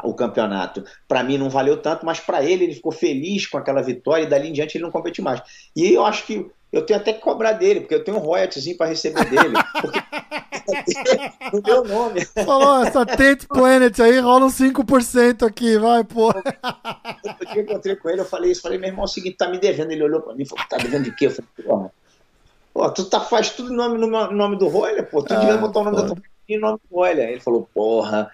o 0.03 0.13
campeonato. 0.13 0.83
Para 1.07 1.23
mim 1.23 1.37
não 1.37 1.49
valeu 1.49 1.77
tanto, 1.77 2.05
mas 2.05 2.19
para 2.19 2.43
ele 2.43 2.65
ele 2.65 2.75
ficou 2.75 2.91
feliz 2.91 3.47
com 3.47 3.57
aquela 3.57 3.81
vitória 3.81 4.23
e 4.23 4.29
dali 4.29 4.49
em 4.49 4.53
diante 4.53 4.77
ele 4.77 4.83
não 4.83 4.91
competiu 4.91 5.23
mais. 5.23 5.41
E 5.75 5.93
eu 5.93 6.05
acho 6.05 6.25
que 6.25 6.49
eu 6.71 6.85
tenho 6.85 6.99
até 6.99 7.11
que 7.11 7.19
cobrar 7.19 7.51
dele, 7.53 7.81
porque 7.81 7.95
eu 7.95 8.03
tenho 8.03 8.17
um 8.17 8.21
royaltyzinho 8.21 8.77
para 8.77 8.87
receber 8.87 9.29
dele. 9.29 9.53
Porque 9.81 9.99
no 11.53 11.61
meu 11.61 11.83
nome. 11.83 12.25
Falou, 12.25 12.85
essa 12.85 13.05
Tent 13.05 13.45
Planet 13.45 13.99
aí 13.99 14.19
rola 14.19 14.45
uns 14.45 14.57
5% 14.57 15.45
aqui, 15.45 15.77
vai, 15.77 16.03
pô. 16.03 16.27
Outro 16.27 17.45
dia 17.51 17.57
eu 17.57 17.63
encontrei 17.63 17.95
com 17.97 18.09
ele, 18.09 18.21
eu 18.21 18.25
falei 18.25 18.51
isso, 18.51 18.61
falei, 18.61 18.77
meu 18.77 18.87
irmão, 18.87 19.03
é 19.03 19.05
o 19.05 19.07
seguinte, 19.07 19.35
tá 19.35 19.49
me 19.49 19.59
devendo. 19.59 19.91
Ele 19.91 20.03
olhou 20.03 20.21
para 20.21 20.33
mim 20.33 20.43
e 20.43 20.47
falou, 20.47 20.65
tá 20.69 20.77
devendo 20.77 21.03
de 21.03 21.15
quê? 21.15 21.27
Eu 21.27 21.31
falei, 21.31 21.49
porra, 21.65 21.91
pô, 22.73 22.89
tu 22.91 23.09
tá, 23.09 23.19
faz 23.19 23.49
tudo 23.49 23.73
em 23.73 23.75
nome, 23.75 23.97
no 23.97 24.07
nome 24.31 24.57
do 24.57 24.69
Royler, 24.69 25.09
pô, 25.09 25.21
tu 25.21 25.33
ah, 25.33 25.37
devia 25.37 25.57
botar 25.57 25.81
o 25.81 25.83
nome 25.83 25.97
pô. 25.97 26.01
da 26.03 26.07
tua 26.07 26.23
em 26.47 26.59
nome 26.59 26.79
do 26.89 26.95
Royler. 26.95 27.29
Ele 27.29 27.39
falou, 27.39 27.69
porra, 27.73 28.29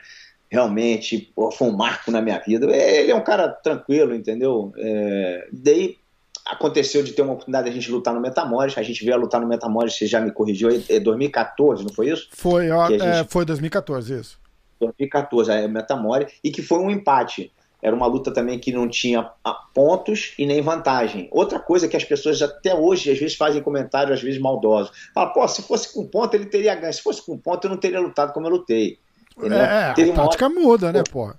realmente, 0.49 1.31
pô, 1.35 1.51
foi 1.51 1.67
um 1.67 1.75
marco 1.75 2.11
na 2.11 2.21
minha 2.21 2.39
vida. 2.39 2.65
Ele 2.65 3.11
é 3.11 3.15
um 3.15 3.23
cara 3.23 3.49
tranquilo, 3.49 4.15
entendeu? 4.15 4.71
É, 4.77 5.47
daí 5.51 5.97
aconteceu 6.45 7.03
de 7.03 7.11
ter 7.11 7.21
uma 7.21 7.33
oportunidade 7.33 7.65
de 7.65 7.71
a 7.71 7.73
gente 7.73 7.91
lutar 7.91 8.13
no 8.13 8.21
Metamores, 8.21 8.77
a 8.77 8.83
gente 8.83 9.03
veio 9.03 9.15
a 9.15 9.19
lutar 9.19 9.41
no 9.41 9.47
Metamores, 9.47 9.97
você 9.97 10.07
já 10.07 10.21
me 10.21 10.31
corrigiu, 10.31 10.69
é 10.89 10.99
2014, 10.99 11.83
não 11.83 11.93
foi 11.93 12.09
isso? 12.09 12.29
Foi, 12.31 12.71
ó, 12.71 12.87
gente... 12.87 13.03
é, 13.03 13.23
foi 13.25 13.45
2014, 13.45 14.13
isso. 14.13 14.39
2014, 14.79 15.51
é 15.51 15.67
Metamore, 15.67 16.27
e 16.43 16.51
que 16.51 16.61
foi 16.61 16.79
um 16.79 16.89
empate. 16.89 17.51
Era 17.81 17.95
uma 17.95 18.07
luta 18.07 18.31
também 18.31 18.57
que 18.57 18.71
não 18.71 18.87
tinha 18.87 19.29
ah, 19.43 19.53
pontos 19.73 20.33
e 20.37 20.45
nem 20.47 20.61
vantagem. 20.61 21.27
Outra 21.31 21.59
coisa 21.59 21.87
que 21.87 21.95
as 21.95 22.03
pessoas 22.03 22.41
até 22.41 22.73
hoje, 22.73 23.11
às 23.11 23.19
vezes, 23.19 23.35
fazem 23.35 23.61
comentários, 23.61 24.17
às 24.17 24.23
vezes 24.23 24.41
maldosos. 24.41 24.91
Fala, 25.13 25.29
pô, 25.29 25.47
se 25.47 25.61
fosse 25.61 25.93
com 25.93 26.07
ponto, 26.07 26.33
ele 26.33 26.47
teria 26.47 26.73
ganho. 26.73 26.91
Se 26.91 27.03
fosse 27.03 27.23
com 27.23 27.37
ponto, 27.37 27.65
eu 27.65 27.69
não 27.69 27.77
teria 27.77 27.99
lutado 27.99 28.33
como 28.33 28.47
eu 28.47 28.51
lutei. 28.51 28.97
É, 29.43 29.93
Teve 29.93 30.11
a 30.11 30.15
tática 30.15 30.45
hora... 30.45 30.53
muda, 30.53 30.91
né, 30.91 31.03
pô? 31.09 31.33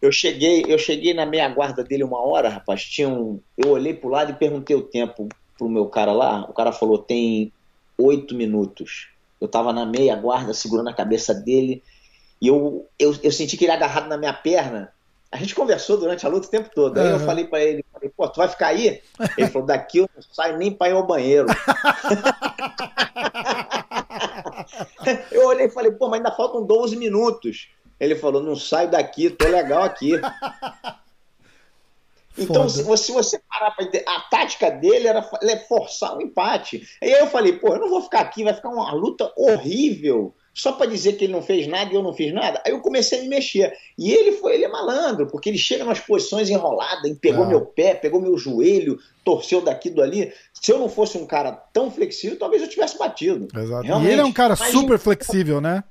Eu 0.00 0.12
cheguei, 0.12 0.64
eu 0.68 0.78
cheguei 0.78 1.14
na 1.14 1.24
meia 1.24 1.48
guarda 1.48 1.82
dele 1.82 2.04
uma 2.04 2.20
hora, 2.20 2.48
rapaz. 2.48 2.84
Tinha 2.84 3.08
um, 3.08 3.40
eu 3.56 3.70
olhei 3.70 3.94
pro 3.94 4.08
lado 4.08 4.32
e 4.32 4.34
perguntei 4.34 4.76
o 4.76 4.82
tempo 4.82 5.28
pro 5.56 5.68
meu 5.68 5.86
cara 5.86 6.12
lá. 6.12 6.44
O 6.48 6.52
cara 6.52 6.72
falou: 6.72 6.98
tem 6.98 7.52
oito 7.98 8.34
minutos. 8.34 9.08
Eu 9.40 9.48
tava 9.48 9.72
na 9.72 9.86
meia 9.86 10.14
guarda, 10.16 10.52
segurando 10.54 10.88
a 10.88 10.94
cabeça 10.94 11.34
dele. 11.34 11.82
E 12.40 12.48
eu, 12.48 12.86
eu, 12.98 13.16
eu 13.22 13.32
senti 13.32 13.56
que 13.56 13.64
ele 13.64 13.72
agarrado 13.72 14.08
na 14.08 14.16
minha 14.16 14.32
perna. 14.32 14.92
A 15.30 15.36
gente 15.36 15.54
conversou 15.54 15.98
durante 15.98 16.24
a 16.24 16.28
luta 16.28 16.46
o 16.46 16.50
tempo 16.50 16.70
todo. 16.74 16.98
Aí 16.98 17.06
uhum. 17.06 17.12
eu 17.14 17.20
falei 17.20 17.44
para 17.46 17.60
ele, 17.60 17.84
falei, 17.92 18.10
pô, 18.16 18.28
tu 18.28 18.36
vai 18.36 18.48
ficar 18.48 18.68
aí? 18.68 19.00
Ele 19.36 19.48
falou, 19.48 19.66
daqui 19.66 19.98
eu 19.98 20.08
não 20.14 20.22
saio 20.22 20.56
nem 20.56 20.70
para 20.70 20.90
ir 20.90 20.92
ao 20.92 21.06
banheiro. 21.06 21.46
eu 25.30 25.46
olhei 25.46 25.66
e 25.66 25.70
falei, 25.70 25.92
pô, 25.92 26.08
mas 26.08 26.18
ainda 26.18 26.34
faltam 26.34 26.64
12 26.64 26.96
minutos. 26.96 27.68
Ele 27.98 28.16
falou: 28.16 28.42
não 28.42 28.56
saio 28.56 28.90
daqui, 28.90 29.30
tô 29.30 29.48
legal 29.48 29.82
aqui. 29.82 30.12
Então, 32.36 32.68
se 32.68 32.82
você, 32.82 33.04
se 33.04 33.12
você 33.12 33.40
parar 33.48 33.70
para 33.70 33.84
entender, 33.84 34.04
a 34.08 34.20
tática 34.22 34.68
dele 34.68 35.06
era 35.06 35.24
é 35.42 35.56
forçar 35.56 36.14
o 36.14 36.18
um 36.18 36.20
empate. 36.20 36.84
E 37.00 37.06
aí 37.06 37.20
eu 37.20 37.28
falei, 37.28 37.52
pô, 37.52 37.68
eu 37.68 37.78
não 37.78 37.88
vou 37.88 38.02
ficar 38.02 38.22
aqui, 38.22 38.42
vai 38.42 38.52
ficar 38.52 38.70
uma 38.70 38.92
luta 38.92 39.32
horrível, 39.36 40.34
só 40.54 40.72
para 40.72 40.86
dizer 40.86 41.14
que 41.14 41.24
ele 41.24 41.32
não 41.32 41.42
fez 41.42 41.66
nada 41.66 41.92
e 41.92 41.96
eu 41.96 42.02
não 42.02 42.14
fiz 42.14 42.32
nada. 42.32 42.62
Aí 42.64 42.72
eu 42.72 42.80
comecei 42.80 43.18
a 43.18 43.22
me 43.22 43.28
mexer. 43.28 43.76
E 43.98 44.12
ele 44.12 44.32
foi, 44.32 44.54
ele 44.54 44.64
é 44.64 44.68
malandro, 44.68 45.26
porque 45.26 45.48
ele 45.48 45.58
chega 45.58 45.84
nas 45.84 45.98
posições 45.98 46.48
enroladas, 46.48 47.18
pegou 47.20 47.44
é. 47.44 47.48
meu 47.48 47.62
pé, 47.62 47.94
pegou 47.94 48.20
meu 48.20 48.38
joelho, 48.38 49.00
torceu 49.24 49.60
daqui 49.60 49.90
do 49.90 50.00
ali. 50.00 50.32
Se 50.52 50.70
eu 50.70 50.78
não 50.78 50.88
fosse 50.88 51.18
um 51.18 51.26
cara 51.26 51.50
tão 51.50 51.90
flexível, 51.90 52.38
talvez 52.38 52.62
eu 52.62 52.68
tivesse 52.68 52.96
batido. 52.96 53.48
Exato. 53.52 53.84
Realmente. 53.84 54.08
E 54.08 54.12
ele 54.12 54.22
é 54.22 54.24
um 54.24 54.32
cara 54.32 54.54
super 54.54 54.98
flexível, 54.98 55.60
né? 55.60 55.82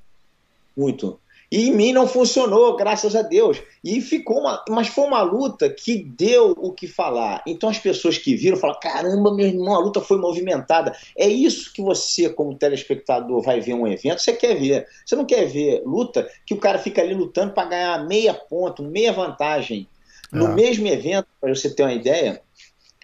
Muito. 0.76 1.20
E 1.54 1.68
em 1.68 1.72
mim 1.72 1.93
não 1.93 2.08
funcionou, 2.08 2.76
graças 2.76 3.16
a 3.16 3.22
Deus. 3.22 3.62
E 3.84 4.01
ficou 4.01 4.39
uma. 4.39 4.66
Mas 4.70 4.88
foi 4.88 5.04
uma 5.04 5.22
luta 5.22 5.70
que 5.70 6.04
deu 6.04 6.56
o 6.58 6.72
que 6.72 6.88
falar. 6.88 7.43
Então 7.45 7.70
as 7.70 7.78
pessoas 7.78 8.18
que 8.18 8.36
viram 8.36 8.58
falaram: 8.58 8.80
caramba, 8.80 9.32
meu 9.32 9.45
irmão, 9.45 9.76
a 9.76 9.78
luta 9.78 10.01
foi 10.01 10.18
movimentada. 10.18 10.97
É 11.16 11.28
isso 11.28 11.72
que 11.72 11.80
você, 11.80 12.28
como 12.28 12.56
telespectador, 12.56 13.39
vai 13.43 13.62
ver 13.62 13.76
um 13.76 13.88
evento, 13.88 14.20
você 14.20 14.34
quer 14.34 14.56
ver. 14.56 14.88
Você 15.06 15.16
não 15.16 15.26
quer 15.26 15.45
ver 15.45 15.84
luta 15.86 16.28
que 16.43 16.56
o 16.56 16.58
cara 16.58 16.80
fica 16.80 17.04
ali 17.04 17.14
lutando 17.14 17.54
para 17.54 17.70
ganhar 17.70 18.08
meia 18.08 18.34
ponto, 18.34 18.82
meia 18.82 19.14
vantagem. 19.14 19.88
No 20.32 20.47
é. 20.47 20.56
mesmo 20.56 20.88
evento, 20.88 21.28
para 21.39 21.54
você 21.54 21.70
ter 21.70 21.84
uma 21.84 21.93
ideia, 21.93 22.41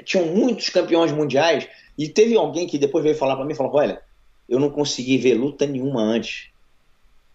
tinham 0.03 0.25
muitos 0.25 0.69
campeões 0.69 1.11
mundiais. 1.11 1.67
E 1.95 2.09
teve 2.09 2.35
alguém 2.35 2.65
que 2.65 2.79
depois 2.79 3.03
veio 3.03 3.15
falar 3.15 3.35
para 3.35 3.45
mim 3.45 3.53
e 3.53 3.55
falou: 3.55 3.75
olha, 3.75 4.01
eu 4.49 4.59
não 4.59 4.71
consegui 4.71 5.19
ver 5.19 5.35
luta 5.35 5.67
nenhuma 5.67 6.01
antes 6.01 6.49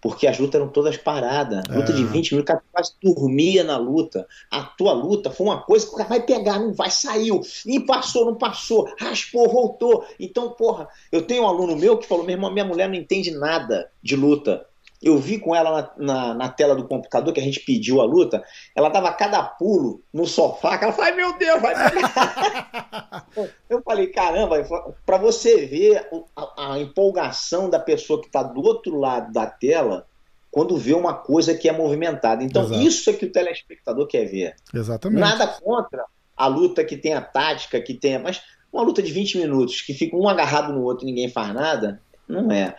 porque 0.04 0.26
as 0.26 0.38
lutas 0.38 0.60
eram 0.60 0.70
todas 0.70 0.98
paradas. 0.98 1.64
Luta 1.66 1.90
é. 1.90 1.94
de 1.94 2.04
20 2.04 2.32
minutos, 2.32 2.40
o 2.42 2.44
cara 2.44 2.62
quase 2.70 2.92
dormia 3.02 3.64
na 3.64 3.78
luta. 3.78 4.28
A 4.50 4.62
tua 4.62 4.92
luta 4.92 5.30
foi 5.30 5.46
uma 5.46 5.62
coisa 5.62 5.86
que 5.86 5.94
o 5.94 5.96
cara 5.96 6.10
vai 6.10 6.20
pegar, 6.20 6.58
não 6.58 6.74
vai, 6.74 6.90
saiu. 6.90 7.40
E 7.64 7.80
passou, 7.80 8.26
não 8.26 8.34
passou, 8.34 8.86
raspou, 8.98 9.48
voltou. 9.48 10.04
Então, 10.20 10.50
porra, 10.50 10.88
eu 11.10 11.22
tenho 11.22 11.44
um 11.44 11.46
aluno 11.46 11.74
meu 11.74 11.96
que 11.96 12.06
falou: 12.06 12.22
meu 12.22 12.34
irmão, 12.34 12.52
minha 12.52 12.66
mulher 12.66 12.86
não 12.86 12.96
entende 12.96 13.30
nada 13.30 13.90
de 14.02 14.14
luta. 14.14 14.66
Eu 15.04 15.18
vi 15.18 15.38
com 15.38 15.54
ela 15.54 15.92
na, 15.98 16.14
na, 16.14 16.34
na, 16.34 16.48
tela 16.48 16.74
do 16.74 16.88
computador 16.88 17.34
que 17.34 17.40
a 17.40 17.42
gente 17.42 17.60
pediu 17.60 18.00
a 18.00 18.04
luta, 18.04 18.42
ela 18.74 18.88
dava 18.88 19.12
cada 19.12 19.42
pulo 19.42 20.02
no 20.12 20.26
sofá, 20.26 20.78
que 20.78 20.84
ela 20.84 20.92
falou, 20.92 21.10
ai 21.10 21.16
meu 21.16 21.36
Deus, 21.36 21.60
vai 21.60 21.74
Eu 23.68 23.82
falei, 23.82 24.06
caramba, 24.06 24.64
para 25.04 25.18
você 25.18 25.66
ver 25.66 26.08
a, 26.34 26.72
a, 26.72 26.78
empolgação 26.78 27.68
da 27.68 27.78
pessoa 27.78 28.20
que 28.20 28.26
está 28.26 28.42
do 28.42 28.62
outro 28.62 28.98
lado 28.98 29.32
da 29.32 29.46
tela 29.46 30.06
quando 30.50 30.76
vê 30.76 30.94
uma 30.94 31.12
coisa 31.12 31.54
que 31.54 31.68
é 31.68 31.72
movimentada. 31.72 32.44
Então, 32.44 32.62
Exato. 32.62 32.80
isso 32.80 33.10
é 33.10 33.12
que 33.12 33.26
o 33.26 33.32
telespectador 33.32 34.06
quer 34.06 34.24
ver. 34.24 34.54
Exatamente. 34.72 35.20
Nada 35.20 35.48
contra 35.48 36.04
a 36.36 36.46
luta 36.46 36.84
que 36.84 36.96
tem 36.96 37.12
a 37.12 37.20
tática, 37.20 37.80
que 37.80 37.92
tem. 37.92 38.18
Mas 38.18 38.40
uma 38.72 38.82
luta 38.82 39.02
de 39.02 39.12
20 39.12 39.38
minutos, 39.38 39.80
que 39.80 39.92
fica 39.92 40.16
um 40.16 40.28
agarrado 40.28 40.72
no 40.72 40.82
outro 40.82 41.04
e 41.04 41.10
ninguém 41.10 41.28
faz 41.28 41.52
nada, 41.52 42.00
não 42.28 42.50
é. 42.50 42.74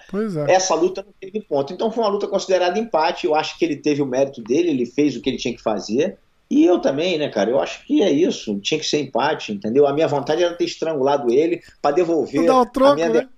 é. 0.48 0.54
Essa 0.54 0.74
luta 0.76 1.04
não 1.04 1.14
teve 1.20 1.42
ponto. 1.42 1.72
Então 1.72 1.92
foi 1.92 2.04
uma 2.04 2.10
luta 2.10 2.28
considerada 2.28 2.80
empate. 2.80 3.26
Eu 3.26 3.36
acho 3.36 3.58
que 3.58 3.66
ele 3.66 3.76
teve 3.76 4.02
o 4.02 4.06
mérito 4.06 4.42
dele, 4.42 4.70
ele 4.70 4.86
fez 4.86 5.16
o 5.16 5.22
que 5.22 5.30
ele 5.30 5.38
tinha 5.38 5.56
que 5.56 5.62
fazer. 5.62 6.18
E 6.50 6.64
eu 6.64 6.80
também, 6.80 7.18
né, 7.18 7.30
cara? 7.30 7.50
Eu 7.50 7.60
acho 7.60 7.86
que 7.86 8.02
é 8.02 8.12
isso. 8.12 8.60
Tinha 8.60 8.80
que 8.80 8.86
ser 8.86 9.02
empate, 9.02 9.52
entendeu? 9.52 9.88
A 9.88 9.94
minha 9.94 10.08
vontade 10.08 10.44
era 10.44 10.56
ter 10.56 10.66
estrangulado 10.66 11.32
ele 11.32 11.62
para 11.82 11.96
devolver 11.96 12.42
um 12.42 12.66
troco, 12.66 12.92
a 12.92 12.96
minha. 12.96 13.10
Né? 13.10 13.30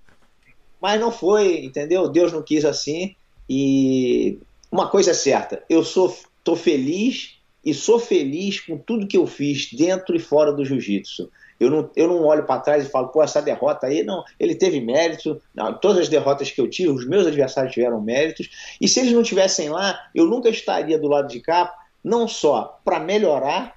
Mas 0.81 0.99
não 0.99 1.11
foi, 1.11 1.65
entendeu? 1.65 2.09
Deus 2.09 2.31
não 2.31 2.41
quis 2.41 2.65
assim. 2.65 3.15
E 3.49 4.39
uma 4.71 4.89
coisa 4.89 5.11
é 5.11 5.13
certa: 5.13 5.63
eu 5.69 5.83
sou, 5.83 6.15
tô 6.43 6.55
feliz 6.55 7.37
e 7.63 7.73
sou 7.73 7.99
feliz 7.99 8.59
com 8.59 8.77
tudo 8.77 9.07
que 9.07 9.17
eu 9.17 9.25
fiz 9.25 9.71
dentro 9.73 10.15
e 10.15 10.19
fora 10.19 10.51
do 10.51 10.65
jiu-jitsu. 10.65 11.29
Eu 11.59 11.71
não, 11.71 11.89
eu 11.95 12.07
não 12.07 12.23
olho 12.23 12.45
para 12.45 12.61
trás 12.61 12.85
e 12.85 12.89
falo, 12.89 13.07
pô, 13.07 13.23
essa 13.23 13.41
derrota 13.41 13.87
aí, 13.87 14.03
não, 14.03 14.23
ele 14.39 14.55
teve 14.55 14.79
mérito. 14.79 15.41
Não, 15.55 15.73
todas 15.73 16.03
as 16.03 16.09
derrotas 16.09 16.51
que 16.51 16.61
eu 16.61 16.69
tive, 16.69 16.89
os 16.89 17.07
meus 17.07 17.25
adversários 17.25 17.73
tiveram 17.73 17.99
méritos. 17.99 18.49
E 18.79 18.87
se 18.87 18.99
eles 18.99 19.11
não 19.11 19.23
tivessem 19.23 19.69
lá, 19.69 19.99
eu 20.13 20.25
nunca 20.25 20.49
estaria 20.49 20.99
do 20.99 21.07
lado 21.07 21.27
de 21.27 21.39
cá, 21.39 21.73
não 22.03 22.27
só 22.27 22.79
para 22.85 22.99
melhorar 22.99 23.75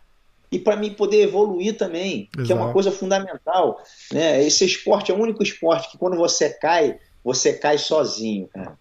e 0.52 0.58
para 0.58 0.76
mim 0.76 0.92
poder 0.92 1.22
evoluir 1.22 1.76
também, 1.76 2.28
Exato. 2.34 2.46
que 2.46 2.52
é 2.52 2.56
uma 2.56 2.72
coisa 2.72 2.90
fundamental. 2.90 3.80
Né? 4.12 4.42
Esse 4.44 4.64
esporte 4.64 5.10
é 5.10 5.14
o 5.14 5.18
único 5.18 5.42
esporte 5.42 5.90
que 5.90 5.98
quando 5.98 6.16
você 6.16 6.50
cai, 6.50 6.98
você 7.24 7.54
cai 7.54 7.78
sozinho, 7.78 8.48
cara. 8.48 8.76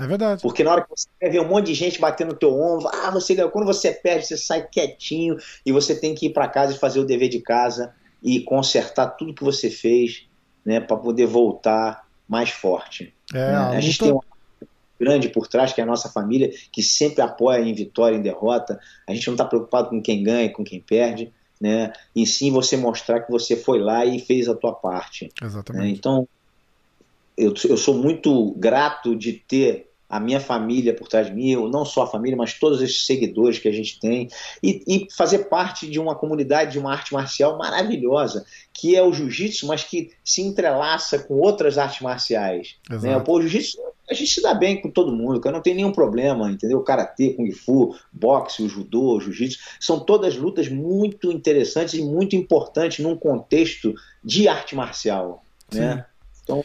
É 0.00 0.06
verdade. 0.06 0.40
Porque 0.42 0.64
na 0.64 0.72
hora 0.72 0.82
que 0.82 0.88
você 0.88 1.06
ver 1.20 1.40
um 1.40 1.48
monte 1.48 1.66
de 1.66 1.74
gente 1.74 2.00
batendo 2.00 2.32
no 2.32 2.38
teu 2.38 2.58
ombro, 2.58 2.88
ah, 2.88 3.10
você 3.10 3.34
ganhou. 3.34 3.50
Quando 3.50 3.66
você 3.66 3.92
perde, 3.92 4.26
você 4.26 4.38
sai 4.38 4.66
quietinho 4.66 5.36
e 5.66 5.70
você 5.70 5.94
tem 5.94 6.14
que 6.14 6.26
ir 6.26 6.30
para 6.30 6.48
casa 6.48 6.72
e 6.72 6.78
fazer 6.78 6.98
o 6.98 7.04
dever 7.04 7.28
de 7.28 7.40
casa 7.40 7.94
e 8.22 8.40
consertar 8.40 9.08
tudo 9.08 9.34
que 9.34 9.44
você 9.44 9.70
fez, 9.70 10.26
né, 10.64 10.80
para 10.80 10.96
poder 10.96 11.26
voltar 11.26 12.06
mais 12.28 12.50
forte. 12.50 13.12
É, 13.32 13.36
né? 13.36 13.54
a, 13.54 13.68
a 13.70 13.80
gente 13.80 13.98
tem 13.98 14.12
uma 14.12 14.22
grande 14.98 15.28
por 15.28 15.48
trás, 15.48 15.72
que 15.72 15.80
é 15.80 15.84
a 15.84 15.86
nossa 15.86 16.08
família, 16.08 16.52
que 16.70 16.82
sempre 16.82 17.20
apoia 17.20 17.60
em 17.60 17.74
vitória 17.74 18.14
e 18.14 18.18
em 18.18 18.22
derrota. 18.22 18.78
A 19.08 19.12
gente 19.12 19.26
não 19.26 19.34
está 19.34 19.44
preocupado 19.44 19.90
com 19.90 20.00
quem 20.00 20.22
ganha 20.22 20.44
e 20.44 20.50
com 20.50 20.62
quem 20.62 20.80
perde, 20.80 21.32
né? 21.60 21.92
E 22.14 22.24
sim 22.24 22.52
você 22.52 22.76
mostrar 22.76 23.20
que 23.20 23.30
você 23.30 23.56
foi 23.56 23.80
lá 23.80 24.06
e 24.06 24.20
fez 24.20 24.48
a 24.48 24.54
tua 24.54 24.72
parte. 24.72 25.28
Exatamente. 25.42 25.84
Né? 25.84 25.90
Então, 25.90 26.28
eu, 27.36 27.52
eu 27.68 27.76
sou 27.76 27.94
muito 27.94 28.52
grato 28.52 29.16
de 29.16 29.32
ter 29.32 29.91
a 30.12 30.20
minha 30.20 30.40
família 30.40 30.92
por 30.92 31.08
trás 31.08 31.28
de 31.28 31.32
mim, 31.32 31.56
não 31.70 31.86
só 31.86 32.02
a 32.02 32.06
família, 32.06 32.36
mas 32.36 32.52
todos 32.52 32.82
esses 32.82 33.06
seguidores 33.06 33.58
que 33.58 33.66
a 33.66 33.72
gente 33.72 33.98
tem, 33.98 34.28
e, 34.62 34.84
e 34.86 35.06
fazer 35.10 35.48
parte 35.48 35.88
de 35.88 35.98
uma 35.98 36.14
comunidade 36.14 36.72
de 36.72 36.78
uma 36.78 36.92
arte 36.92 37.14
marcial 37.14 37.56
maravilhosa, 37.56 38.44
que 38.74 38.94
é 38.94 39.02
o 39.02 39.10
jiu-jitsu, 39.10 39.66
mas 39.66 39.84
que 39.84 40.10
se 40.22 40.42
entrelaça 40.42 41.18
com 41.18 41.40
outras 41.40 41.78
artes 41.78 42.02
marciais. 42.02 42.76
Né? 42.90 43.24
O 43.26 43.40
jiu-jitsu, 43.40 43.78
a 44.10 44.12
gente 44.12 44.34
se 44.34 44.42
dá 44.42 44.52
bem 44.52 44.82
com 44.82 44.90
todo 44.90 45.16
mundo, 45.16 45.40
cara, 45.40 45.56
não 45.56 45.62
tem 45.62 45.74
nenhum 45.74 45.92
problema, 45.92 46.50
entendeu? 46.50 46.80
O 46.80 46.84
karatê, 46.84 47.30
kung 47.30 47.50
fu, 47.50 47.96
boxe, 48.12 48.62
o 48.62 48.68
judô, 48.68 49.16
o 49.16 49.20
jiu-jitsu, 49.20 49.60
são 49.80 49.98
todas 49.98 50.36
lutas 50.36 50.68
muito 50.68 51.32
interessantes 51.32 51.94
e 51.94 52.02
muito 52.02 52.36
importantes 52.36 53.02
num 53.02 53.16
contexto 53.16 53.94
de 54.22 54.46
arte 54.46 54.76
marcial, 54.76 55.42
né? 55.72 56.04
Então, 56.42 56.62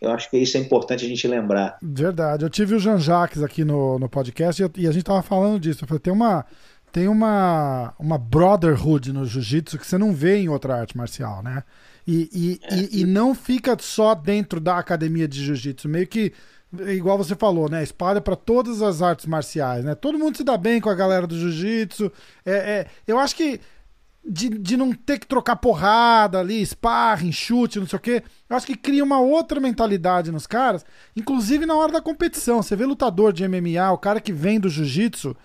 eu 0.00 0.10
acho 0.10 0.30
que 0.30 0.36
isso 0.36 0.56
é 0.56 0.60
importante 0.60 1.04
a 1.04 1.08
gente 1.08 1.26
lembrar. 1.26 1.78
Verdade. 1.82 2.44
Eu 2.44 2.50
tive 2.50 2.74
o 2.74 2.78
Jean 2.78 2.98
Jacques 2.98 3.42
aqui 3.42 3.64
no, 3.64 3.98
no 3.98 4.08
podcast 4.08 4.62
e 4.76 4.86
a 4.86 4.92
gente 4.92 5.04
tava 5.04 5.22
falando 5.22 5.60
disso. 5.60 5.84
Eu 5.84 5.88
falei, 5.88 6.00
tem 6.00 6.12
uma, 6.12 6.44
tem 6.92 7.08
uma, 7.08 7.94
uma 7.98 8.18
brotherhood 8.18 9.12
no 9.12 9.26
jiu-jitsu 9.26 9.78
que 9.78 9.86
você 9.86 9.98
não 9.98 10.12
vê 10.12 10.36
em 10.36 10.48
outra 10.48 10.76
arte 10.76 10.96
marcial, 10.96 11.42
né? 11.42 11.64
E, 12.06 12.28
e, 12.32 12.60
é. 12.62 12.76
e, 12.76 13.00
e, 13.00 13.04
não 13.04 13.34
fica 13.34 13.76
só 13.80 14.14
dentro 14.14 14.60
da 14.60 14.78
academia 14.78 15.26
de 15.26 15.42
jiu-jitsu, 15.42 15.88
meio 15.88 16.06
que 16.06 16.32
igual 16.88 17.16
você 17.16 17.34
falou, 17.34 17.68
né? 17.68 17.82
Espalha 17.82 18.20
para 18.20 18.36
todas 18.36 18.82
as 18.82 19.02
artes 19.02 19.26
marciais, 19.26 19.84
né? 19.84 19.94
Todo 19.94 20.18
mundo 20.18 20.36
se 20.36 20.44
dá 20.44 20.56
bem 20.56 20.80
com 20.80 20.90
a 20.90 20.94
galera 20.94 21.26
do 21.26 21.38
jiu-jitsu. 21.38 22.10
É, 22.44 22.52
é, 22.52 22.86
eu 23.06 23.18
acho 23.18 23.36
que 23.36 23.60
de, 24.26 24.48
de 24.48 24.76
não 24.76 24.92
ter 24.92 25.18
que 25.18 25.26
trocar 25.26 25.56
porrada 25.56 26.40
ali, 26.40 26.64
sparring, 26.64 27.32
chute, 27.32 27.78
não 27.78 27.86
sei 27.86 27.96
o 27.96 28.00
quê. 28.00 28.22
Eu 28.48 28.56
acho 28.56 28.66
que 28.66 28.76
cria 28.76 29.04
uma 29.04 29.20
outra 29.20 29.60
mentalidade 29.60 30.32
nos 30.32 30.46
caras, 30.46 30.84
inclusive 31.14 31.66
na 31.66 31.76
hora 31.76 31.92
da 31.92 32.00
competição. 32.00 32.62
Você 32.62 32.74
vê 32.74 32.86
lutador 32.86 33.32
de 33.32 33.46
MMA, 33.46 33.92
o 33.92 33.98
cara 33.98 34.20
que 34.20 34.32
vem 34.32 34.58
do 34.58 34.70
jiu-jitsu, 34.70 35.36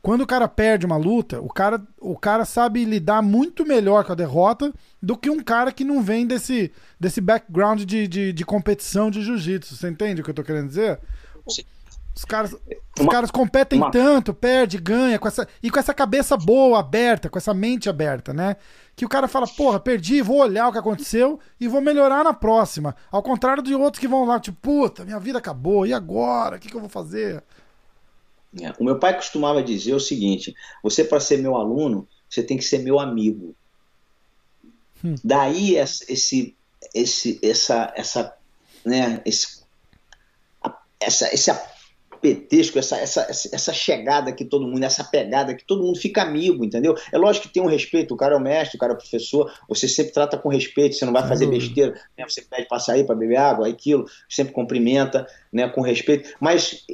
quando 0.00 0.22
o 0.22 0.26
cara 0.26 0.48
perde 0.48 0.84
uma 0.84 0.96
luta, 0.96 1.40
o 1.40 1.48
cara, 1.48 1.80
o 2.00 2.18
cara 2.18 2.44
sabe 2.44 2.84
lidar 2.84 3.22
muito 3.22 3.64
melhor 3.64 4.04
com 4.04 4.12
a 4.12 4.16
derrota 4.16 4.72
do 5.00 5.16
que 5.16 5.30
um 5.30 5.40
cara 5.40 5.70
que 5.70 5.84
não 5.84 6.02
vem 6.02 6.26
desse, 6.26 6.72
desse 6.98 7.20
background 7.20 7.82
de, 7.84 8.08
de, 8.08 8.32
de 8.32 8.44
competição 8.44 9.10
de 9.10 9.22
jiu-jitsu. 9.22 9.76
Você 9.76 9.88
entende 9.88 10.20
o 10.20 10.24
que 10.24 10.30
eu 10.30 10.34
tô 10.34 10.42
querendo 10.42 10.68
dizer? 10.68 10.98
Sim. 11.48 11.64
Os 12.14 12.24
caras, 12.26 12.54
os 13.00 13.06
caras 13.06 13.30
competem 13.30 13.78
uma... 13.78 13.90
tanto, 13.90 14.34
perde, 14.34 14.76
ganha, 14.76 15.18
com 15.18 15.26
essa, 15.26 15.48
e 15.62 15.70
com 15.70 15.78
essa 15.78 15.94
cabeça 15.94 16.36
boa, 16.36 16.78
aberta, 16.78 17.30
com 17.30 17.38
essa 17.38 17.54
mente 17.54 17.88
aberta, 17.88 18.34
né? 18.34 18.56
Que 18.94 19.06
o 19.06 19.08
cara 19.08 19.26
fala, 19.26 19.46
porra, 19.46 19.80
perdi, 19.80 20.20
vou 20.20 20.38
olhar 20.38 20.68
o 20.68 20.72
que 20.72 20.78
aconteceu 20.78 21.40
e 21.58 21.66
vou 21.66 21.80
melhorar 21.80 22.22
na 22.22 22.34
próxima. 22.34 22.94
Ao 23.10 23.22
contrário 23.22 23.62
de 23.62 23.74
outros 23.74 23.98
que 23.98 24.06
vão 24.06 24.24
lá, 24.26 24.38
tipo, 24.38 24.58
puta, 24.60 25.04
minha 25.04 25.18
vida 25.18 25.38
acabou, 25.38 25.86
e 25.86 25.94
agora? 25.94 26.56
O 26.56 26.60
que, 26.60 26.68
que 26.68 26.76
eu 26.76 26.80
vou 26.80 26.90
fazer? 26.90 27.42
É, 28.60 28.74
o 28.78 28.84
meu 28.84 28.98
pai 28.98 29.14
costumava 29.14 29.62
dizer 29.62 29.94
o 29.94 30.00
seguinte: 30.00 30.54
você, 30.82 31.02
para 31.02 31.18
ser 31.18 31.38
meu 31.38 31.56
aluno, 31.56 32.06
você 32.28 32.42
tem 32.42 32.58
que 32.58 32.64
ser 32.64 32.78
meu 32.80 33.00
amigo. 33.00 33.54
Hum. 35.02 35.14
Daí 35.24 35.76
esse, 35.76 36.54
esse, 36.94 37.40
essa, 37.42 37.92
essa, 37.96 38.34
né, 38.84 39.22
esse, 39.24 39.62
essa, 41.00 41.34
esse 41.34 41.50
petesco, 42.22 42.78
essa, 42.78 42.96
essa, 42.96 43.26
essa 43.28 43.72
chegada 43.72 44.32
que 44.32 44.44
todo 44.44 44.66
mundo, 44.66 44.84
essa 44.84 45.02
pegada 45.02 45.54
que 45.54 45.64
todo 45.64 45.82
mundo 45.82 45.98
fica 45.98 46.22
amigo, 46.22 46.64
entendeu? 46.64 46.94
É 47.12 47.18
lógico 47.18 47.48
que 47.48 47.52
tem 47.52 47.62
um 47.62 47.66
respeito, 47.66 48.14
o 48.14 48.16
cara 48.16 48.34
é 48.34 48.38
o 48.38 48.40
mestre, 48.40 48.76
o 48.76 48.80
cara 48.80 48.92
é 48.92 48.94
o 48.94 48.98
professor, 48.98 49.52
você 49.68 49.88
sempre 49.88 50.12
trata 50.12 50.38
com 50.38 50.48
respeito, 50.48 50.94
você 50.94 51.04
não 51.04 51.12
vai 51.12 51.26
fazer 51.26 51.46
besteira, 51.48 52.00
né? 52.16 52.24
você 52.26 52.40
pede 52.40 52.68
para 52.68 52.78
sair, 52.78 53.04
para 53.04 53.16
beber 53.16 53.36
água, 53.36 53.68
aquilo, 53.68 54.06
sempre 54.28 54.54
cumprimenta, 54.54 55.26
né, 55.52 55.68
com 55.68 55.80
respeito, 55.80 56.32
mas 56.40 56.86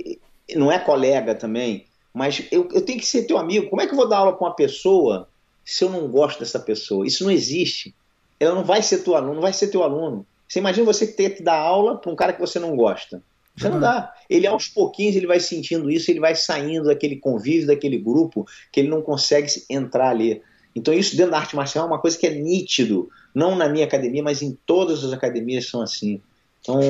não 0.57 0.73
é 0.73 0.79
colega 0.79 1.35
também, 1.35 1.85
mas 2.13 2.43
eu, 2.51 2.67
eu 2.73 2.81
tenho 2.81 2.99
que 2.99 3.07
ser 3.07 3.27
teu 3.27 3.37
amigo. 3.37 3.69
Como 3.69 3.83
é 3.83 3.87
que 3.87 3.93
eu 3.93 3.97
vou 3.97 4.09
dar 4.09 4.19
aula 4.19 4.33
para 4.33 4.47
uma 4.47 4.55
pessoa 4.55 5.29
se 5.65 5.85
eu 5.85 5.91
não 5.91 6.09
gosto 6.09 6.41
dessa 6.41 6.59
pessoa? 6.59 7.07
Isso 7.07 7.23
não 7.23 7.31
existe. 7.31 7.95
Ela 8.41 8.55
não 8.55 8.65
vai 8.65 8.83
ser 8.83 9.05
teu 9.05 9.15
aluno, 9.15 9.35
não 9.35 9.43
vai 9.43 9.53
ser 9.53 9.69
teu 9.69 9.83
aluno. 9.83 10.27
Você 10.49 10.59
imagina 10.59 10.87
você 10.87 11.07
ter 11.07 11.37
que 11.37 11.43
dar 11.43 11.59
aula 11.59 11.99
para 11.99 12.11
um 12.11 12.17
cara 12.17 12.33
que 12.33 12.41
você 12.41 12.59
não 12.59 12.75
gosta. 12.75 13.23
Você 13.59 13.69
não 13.69 13.81
dá. 13.81 14.13
Ele 14.29 14.47
aos 14.47 14.69
pouquinhos 14.69 15.17
ele 15.17 15.27
vai 15.27 15.41
sentindo 15.41 15.91
isso, 15.91 16.11
ele 16.11 16.21
vai 16.21 16.35
saindo 16.35 16.87
daquele 16.87 17.17
convívio, 17.17 17.67
daquele 17.67 17.99
grupo 17.99 18.47
que 18.73 18.81
ele 18.81 18.89
não 18.89 19.03
consegue 19.03 19.49
entrar 19.69 20.11
ali. 20.11 20.43
Então 20.75 20.95
isso 20.95 21.17
dentro 21.17 21.33
da 21.33 21.39
arte 21.39 21.57
marcial 21.57 21.85
é 21.85 21.89
uma 21.89 22.01
coisa 22.01 22.17
que 22.17 22.27
é 22.27 22.31
nítido, 22.31 23.09
não 23.35 23.57
na 23.57 23.69
minha 23.69 23.85
academia, 23.85 24.23
mas 24.23 24.43
em 24.43 24.57
todas 24.67 25.05
as 25.05 25.13
academias 25.13 25.69
são 25.69 25.83
assim. 25.83 26.21
Então, 26.61 26.81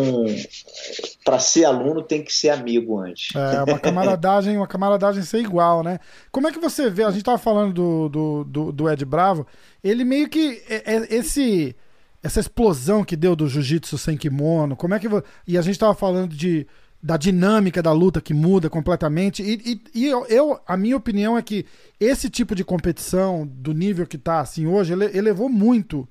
para 1.25 1.39
ser 1.39 1.65
aluno 1.65 2.03
tem 2.03 2.23
que 2.23 2.33
ser 2.33 2.49
amigo 2.51 2.99
antes. 2.99 3.35
É, 3.37 3.63
uma 3.63 3.79
camaradagem, 3.81 4.57
uma 4.57 4.67
camaradagem 4.67 5.23
ser 5.23 5.39
igual, 5.39 5.83
né? 5.83 6.01
Como 6.33 6.49
é 6.49 6.53
que 6.53 6.59
você 6.59 6.91
vê? 6.91 7.05
A 7.05 7.11
gente 7.11 7.23
tava 7.23 7.39
falando 7.39 7.73
do, 7.73 8.09
do, 8.09 8.45
do, 8.45 8.73
do 8.73 8.91
Ed 8.91 9.05
Bravo, 9.05 9.47
ele 9.83 10.05
meio 10.05 10.29
que. 10.29 10.63
É, 10.69 10.95
é, 10.95 11.15
esse 11.15 11.77
essa 12.23 12.41
explosão 12.41 13.05
que 13.05 13.17
deu 13.17 13.37
do 13.37 13.49
jiu-jitsu 13.49 13.97
sem 13.97 14.17
kimono, 14.17 14.77
como 14.77 14.95
é 14.95 14.99
que 14.99 15.07
e 15.47 15.57
a 15.57 15.63
gente 15.63 15.75
estava 15.75 15.95
falando 15.95 16.35
de 16.35 16.67
da 17.01 17.17
dinâmica 17.17 17.81
da 17.81 17.93
luta 17.93 18.21
que 18.21 18.35
muda 18.35 18.69
completamente 18.69 19.41
e, 19.41 19.55
e, 19.65 19.81
e 19.95 20.07
eu, 20.07 20.27
eu, 20.27 20.61
a 20.67 20.77
minha 20.77 20.97
opinião 20.97 21.39
é 21.39 21.43
que 21.43 21.65
esse 22.01 22.29
tipo 22.29 22.57
de 22.57 22.65
competição 22.65 23.47
do 23.47 23.73
nível 23.73 24.05
que 24.05 24.17
está 24.17 24.41
assim 24.41 24.67
hoje 24.67 24.95
ele, 24.95 25.17
elevou 25.17 25.49
muito 25.49 26.09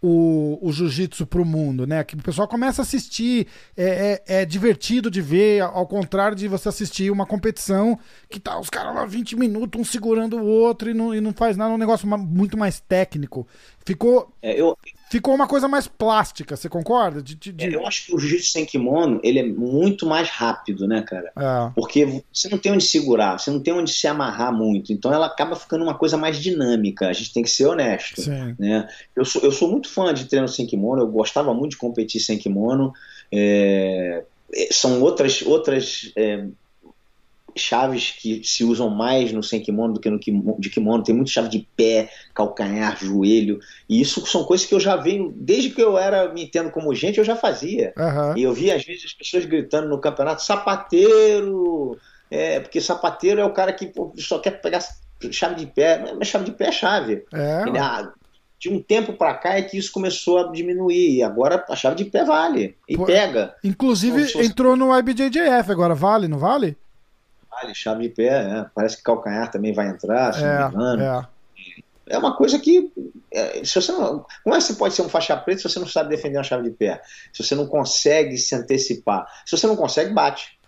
o, 0.00 0.58
o 0.60 0.72
jiu-jitsu 0.72 1.26
pro 1.26 1.44
mundo, 1.44 1.86
né? 1.86 2.04
Que 2.04 2.14
o 2.14 2.22
pessoal 2.22 2.46
começa 2.46 2.82
a 2.82 2.84
assistir, 2.84 3.46
é, 3.76 4.22
é, 4.28 4.42
é, 4.42 4.44
divertido 4.44 5.10
de 5.10 5.20
ver, 5.20 5.62
ao 5.62 5.86
contrário 5.86 6.36
de 6.36 6.46
você 6.46 6.68
assistir 6.68 7.10
uma 7.10 7.26
competição 7.26 7.98
que 8.28 8.38
tá 8.38 8.58
os 8.58 8.68
caras 8.68 8.94
lá 8.94 9.06
20 9.06 9.36
minutos, 9.36 9.80
um 9.80 9.84
segurando 9.84 10.36
o 10.36 10.46
outro 10.46 10.90
e 10.90 10.94
não, 10.94 11.14
e 11.14 11.20
não 11.20 11.32
faz 11.32 11.56
nada, 11.56 11.72
é 11.72 11.74
um 11.74 11.78
negócio 11.78 12.06
muito 12.06 12.56
mais 12.56 12.78
técnico. 12.80 13.46
Ficou. 13.84 14.32
É, 14.42 14.60
eu, 14.60 14.76
ficou 15.08 15.34
uma 15.34 15.46
coisa 15.46 15.68
mais 15.68 15.86
plástica, 15.86 16.56
você 16.56 16.68
concorda? 16.68 17.22
De, 17.22 17.34
de, 17.34 17.52
de... 17.52 17.64
É, 17.64 17.74
eu 17.74 17.86
acho 17.86 18.06
que 18.06 18.14
o 18.14 18.18
jiu-jitsu 18.18 18.50
sem 18.50 18.64
kimono, 18.64 19.20
ele 19.22 19.38
é 19.38 19.42
muito 19.42 20.06
mais 20.06 20.28
rápido, 20.28 20.86
né, 20.86 21.02
cara? 21.02 21.32
É. 21.36 21.72
Porque 21.74 22.22
você 22.32 22.48
não 22.48 22.58
tem 22.58 22.72
onde 22.72 22.84
segurar, 22.84 23.38
você 23.38 23.50
não 23.50 23.60
tem 23.60 23.72
onde 23.72 23.92
se 23.92 24.06
amarrar 24.06 24.52
muito, 24.52 24.92
então 24.92 25.12
ela 25.12 25.26
acaba 25.26 25.56
ficando 25.56 25.84
uma 25.84 25.94
coisa 25.94 26.16
mais 26.16 26.38
dinâmica, 26.38 27.08
a 27.08 27.12
gente 27.12 27.32
tem 27.32 27.42
que 27.42 27.50
ser 27.50 27.66
honesto, 27.66 28.20
Sim. 28.22 28.54
né? 28.58 28.88
Eu 29.14 29.24
sou, 29.24 29.42
eu 29.42 29.52
sou 29.52 29.70
muito 29.70 29.88
fã 29.88 30.12
de 30.12 30.26
treino 30.26 30.48
sem 30.48 30.66
kimono, 30.66 31.02
eu 31.02 31.08
gostava 31.08 31.54
muito 31.54 31.72
de 31.72 31.78
competir 31.78 32.20
sem 32.20 32.38
kimono, 32.38 32.92
é, 33.32 34.24
é 34.52 34.68
são 34.72 35.00
outras, 35.00 35.42
outras 35.42 36.12
é, 36.16 36.46
chaves 37.56 38.10
que 38.10 38.42
se 38.44 38.64
usam 38.64 38.90
mais 38.90 39.32
no 39.32 39.42
sem 39.42 39.60
kimono 39.60 39.94
do 39.94 40.00
que 40.00 40.10
no 40.10 40.18
kimono, 40.18 40.60
de 40.60 40.70
kimono. 40.70 41.02
Tem 41.02 41.14
muita 41.14 41.30
chave 41.30 41.48
de 41.48 41.66
pé, 41.76 42.10
calcanhar, 42.34 42.96
joelho. 42.98 43.58
E 43.88 44.00
isso 44.00 44.24
são 44.26 44.44
coisas 44.44 44.66
que 44.66 44.74
eu 44.74 44.80
já 44.80 44.96
venho, 44.96 45.32
desde 45.34 45.70
que 45.70 45.82
eu 45.82 45.96
era 45.96 46.32
me 46.32 46.44
entendo 46.44 46.70
como 46.70 46.94
gente, 46.94 47.18
eu 47.18 47.24
já 47.24 47.36
fazia. 47.36 47.92
Uhum. 47.96 48.36
E 48.36 48.42
eu 48.42 48.52
via 48.52 48.76
às 48.76 48.84
vezes 48.84 49.04
as 49.06 49.12
pessoas 49.12 49.44
gritando 49.44 49.88
no 49.88 50.00
campeonato: 50.00 50.42
sapateiro! 50.42 51.98
É, 52.30 52.60
porque 52.60 52.80
sapateiro 52.80 53.40
é 53.40 53.44
o 53.44 53.52
cara 53.52 53.72
que 53.72 53.86
pô, 53.86 54.12
só 54.18 54.38
quer 54.38 54.60
pegar 54.60 54.80
chave 55.30 55.54
de 55.54 55.66
pé. 55.66 56.14
Mas 56.18 56.28
chave 56.28 56.44
de 56.44 56.52
pé 56.52 56.66
é 56.66 56.72
chave. 56.72 57.24
É. 57.32 57.62
Ele, 57.66 57.78
ah, 57.78 58.12
de 58.58 58.68
um 58.68 58.82
tempo 58.82 59.12
para 59.12 59.34
cá 59.34 59.56
é 59.56 59.62
que 59.62 59.76
isso 59.76 59.92
começou 59.92 60.38
a 60.38 60.50
diminuir. 60.50 61.16
E 61.16 61.22
agora 61.22 61.64
a 61.68 61.76
chave 61.76 61.96
de 61.96 62.04
pé 62.06 62.24
vale. 62.24 62.76
E 62.88 62.96
Pô, 62.96 63.04
pega. 63.04 63.54
Inclusive 63.62 64.22
então, 64.22 64.42
entrou 64.42 64.76
no 64.76 64.96
IBJJF 64.96 65.70
agora, 65.70 65.94
vale, 65.94 66.28
não 66.28 66.38
vale? 66.38 66.76
Vale, 67.60 67.74
chave 67.74 68.02
de 68.02 68.14
pé, 68.14 68.44
né? 68.44 68.70
parece 68.74 68.96
que 68.96 69.02
calcanhar 69.02 69.50
também 69.50 69.72
vai 69.72 69.88
entrar, 69.88 70.32
se 70.34 70.44
é, 70.44 70.58
não 70.58 70.68
me 70.68 70.74
engano. 70.74 71.02
É. 71.02 72.14
é 72.14 72.18
uma 72.18 72.36
coisa 72.36 72.58
que. 72.58 72.92
É, 73.30 73.64
se 73.64 73.74
você 73.80 73.92
não, 73.92 74.24
como 74.42 74.54
é 74.54 74.58
que 74.58 74.64
você 74.64 74.74
pode 74.74 74.94
ser 74.94 75.02
um 75.02 75.08
faixa 75.08 75.36
preta 75.36 75.60
se 75.60 75.68
você 75.68 75.78
não 75.78 75.86
sabe 75.86 76.10
defender 76.10 76.38
uma 76.38 76.44
chave 76.44 76.64
de 76.64 76.70
pé? 76.70 77.02
Se 77.32 77.42
você 77.42 77.54
não 77.54 77.66
consegue 77.66 78.36
se 78.38 78.54
antecipar. 78.54 79.26
Se 79.44 79.56
você 79.56 79.66
não 79.66 79.76
consegue, 79.76 80.12
bate. 80.12 80.58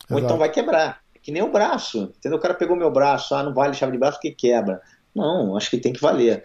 Exato. 0.00 0.14
Ou 0.14 0.18
então 0.20 0.38
vai 0.38 0.50
quebrar. 0.50 1.00
É 1.14 1.18
que 1.18 1.30
nem 1.30 1.42
o 1.42 1.52
braço. 1.52 2.12
Entendeu? 2.18 2.38
O 2.38 2.40
cara 2.40 2.54
pegou 2.54 2.76
meu 2.76 2.90
braço, 2.90 3.34
ah, 3.34 3.42
não 3.42 3.54
vale 3.54 3.74
chave 3.74 3.92
de 3.92 3.98
braço 3.98 4.18
porque 4.18 4.32
quebra. 4.32 4.80
Não, 5.14 5.56
acho 5.56 5.70
que 5.70 5.78
tem 5.78 5.92
que 5.92 6.00
valer. 6.00 6.42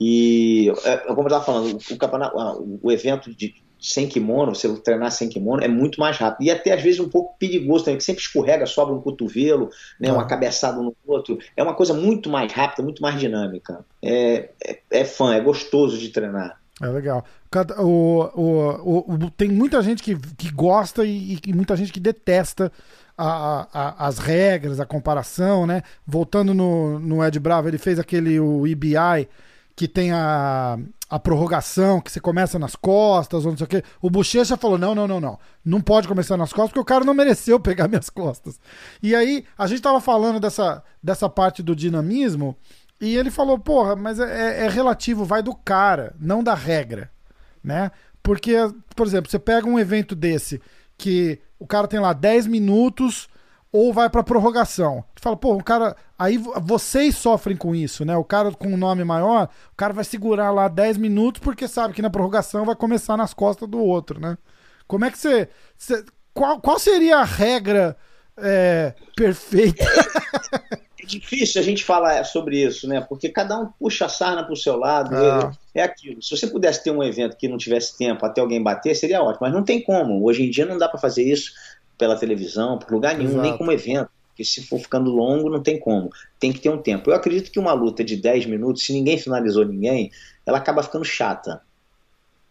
E, 0.00 0.72
é, 0.84 0.96
como 0.98 1.22
eu 1.22 1.26
estava 1.26 1.44
falando, 1.44 1.78
o, 1.90 1.96
campeonato, 1.96 2.78
o 2.82 2.92
evento 2.92 3.34
de, 3.34 3.54
sem 3.82 4.08
kimono, 4.08 4.54
você 4.54 4.72
treinar 4.78 5.10
sem 5.10 5.28
kimono, 5.28 5.62
é 5.62 5.66
muito 5.66 5.98
mais 5.98 6.16
rápido. 6.16 6.46
E 6.46 6.50
até 6.50 6.72
às 6.72 6.80
vezes 6.80 7.00
um 7.00 7.08
pouco 7.08 7.36
perigoso 7.36 7.84
também, 7.84 7.98
que 7.98 8.04
sempre 8.04 8.22
escorrega, 8.22 8.64
sobra 8.64 8.94
um 8.94 9.00
cotovelo, 9.00 9.68
né, 9.98 10.12
uma 10.12 10.24
cabeçada 10.24 10.80
no 10.80 10.94
outro. 11.04 11.38
É 11.56 11.62
uma 11.62 11.74
coisa 11.74 11.92
muito 11.92 12.30
mais 12.30 12.52
rápida, 12.52 12.82
muito 12.82 13.02
mais 13.02 13.18
dinâmica. 13.18 13.84
É, 14.00 14.50
é, 14.64 14.78
é 14.90 15.04
fã, 15.04 15.34
é 15.34 15.40
gostoso 15.40 15.98
de 15.98 16.10
treinar. 16.10 16.60
É 16.80 16.86
legal. 16.86 17.24
O, 17.78 18.30
o, 18.34 19.14
o, 19.14 19.30
tem 19.30 19.48
muita 19.48 19.82
gente 19.82 20.02
que, 20.02 20.16
que 20.16 20.50
gosta 20.50 21.04
e, 21.04 21.38
e 21.46 21.52
muita 21.52 21.76
gente 21.76 21.92
que 21.92 22.00
detesta 22.00 22.72
a, 23.18 23.68
a, 23.72 24.06
as 24.06 24.18
regras, 24.18 24.80
a 24.80 24.86
comparação, 24.86 25.66
né? 25.66 25.82
Voltando 26.06 26.54
no, 26.54 26.98
no 26.98 27.24
Ed 27.24 27.38
Bravo, 27.38 27.68
ele 27.68 27.78
fez 27.78 27.98
aquele 27.98 28.40
o 28.40 28.66
EBI 28.66 29.28
que 29.74 29.88
tem 29.88 30.12
a, 30.12 30.78
a 31.08 31.18
prorrogação, 31.18 32.00
que 32.00 32.10
você 32.10 32.20
começa 32.20 32.58
nas 32.58 32.76
costas, 32.76 33.44
ou 33.44 33.52
não 33.52 33.58
sei 33.58 33.64
o 33.64 33.68
quê. 33.68 33.82
O 34.00 34.10
Bochecha 34.10 34.56
falou: 34.56 34.78
não, 34.78 34.94
não, 34.94 35.08
não, 35.08 35.20
não. 35.20 35.38
Não 35.64 35.80
pode 35.80 36.08
começar 36.08 36.36
nas 36.36 36.52
costas, 36.52 36.70
porque 36.70 36.80
o 36.80 36.84
cara 36.84 37.04
não 37.04 37.14
mereceu 37.14 37.58
pegar 37.58 37.86
minhas 37.88 38.10
costas. 38.10 38.60
E 39.02 39.14
aí, 39.14 39.44
a 39.56 39.66
gente 39.66 39.82
tava 39.82 40.00
falando 40.00 40.40
dessa, 40.40 40.82
dessa 41.02 41.28
parte 41.28 41.62
do 41.62 41.74
dinamismo, 41.74 42.56
e 43.00 43.16
ele 43.16 43.30
falou: 43.30 43.58
porra, 43.58 43.96
mas 43.96 44.20
é, 44.20 44.62
é, 44.62 44.64
é 44.66 44.68
relativo, 44.68 45.24
vai 45.24 45.42
do 45.42 45.54
cara, 45.54 46.14
não 46.18 46.42
da 46.42 46.54
regra. 46.54 47.10
Né? 47.62 47.90
Porque, 48.22 48.56
por 48.94 49.06
exemplo, 49.06 49.30
você 49.30 49.38
pega 49.38 49.68
um 49.68 49.78
evento 49.78 50.14
desse 50.14 50.60
que 50.96 51.40
o 51.58 51.66
cara 51.66 51.88
tem 51.88 51.98
lá 51.98 52.12
10 52.12 52.46
minutos 52.46 53.28
ou 53.72 53.92
vai 53.92 54.10
para 54.10 54.22
prorrogação. 54.22 55.02
Tu 55.14 55.22
fala, 55.22 55.36
pô, 55.36 55.54
o 55.54 55.64
cara. 55.64 55.96
Aí 56.18 56.36
vocês 56.36 57.16
sofrem 57.16 57.56
com 57.56 57.74
isso, 57.74 58.04
né? 58.04 58.16
O 58.16 58.22
cara 58.22 58.52
com 58.52 58.68
um 58.68 58.76
nome 58.76 59.02
maior, 59.02 59.48
o 59.72 59.76
cara 59.76 59.92
vai 59.92 60.04
segurar 60.04 60.52
lá 60.52 60.68
10 60.68 60.98
minutos 60.98 61.40
porque 61.40 61.66
sabe 61.66 61.94
que 61.94 62.02
na 62.02 62.10
prorrogação 62.10 62.64
vai 62.64 62.76
começar 62.76 63.16
nas 63.16 63.32
costas 63.32 63.68
do 63.68 63.78
outro, 63.78 64.20
né? 64.20 64.36
Como 64.86 65.04
é 65.04 65.10
que 65.10 65.18
você. 65.18 65.48
você 65.76 66.04
qual, 66.34 66.60
qual 66.60 66.78
seria 66.78 67.18
a 67.18 67.24
regra 67.24 67.96
é, 68.36 68.94
perfeita? 69.16 69.84
difícil 71.04 71.60
a 71.60 71.64
gente 71.64 71.84
falar 71.84 72.24
sobre 72.24 72.62
isso, 72.62 72.88
né? 72.88 73.00
Porque 73.00 73.28
cada 73.28 73.58
um 73.58 73.66
puxa 73.66 74.06
a 74.06 74.08
sarna 74.08 74.44
pro 74.44 74.56
seu 74.56 74.76
lado. 74.76 75.14
Ah. 75.14 75.52
É, 75.74 75.80
é 75.80 75.84
aquilo. 75.84 76.22
Se 76.22 76.36
você 76.36 76.46
pudesse 76.46 76.82
ter 76.82 76.90
um 76.90 77.02
evento 77.02 77.36
que 77.36 77.48
não 77.48 77.58
tivesse 77.58 77.96
tempo 77.96 78.24
até 78.24 78.40
alguém 78.40 78.62
bater, 78.62 78.94
seria 78.94 79.22
ótimo. 79.22 79.40
Mas 79.42 79.52
não 79.52 79.64
tem 79.64 79.82
como. 79.82 80.24
Hoje 80.24 80.44
em 80.44 80.50
dia 80.50 80.64
não 80.64 80.78
dá 80.78 80.88
para 80.88 81.00
fazer 81.00 81.24
isso 81.24 81.52
pela 82.02 82.16
televisão, 82.16 82.80
por 82.80 82.90
lugar 82.90 83.16
nenhum, 83.16 83.30
Exato. 83.30 83.42
nem 83.48 83.56
como 83.56 83.70
evento. 83.70 84.10
Porque 84.30 84.44
se 84.44 84.66
for 84.66 84.80
ficando 84.80 85.08
longo, 85.08 85.48
não 85.48 85.62
tem 85.62 85.78
como. 85.78 86.10
Tem 86.40 86.52
que 86.52 86.58
ter 86.58 86.68
um 86.68 86.78
tempo. 86.78 87.10
Eu 87.10 87.14
acredito 87.14 87.52
que 87.52 87.60
uma 87.60 87.72
luta 87.72 88.02
de 88.02 88.16
10 88.16 88.46
minutos, 88.46 88.84
se 88.84 88.92
ninguém 88.92 89.16
finalizou 89.16 89.64
ninguém, 89.64 90.10
ela 90.44 90.58
acaba 90.58 90.82
ficando 90.82 91.04
chata. 91.04 91.60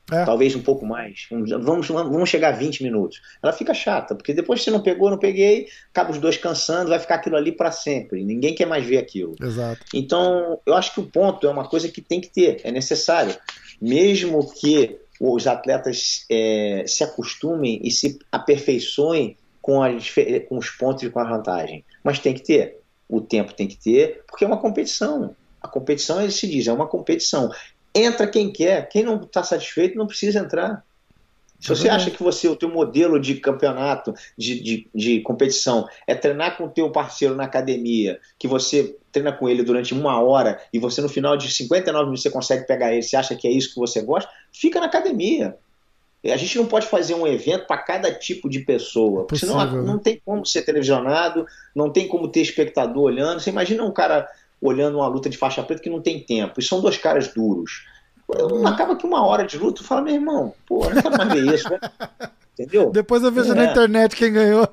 É. 0.10 0.24
Talvez 0.24 0.56
um 0.56 0.62
pouco 0.62 0.86
mais. 0.86 1.28
Vamos, 1.30 1.88
vamos 1.88 2.30
chegar 2.30 2.54
a 2.54 2.58
20 2.58 2.82
minutos. 2.84 3.22
Ela 3.44 3.52
fica 3.52 3.74
chata, 3.74 4.16
porque 4.16 4.34
depois 4.34 4.64
você 4.64 4.72
não 4.72 4.80
pegou, 4.80 5.10
não 5.10 5.18
peguei, 5.18 5.68
acaba 5.90 6.12
os 6.12 6.18
dois 6.18 6.38
cansando, 6.38 6.90
vai 6.90 7.00
ficar 7.00 7.16
aquilo 7.16 7.36
ali 7.36 7.52
para 7.52 7.72
sempre. 7.72 8.24
Ninguém 8.24 8.56
quer 8.56 8.68
mais 8.68 8.86
ver 8.86 8.98
aquilo. 8.98 9.36
Exato. 9.42 9.84
Então, 9.94 10.60
eu 10.66 10.76
acho 10.76 10.94
que 10.94 11.02
o 11.02 11.08
ponto 11.08 11.46
é 11.46 11.50
uma 11.50 11.68
coisa 11.68 11.90
que 11.90 12.02
tem 12.02 12.22
que 12.22 12.30
ter, 12.30 12.62
é 12.64 12.72
necessário. 12.72 13.36
Mesmo 13.82 14.50
que 14.54 14.98
os 15.20 15.46
atletas 15.46 16.26
é, 16.30 16.84
se 16.88 17.04
acostumem 17.04 17.82
e 17.84 17.92
se 17.92 18.18
aperfeiçoem 18.32 19.36
com, 19.62 19.82
as, 19.82 20.10
com 20.48 20.58
os 20.58 20.70
pontos 20.70 21.04
e 21.04 21.10
com 21.10 21.20
a 21.20 21.30
vantagem. 21.30 21.86
Mas 22.04 22.20
tem 22.20 22.34
que 22.34 22.44
ter. 22.44 22.80
O 23.08 23.22
tempo 23.22 23.54
tem 23.54 23.68
que 23.68 23.78
ter, 23.78 24.24
porque 24.28 24.44
é 24.44 24.48
uma 24.48 24.60
competição. 24.60 25.36
A 25.62 25.68
competição, 25.68 26.22
ele 26.22 26.32
se 26.32 26.48
diz, 26.48 26.68
é 26.68 26.74
uma 26.74 26.88
competição. 26.88 27.52
Entra 27.94 28.26
quem 28.26 28.52
quer, 28.52 28.88
quem 28.90 29.04
não 29.04 29.22
está 29.22 29.44
satisfeito 29.44 29.98
não 29.98 30.08
precisa 30.08 30.40
entrar. 30.40 30.84
Se 31.62 31.70
você 31.70 31.90
acha 31.90 32.10
que 32.10 32.24
você, 32.24 32.48
o 32.48 32.56
teu 32.56 32.70
modelo 32.70 33.20
de 33.20 33.36
campeonato, 33.36 34.16
de, 34.36 34.60
de, 34.60 34.90
de, 34.96 35.22
competição, 35.22 35.88
é 36.08 36.16
treinar 36.16 36.58
com 36.58 36.64
o 36.64 36.70
teu 36.70 36.90
parceiro 36.92 37.36
na 37.36 37.44
academia, 37.44 38.20
que 38.40 38.48
você 38.48 38.98
treina 39.12 39.32
com 39.32 39.48
ele 39.48 39.62
durante 39.62 39.94
uma 39.94 40.20
hora 40.20 40.60
e 40.74 40.80
você 40.80 41.02
no 41.02 41.10
final 41.10 41.38
de 41.38 41.52
59 41.52 42.06
minutos 42.06 42.24
você 42.24 42.32
consegue 42.32 42.66
pegar 42.66 42.92
ele, 42.92 43.04
você 43.04 43.16
acha 43.16 43.36
que 43.36 43.48
é 43.48 43.52
isso 43.52 43.76
que 43.76 43.80
você 43.80 44.02
gosta, 44.02 44.32
fica 44.52 44.80
na 44.80 44.88
academia. 44.88 45.56
A 46.24 46.38
gente 46.38 46.58
não 46.58 46.68
pode 46.68 46.86
fazer 46.86 47.16
um 47.16 47.26
evento 47.26 47.66
para 47.66 47.82
cada 47.82 48.14
tipo 48.14 48.48
de 48.48 48.60
pessoa, 48.60 49.26
porque 49.26 49.44
senão 49.44 49.58
né? 49.58 49.82
não 49.82 49.98
tem 49.98 50.22
como 50.24 50.46
ser 50.46 50.62
televisionado, 50.62 51.48
não 51.76 51.90
tem 51.90 52.08
como 52.08 52.28
ter 52.28 52.42
espectador 52.42 53.04
olhando. 53.04 53.40
Você 53.40 53.50
imagina 53.50 53.84
um 53.84 53.92
cara 53.92 54.28
olhando 54.62 55.00
uma 55.00 55.08
luta 55.08 55.30
de 55.30 55.38
faixa 55.38 55.64
preta 55.64 55.82
que 55.82 55.90
não 55.90 56.02
tem 56.02 56.24
tempo. 56.24 56.60
E 56.60 56.64
são 56.64 56.80
dois 56.80 56.98
caras 56.98 57.34
duros. 57.34 57.88
Uhum. 58.30 58.66
Acaba 58.68 58.96
que 58.96 59.06
uma 59.06 59.26
hora 59.26 59.46
de 59.46 59.58
luta, 59.58 59.82
tu 59.82 59.84
fala, 59.84 60.04
meu 60.04 60.14
irmão, 60.14 60.54
pô, 60.68 60.88
não 60.90 61.02
quero 61.02 61.18
mais 61.18 61.34
ver 61.34 61.54
isso, 61.56 61.70
né? 61.70 61.80
Entendeu? 62.54 62.92
Depois 62.92 63.24
eu 63.24 63.32
vejo 63.32 63.54
é. 63.54 63.56
na 63.56 63.66
internet 63.66 64.16
quem 64.16 64.32
ganhou. 64.32 64.68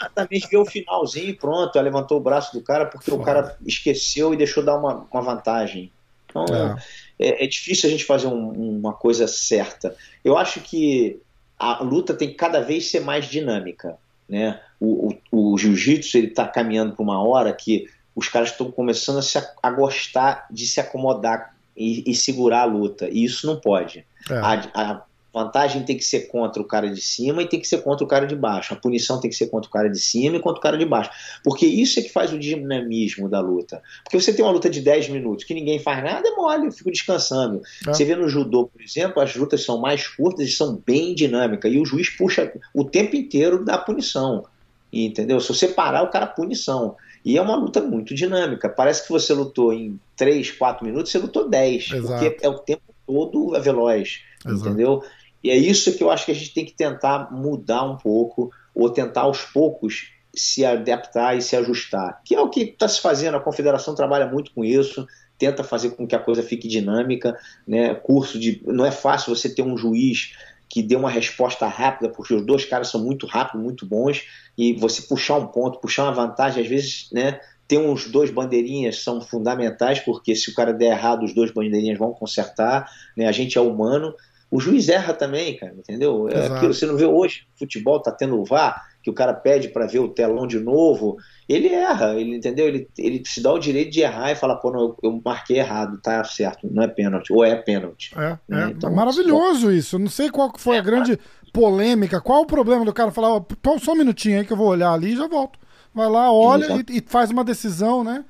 Exatamente, 0.00 0.48
vê 0.48 0.56
o 0.58 0.66
finalzinho 0.66 1.28
e 1.28 1.34
pronto. 1.34 1.76
Ela 1.76 1.84
levantou 1.84 2.18
o 2.18 2.20
braço 2.22 2.52
do 2.52 2.62
cara 2.62 2.86
porque 2.86 3.10
Foda. 3.10 3.22
o 3.22 3.24
cara 3.24 3.56
esqueceu 3.64 4.34
e 4.34 4.36
deixou 4.36 4.62
dar 4.62 4.76
uma, 4.76 5.06
uma 5.10 5.22
vantagem. 5.22 5.90
Então 6.26 6.44
é. 6.44 6.76
É, 7.18 7.44
é 7.44 7.46
difícil 7.46 7.88
a 7.88 7.92
gente 7.92 8.04
fazer 8.04 8.26
um, 8.26 8.78
uma 8.78 8.92
coisa 8.92 9.26
certa. 9.26 9.94
Eu 10.24 10.36
acho 10.36 10.60
que 10.60 11.20
a 11.58 11.82
luta 11.82 12.14
tem 12.14 12.28
que 12.28 12.34
cada 12.34 12.60
vez 12.60 12.90
ser 12.90 13.00
mais 13.00 13.26
dinâmica. 13.26 13.98
Né? 14.28 14.60
O, 14.78 15.14
o, 15.32 15.52
o 15.52 15.58
jiu-jitsu 15.58 16.18
está 16.18 16.46
caminhando 16.46 16.94
para 16.94 17.02
uma 17.02 17.22
hora 17.22 17.52
que 17.52 17.88
os 18.14 18.28
caras 18.28 18.50
estão 18.50 18.70
começando 18.70 19.18
a, 19.18 19.22
se, 19.22 19.38
a, 19.62 19.70
gostar 19.70 20.46
de 20.50 20.66
se 20.66 20.80
acomodar 20.80 21.54
e, 21.76 22.10
e, 22.10 22.14
segurar 22.14 22.62
a 22.62 22.64
luta. 22.64 23.08
E 23.08 23.24
isso 23.24 23.46
não 23.46 23.60
pode. 23.60 24.04
É. 24.30 24.34
A, 24.34 24.52
a, 24.74 25.02
vantagem 25.32 25.84
tem 25.84 25.96
que 25.96 26.04
ser 26.04 26.28
contra 26.28 26.60
o 26.60 26.64
cara 26.64 26.90
de 26.90 27.00
cima 27.00 27.42
e 27.42 27.48
tem 27.48 27.60
que 27.60 27.68
ser 27.68 27.82
contra 27.82 28.04
o 28.04 28.08
cara 28.08 28.26
de 28.26 28.34
baixo. 28.34 28.72
A 28.74 28.76
punição 28.76 29.20
tem 29.20 29.30
que 29.30 29.36
ser 29.36 29.48
contra 29.48 29.68
o 29.68 29.72
cara 29.72 29.88
de 29.88 29.98
cima 29.98 30.36
e 30.36 30.40
contra 30.40 30.58
o 30.58 30.62
cara 30.62 30.78
de 30.78 30.84
baixo. 30.84 31.10
Porque 31.44 31.66
isso 31.66 31.98
é 31.98 32.02
que 32.02 32.10
faz 32.10 32.32
o 32.32 32.38
dinamismo 32.38 33.28
da 33.28 33.40
luta. 33.40 33.82
Porque 34.02 34.18
você 34.20 34.32
tem 34.32 34.44
uma 34.44 34.52
luta 34.52 34.70
de 34.70 34.80
10 34.80 35.10
minutos 35.10 35.44
que 35.44 35.54
ninguém 35.54 35.78
faz 35.78 36.02
nada, 36.02 36.26
é 36.26 36.32
mole, 36.32 36.66
eu 36.66 36.72
fico 36.72 36.90
descansando. 36.90 37.60
É. 37.86 37.92
Você 37.92 38.04
vê 38.04 38.16
no 38.16 38.28
judô, 38.28 38.66
por 38.66 38.80
exemplo, 38.82 39.22
as 39.22 39.34
lutas 39.36 39.64
são 39.64 39.78
mais 39.78 40.06
curtas 40.06 40.48
e 40.48 40.52
são 40.52 40.82
bem 40.86 41.14
dinâmicas. 41.14 41.72
E 41.72 41.78
o 41.78 41.84
juiz 41.84 42.10
puxa 42.10 42.52
o 42.74 42.84
tempo 42.84 43.14
inteiro 43.14 43.64
da 43.64 43.76
punição. 43.78 44.44
Entendeu? 44.92 45.38
Se 45.40 45.48
você 45.48 45.68
parar, 45.68 46.02
o 46.02 46.10
cara 46.10 46.26
punição. 46.26 46.96
E 47.24 47.36
é 47.36 47.42
uma 47.42 47.56
luta 47.56 47.80
muito 47.80 48.14
dinâmica. 48.14 48.68
Parece 48.68 49.04
que 49.04 49.10
você 49.10 49.34
lutou 49.34 49.72
em 49.72 50.00
3, 50.16 50.52
4 50.52 50.86
minutos, 50.86 51.12
você 51.12 51.18
lutou 51.18 51.48
10. 51.48 51.90
Exato. 51.92 52.24
Porque 52.24 52.46
é 52.46 52.48
o 52.48 52.58
tempo 52.58 52.82
todo 53.06 53.54
é 53.54 53.60
veloz. 53.60 54.20
Exato. 54.46 54.68
Entendeu? 54.68 55.02
E 55.42 55.50
é 55.50 55.56
isso 55.56 55.96
que 55.96 56.02
eu 56.02 56.10
acho 56.10 56.26
que 56.26 56.32
a 56.32 56.34
gente 56.34 56.52
tem 56.52 56.64
que 56.64 56.74
tentar 56.74 57.32
mudar 57.32 57.84
um 57.84 57.96
pouco, 57.96 58.50
ou 58.74 58.90
tentar 58.90 59.22
aos 59.22 59.42
poucos 59.42 60.12
se 60.34 60.64
adaptar 60.64 61.36
e 61.36 61.42
se 61.42 61.56
ajustar. 61.56 62.20
Que 62.24 62.34
é 62.34 62.40
o 62.40 62.48
que 62.48 62.62
está 62.62 62.88
se 62.88 63.00
fazendo, 63.00 63.36
a 63.36 63.40
confederação 63.40 63.94
trabalha 63.94 64.26
muito 64.26 64.52
com 64.52 64.64
isso, 64.64 65.06
tenta 65.38 65.64
fazer 65.64 65.90
com 65.90 66.06
que 66.06 66.14
a 66.14 66.18
coisa 66.18 66.42
fique 66.42 66.68
dinâmica, 66.68 67.38
né? 67.66 67.94
Curso 67.94 68.38
de. 68.38 68.60
Não 68.66 68.84
é 68.84 68.90
fácil 68.90 69.34
você 69.34 69.52
ter 69.52 69.62
um 69.62 69.76
juiz 69.76 70.32
que 70.68 70.82
dê 70.82 70.96
uma 70.96 71.08
resposta 71.08 71.66
rápida, 71.66 72.10
porque 72.10 72.34
os 72.34 72.44
dois 72.44 72.64
caras 72.64 72.88
são 72.88 73.02
muito 73.02 73.26
rápidos, 73.26 73.62
muito 73.62 73.86
bons, 73.86 74.24
e 74.56 74.74
você 74.74 75.02
puxar 75.02 75.36
um 75.36 75.46
ponto, 75.46 75.80
puxar 75.80 76.04
uma 76.04 76.12
vantagem, 76.12 76.62
às 76.62 76.68
vezes, 76.68 77.08
né? 77.10 77.40
Ter 77.66 77.78
uns 77.78 78.10
dois 78.10 78.30
bandeirinhas 78.30 79.02
são 79.02 79.20
fundamentais, 79.20 80.00
porque 80.00 80.34
se 80.34 80.50
o 80.50 80.54
cara 80.54 80.72
der 80.72 80.92
errado, 80.92 81.24
os 81.24 81.34
dois 81.34 81.50
bandeirinhas 81.50 81.98
vão 81.98 82.12
consertar, 82.12 82.90
né? 83.16 83.26
A 83.26 83.32
gente 83.32 83.56
é 83.56 83.60
humano. 83.60 84.14
O 84.50 84.60
juiz 84.60 84.88
erra 84.88 85.12
também, 85.12 85.56
cara, 85.56 85.74
entendeu? 85.76 86.28
É 86.28 86.46
aquilo, 86.46 86.72
você 86.72 86.86
não 86.86 86.96
vê 86.96 87.04
hoje, 87.04 87.46
futebol 87.58 88.00
tá 88.00 88.10
tendo 88.10 88.40
o 88.40 88.44
VAR, 88.44 88.82
que 89.02 89.10
o 89.10 89.14
cara 89.14 89.34
pede 89.34 89.68
para 89.68 89.86
ver 89.86 90.00
o 90.00 90.08
telão 90.08 90.46
de 90.46 90.58
novo, 90.58 91.16
ele 91.48 91.68
erra, 91.68 92.14
ele 92.14 92.36
entendeu? 92.36 92.66
Ele, 92.66 92.88
ele 92.98 93.22
se 93.26 93.42
dá 93.42 93.52
o 93.52 93.58
direito 93.58 93.90
de 93.90 94.00
errar 94.00 94.32
e 94.32 94.36
falar, 94.36 94.56
pô, 94.56 94.70
não, 94.70 94.80
eu, 94.80 94.96
eu 95.02 95.20
marquei 95.24 95.58
errado, 95.58 96.00
tá 96.00 96.22
certo, 96.24 96.68
não 96.70 96.82
é 96.82 96.88
pênalti, 96.88 97.32
ou 97.32 97.44
é 97.44 97.56
pênalti. 97.56 98.12
É, 98.16 98.38
né? 98.48 98.64
é, 98.64 98.70
então, 98.70 98.90
maravilhoso 98.92 99.70
isso. 99.70 99.98
Não 99.98 100.08
sei 100.08 100.30
qual 100.30 100.52
foi 100.56 100.78
a 100.78 100.82
grande 100.82 101.18
polêmica, 101.52 102.20
qual 102.20 102.42
o 102.42 102.46
problema 102.46 102.84
do 102.84 102.92
cara 102.92 103.10
falar, 103.10 103.34
ó, 103.34 103.44
só 103.78 103.92
um 103.92 103.96
minutinho 103.96 104.38
aí 104.38 104.44
que 104.44 104.52
eu 104.52 104.56
vou 104.56 104.68
olhar 104.68 104.92
ali 104.92 105.12
e 105.12 105.16
já 105.16 105.26
volto. 105.26 105.58
Vai 105.94 106.08
lá, 106.08 106.30
olha 106.32 106.84
e, 106.88 106.98
e, 106.98 107.04
faz 107.06 107.30
uma 107.30 107.44
decisão, 107.44 108.04
né? 108.04 108.24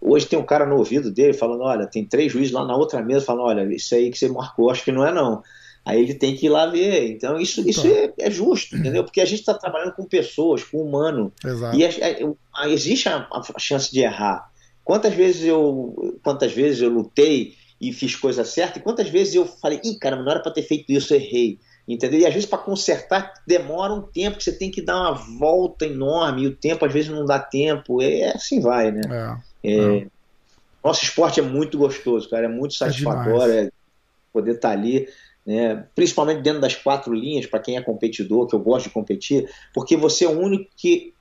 Hoje 0.00 0.26
tem 0.26 0.38
um 0.38 0.44
cara 0.44 0.66
no 0.66 0.76
ouvido 0.76 1.10
dele 1.10 1.32
falando, 1.32 1.62
olha, 1.62 1.86
tem 1.86 2.04
três 2.04 2.32
juízes 2.32 2.52
lá 2.52 2.64
na 2.64 2.76
outra 2.76 3.02
mesa 3.02 3.24
falando, 3.24 3.44
olha, 3.44 3.74
isso 3.74 3.94
aí 3.94 4.10
que 4.10 4.18
você 4.18 4.28
marcou, 4.28 4.70
acho 4.70 4.84
que 4.84 4.92
não 4.92 5.06
é 5.06 5.12
não. 5.12 5.42
Aí 5.84 6.00
ele 6.00 6.14
tem 6.14 6.36
que 6.36 6.46
ir 6.46 6.48
lá 6.48 6.66
ver. 6.66 7.10
Então, 7.10 7.40
isso, 7.40 7.68
isso 7.68 7.86
é, 7.86 8.12
é 8.18 8.30
justo, 8.30 8.76
entendeu? 8.76 9.02
Porque 9.02 9.20
a 9.20 9.24
gente 9.24 9.40
está 9.40 9.52
trabalhando 9.52 9.92
com 9.92 10.04
pessoas, 10.04 10.62
com 10.62 10.78
humano. 10.78 11.32
Exato. 11.44 11.76
E 11.76 11.84
a, 11.84 11.90
a, 12.54 12.68
existe 12.68 13.08
a, 13.08 13.28
a, 13.32 13.58
chance 13.58 13.90
de 13.90 14.00
errar. 14.00 14.48
Quantas 14.84 15.14
vezes 15.14 15.44
eu, 15.44 16.18
quantas 16.22 16.52
vezes 16.52 16.82
eu 16.82 16.88
lutei 16.88 17.54
e 17.80 17.92
fiz 17.92 18.14
coisa 18.14 18.44
certa, 18.44 18.78
e 18.78 18.82
quantas 18.82 19.08
vezes 19.08 19.34
eu 19.34 19.44
falei, 19.44 19.80
ih, 19.82 19.98
cara, 19.98 20.16
não 20.16 20.30
era 20.30 20.40
para 20.40 20.52
ter 20.52 20.62
feito 20.62 20.92
isso, 20.92 21.12
eu 21.12 21.18
errei. 21.18 21.58
Entendeu? 21.86 22.20
E 22.20 22.26
às 22.26 22.32
vezes 22.32 22.48
para 22.48 22.58
consertar 22.58 23.34
demora 23.44 23.92
um 23.92 24.02
tempo, 24.02 24.38
que 24.38 24.44
você 24.44 24.52
tem 24.52 24.70
que 24.70 24.80
dar 24.80 25.00
uma 25.00 25.12
volta 25.38 25.84
enorme, 25.84 26.42
e 26.42 26.46
o 26.46 26.54
tempo 26.54 26.84
às 26.84 26.92
vezes 26.92 27.10
não 27.10 27.24
dá 27.24 27.40
tempo, 27.40 28.00
é 28.00 28.32
assim 28.32 28.60
vai, 28.60 28.92
né? 28.92 29.00
É, 29.10 29.36
é. 29.64 30.06
Nosso 30.82 31.04
esporte 31.04 31.38
é 31.38 31.42
muito 31.42 31.78
gostoso, 31.78 32.28
cara, 32.28 32.46
é 32.46 32.48
muito 32.48 32.74
é 32.74 32.78
satisfatório 32.78 33.52
é 33.52 33.70
poder 34.32 34.56
estar 34.56 34.70
tá 34.70 34.74
ali 34.74 35.06
né? 35.46 35.86
principalmente 35.94 36.42
dentro 36.42 36.60
das 36.60 36.74
quatro 36.74 37.12
linhas, 37.12 37.46
para 37.46 37.60
quem 37.60 37.76
é 37.76 37.82
competidor, 37.82 38.46
que 38.46 38.54
eu 38.54 38.60
gosto 38.60 38.84
de 38.84 38.94
competir, 38.94 39.50
porque 39.74 39.96
você 39.96 40.24
é 40.24 40.28
o 40.28 40.38
único 40.38 40.70
que, 40.76 41.12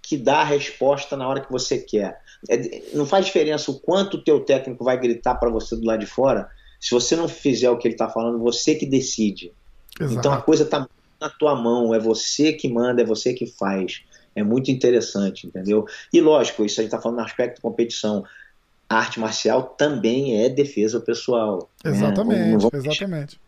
que 0.00 0.16
dá 0.16 0.38
a 0.38 0.44
resposta 0.44 1.16
na 1.16 1.28
hora 1.28 1.40
que 1.40 1.50
você 1.50 1.78
quer. 1.78 2.20
É, 2.48 2.82
não 2.94 3.04
faz 3.04 3.26
diferença 3.26 3.70
o 3.70 3.80
quanto 3.80 4.16
o 4.16 4.22
teu 4.22 4.40
técnico 4.40 4.84
vai 4.84 4.98
gritar 4.98 5.34
para 5.34 5.50
você 5.50 5.76
do 5.76 5.84
lado 5.84 6.00
de 6.00 6.06
fora, 6.06 6.48
se 6.80 6.92
você 6.92 7.16
não 7.16 7.28
fizer 7.28 7.70
o 7.70 7.76
que 7.76 7.88
ele 7.88 7.94
está 7.94 8.08
falando, 8.08 8.38
você 8.38 8.74
que 8.74 8.86
decide. 8.86 9.52
Exato. 10.00 10.18
Então 10.18 10.32
a 10.32 10.40
coisa 10.40 10.62
está 10.62 10.88
na 11.20 11.28
tua 11.28 11.56
mão, 11.56 11.92
é 11.92 11.98
você 11.98 12.52
que 12.52 12.68
manda, 12.68 13.02
é 13.02 13.04
você 13.04 13.34
que 13.34 13.46
faz. 13.46 14.04
É 14.38 14.44
muito 14.44 14.70
interessante, 14.70 15.46
entendeu? 15.46 15.86
E 16.12 16.20
lógico, 16.20 16.64
isso 16.64 16.80
a 16.80 16.82
gente 16.82 16.92
está 16.92 17.00
falando 17.00 17.18
no 17.18 17.24
aspecto 17.24 17.56
de 17.56 17.62
competição 17.62 18.24
a 18.88 18.96
arte 18.96 19.20
marcial 19.20 19.62
também 19.76 20.42
é 20.42 20.48
defesa 20.48 20.98
pessoal. 20.98 21.68
Né? 21.84 21.90
Exatamente, 21.90 22.64
né? 22.64 22.70
exatamente. 22.72 23.40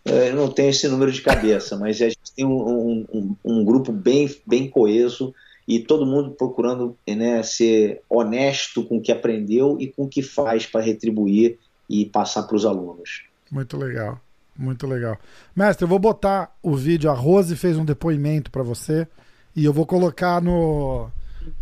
É, 0.05 0.31
eu 0.31 0.37
não 0.37 0.49
tenho 0.49 0.70
esse 0.70 0.87
número 0.89 1.11
de 1.11 1.20
cabeça, 1.20 1.77
mas 1.79 2.01
a 2.01 2.09
gente 2.09 2.33
tem 2.35 2.45
um, 2.45 3.07
um, 3.12 3.37
um, 3.45 3.64
grupo 3.64 3.93
bem, 3.93 4.35
bem 4.47 4.68
coeso 4.68 5.35
e 5.66 5.81
todo 5.81 6.07
mundo 6.07 6.31
procurando 6.31 6.97
né, 7.09 7.43
ser 7.43 8.03
honesto 8.09 8.85
com 8.85 8.99
o 8.99 9.01
que 9.01 9.11
aprendeu 9.11 9.77
e 9.81 9.89
com 9.89 10.05
o 10.05 10.09
que 10.09 10.22
faz 10.22 10.64
para 10.64 10.81
retribuir 10.81 11.59
e 11.89 12.07
passar 12.07 12.45
para 12.45 12.57
os 12.57 12.64
alunos. 12.64 13.24
Muito 13.51 13.77
legal. 13.77 14.20
Muito 14.59 14.87
legal. 14.87 15.19
Mestre, 15.55 15.85
eu 15.85 15.89
vou 15.89 15.99
botar 15.99 16.55
o 16.63 16.75
vídeo. 16.75 17.11
A 17.11 17.15
Rose 17.15 17.55
fez 17.57 17.77
um 17.77 17.85
depoimento 17.85 18.51
para 18.51 18.63
você 18.63 19.07
e 19.55 19.65
eu 19.65 19.73
vou 19.73 19.87
colocar 19.87 20.41
no 20.41 21.11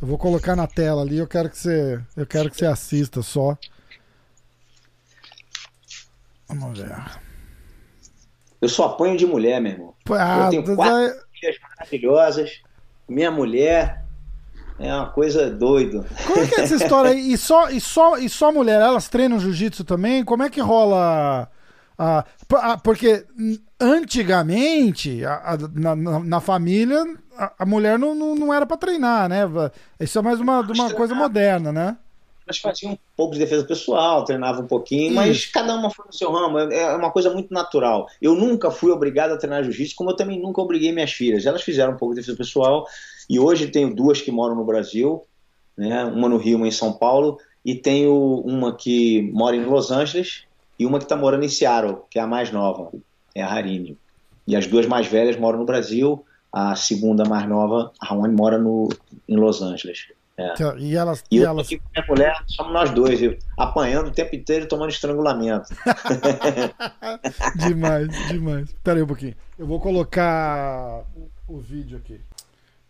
eu 0.00 0.08
vou 0.08 0.16
colocar 0.16 0.54
na 0.54 0.66
tela 0.66 1.02
ali. 1.02 1.18
Eu 1.18 1.26
quero 1.26 1.50
que 1.50 1.58
você 1.58 2.00
eu 2.16 2.26
quero 2.26 2.50
que 2.50 2.56
você 2.56 2.66
assista 2.66 3.22
só. 3.22 3.56
Vamos 6.48 6.78
ver. 6.78 6.94
Eu 8.60 8.68
só 8.68 8.86
apanho 8.86 9.16
de 9.16 9.26
mulher, 9.26 9.60
meu 9.60 9.72
irmão. 9.72 9.94
Ah, 10.10 10.50
eu 10.52 10.62
tenho 10.62 10.76
quatro 10.76 10.96
é... 10.96 11.20
filhas 11.38 11.56
maravilhosas. 11.60 12.62
Minha 13.08 13.30
mulher 13.30 14.04
é 14.78 14.94
uma 14.94 15.10
coisa 15.10 15.50
doido. 15.50 16.04
Como 16.26 16.40
é 16.40 16.46
que 16.46 16.60
é 16.60 16.64
essa 16.64 16.74
história 16.76 17.10
aí? 17.10 17.32
E 17.32 17.38
só, 17.38 17.68
e 17.70 17.80
só, 17.80 18.16
e 18.16 18.28
só 18.28 18.52
mulher, 18.52 18.80
elas 18.80 19.08
treinam 19.08 19.38
jiu-jitsu 19.38 19.84
também? 19.84 20.24
Como 20.24 20.42
é 20.42 20.50
que 20.50 20.60
rola 20.60 21.48
ah, 21.98 22.24
ah, 22.54 22.78
porque 22.78 23.24
antigamente, 23.80 25.24
a, 25.24 25.52
a, 25.52 25.58
na, 25.74 25.94
na, 26.20 26.40
família, 26.40 27.04
a, 27.36 27.52
a 27.60 27.66
mulher 27.66 27.98
não, 27.98 28.14
não, 28.14 28.34
não 28.34 28.52
era 28.52 28.66
para 28.66 28.76
treinar, 28.76 29.28
né? 29.28 29.42
Isso 30.00 30.18
é 30.18 30.22
mais 30.22 30.40
uma, 30.40 30.60
uma 30.60 30.92
coisa 30.92 31.14
moderna, 31.14 31.72
né? 31.72 31.96
Nós 32.46 32.58
fazíamos 32.58 32.98
um 32.98 33.16
pouco 33.16 33.32
de 33.32 33.38
defesa 33.38 33.64
pessoal, 33.64 34.24
treinava 34.24 34.60
um 34.60 34.66
pouquinho, 34.66 35.06
Isso. 35.06 35.14
mas 35.14 35.46
cada 35.46 35.74
uma 35.74 35.88
foi 35.88 36.04
no 36.06 36.12
seu 36.12 36.30
ramo, 36.30 36.58
é, 36.58 36.76
é 36.76 36.94
uma 36.94 37.10
coisa 37.10 37.32
muito 37.32 37.54
natural. 37.54 38.06
Eu 38.20 38.34
nunca 38.34 38.70
fui 38.70 38.90
obrigado 38.90 39.32
a 39.32 39.38
treinar 39.38 39.62
jiu-jitsu, 39.62 39.94
como 39.96 40.10
eu 40.10 40.16
também 40.16 40.40
nunca 40.40 40.60
obriguei 40.60 40.92
minhas 40.92 41.12
filhas. 41.12 41.46
Elas 41.46 41.62
fizeram 41.62 41.94
um 41.94 41.96
pouco 41.96 42.14
de 42.14 42.20
defesa 42.20 42.36
pessoal, 42.36 42.86
e 43.30 43.38
hoje 43.38 43.68
tenho 43.68 43.94
duas 43.94 44.20
que 44.20 44.30
moram 44.30 44.54
no 44.54 44.64
Brasil, 44.64 45.22
né? 45.76 46.04
uma 46.04 46.28
no 46.28 46.36
Rio, 46.36 46.58
uma 46.58 46.68
em 46.68 46.72
São 46.72 46.92
Paulo, 46.92 47.38
e 47.64 47.74
tenho 47.74 48.42
uma 48.44 48.76
que 48.76 49.22
mora 49.32 49.56
em 49.56 49.64
Los 49.64 49.90
Angeles, 49.90 50.44
e 50.78 50.86
uma 50.86 50.98
que 50.98 51.04
está 51.04 51.16
morando 51.16 51.44
em 51.44 51.48
Seattle, 51.48 52.02
que 52.10 52.18
é 52.18 52.22
a 52.22 52.26
mais 52.26 52.50
nova, 52.50 52.90
é 53.34 53.42
a 53.42 53.52
Harine. 53.52 53.98
E 54.46 54.54
as 54.54 54.66
duas 54.66 54.86
mais 54.86 55.06
velhas 55.06 55.36
moram 55.36 55.58
no 55.58 55.64
Brasil, 55.64 56.24
a 56.52 56.74
segunda 56.74 57.24
mais 57.24 57.48
nova, 57.48 57.92
a 58.00 58.06
Raoni, 58.06 58.34
mora 58.34 58.58
no, 58.58 58.88
em 59.28 59.36
Los 59.36 59.62
Angeles. 59.62 60.06
É. 60.36 60.52
Então, 60.52 60.76
e 60.78 60.96
elas. 60.96 61.24
E, 61.30 61.38
eu 61.38 61.48
elas... 61.48 61.66
aqui 61.66 61.78
com 61.78 61.88
minha 61.94 62.06
mulher, 62.08 62.36
somos 62.48 62.72
nós 62.72 62.90
dois, 62.90 63.20
viu? 63.20 63.38
apanhando 63.56 64.08
o 64.08 64.10
tempo 64.10 64.34
inteiro 64.34 64.64
e 64.64 64.68
tomando 64.68 64.90
estrangulamento. 64.90 65.68
demais, 67.56 68.08
demais. 68.28 68.74
Pera 68.82 68.98
aí 68.98 69.02
um 69.02 69.06
pouquinho. 69.06 69.34
Eu 69.56 69.66
vou 69.66 69.78
colocar 69.78 71.04
o, 71.14 71.30
o 71.54 71.60
vídeo 71.60 71.98
aqui. 71.98 72.20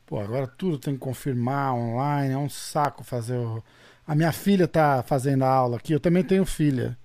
Pô, 0.07 0.21
agora 0.21 0.47
tudo 0.47 0.79
tem 0.79 0.95
que 0.95 1.01
confirmar 1.01 1.75
online, 1.75 2.33
é 2.33 2.39
um 2.39 2.49
saco 2.49 3.05
fazer 3.05 3.37
o. 3.37 3.63
A 4.07 4.15
minha 4.15 4.33
filha 4.33 4.67
tá 4.67 5.03
fazendo 5.03 5.45
a 5.45 5.49
aula 5.49 5.77
aqui, 5.77 5.93
eu 5.93 6.01
também 6.01 6.23
tenho 6.23 6.45
filha. 6.45 6.97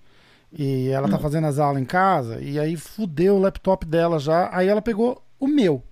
E 0.52 0.88
ela 0.88 1.08
tá 1.08 1.18
fazendo 1.18 1.46
as 1.46 1.58
aulas 1.58 1.80
em 1.80 1.84
casa, 1.84 2.40
e 2.40 2.58
aí 2.58 2.76
fudeu 2.76 3.36
o 3.36 3.40
laptop 3.40 3.86
dela 3.86 4.18
já. 4.18 4.50
Aí 4.52 4.66
ela 4.66 4.82
pegou 4.82 5.22
o 5.38 5.46
meu. 5.46 5.82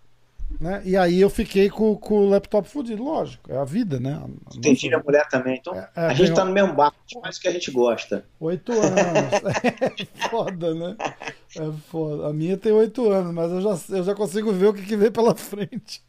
Né? 0.60 0.82
E 0.84 0.96
aí 0.96 1.20
eu 1.20 1.30
fiquei 1.30 1.70
com, 1.70 1.94
com 1.94 2.26
o 2.26 2.28
laptop 2.30 2.68
fudido, 2.68 3.04
lógico, 3.04 3.52
é 3.52 3.56
a 3.56 3.64
vida, 3.64 4.00
né? 4.00 4.20
A 4.46 4.60
Tem 4.60 4.74
filha 4.74 4.98
mulher 4.98 5.28
também, 5.28 5.56
então 5.56 5.72
é, 5.74 5.88
é, 5.94 6.06
a 6.06 6.14
gente 6.14 6.34
tá 6.34 6.44
no 6.44 6.52
mesmo 6.52 6.72
barco, 6.72 6.96
mas 7.22 7.38
que 7.38 7.46
a 7.46 7.52
gente 7.52 7.70
gosta. 7.70 8.24
Oito 8.40 8.72
anos, 8.72 8.94
é 9.62 10.28
foda, 10.28 10.74
né? 10.74 10.96
É 11.54 11.72
foda. 11.88 12.26
A 12.26 12.32
minha 12.32 12.56
tem 12.56 12.72
oito 12.72 13.08
anos, 13.08 13.32
mas 13.32 13.52
eu 13.52 13.60
já, 13.60 13.96
eu 13.96 14.02
já 14.02 14.14
consigo 14.14 14.52
ver 14.52 14.66
o 14.66 14.74
que, 14.74 14.82
que 14.82 14.96
vem 14.96 15.12
pela 15.12 15.34
frente. 15.34 16.02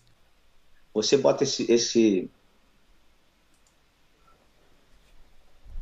Você 0.93 1.18
bota 1.18 1.43
esse, 1.43 1.72
esse... 1.72 2.30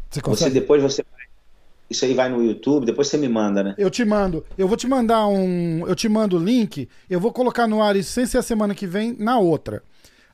Você, 0.10 0.22
você 0.22 0.50
depois 0.50 0.82
você 0.82 1.04
isso 1.90 2.04
aí 2.04 2.14
vai 2.14 2.30
no 2.30 2.44
YouTube, 2.44 2.86
depois 2.86 3.08
você 3.08 3.18
me 3.18 3.30
manda, 3.30 3.64
né? 3.64 3.76
Eu 3.78 3.90
te 3.90 4.04
mando. 4.04 4.46
Eu 4.58 4.68
vou 4.68 4.76
te 4.76 4.88
mandar 4.88 5.26
um. 5.28 5.88
Eu 5.88 5.96
te 5.96 6.10
mando 6.10 6.38
o 6.38 6.44
link. 6.44 6.90
Eu 7.10 7.20
vou 7.20 7.32
colocar 7.32 7.68
no 7.68 7.82
ar 7.82 7.96
isso 7.96 8.12
sem 8.12 8.26
ser 8.26 8.40
a 8.40 8.42
semana 8.42 8.76
que 8.76 8.86
vem, 8.86 9.16
na 9.18 9.40
outra. 9.40 9.82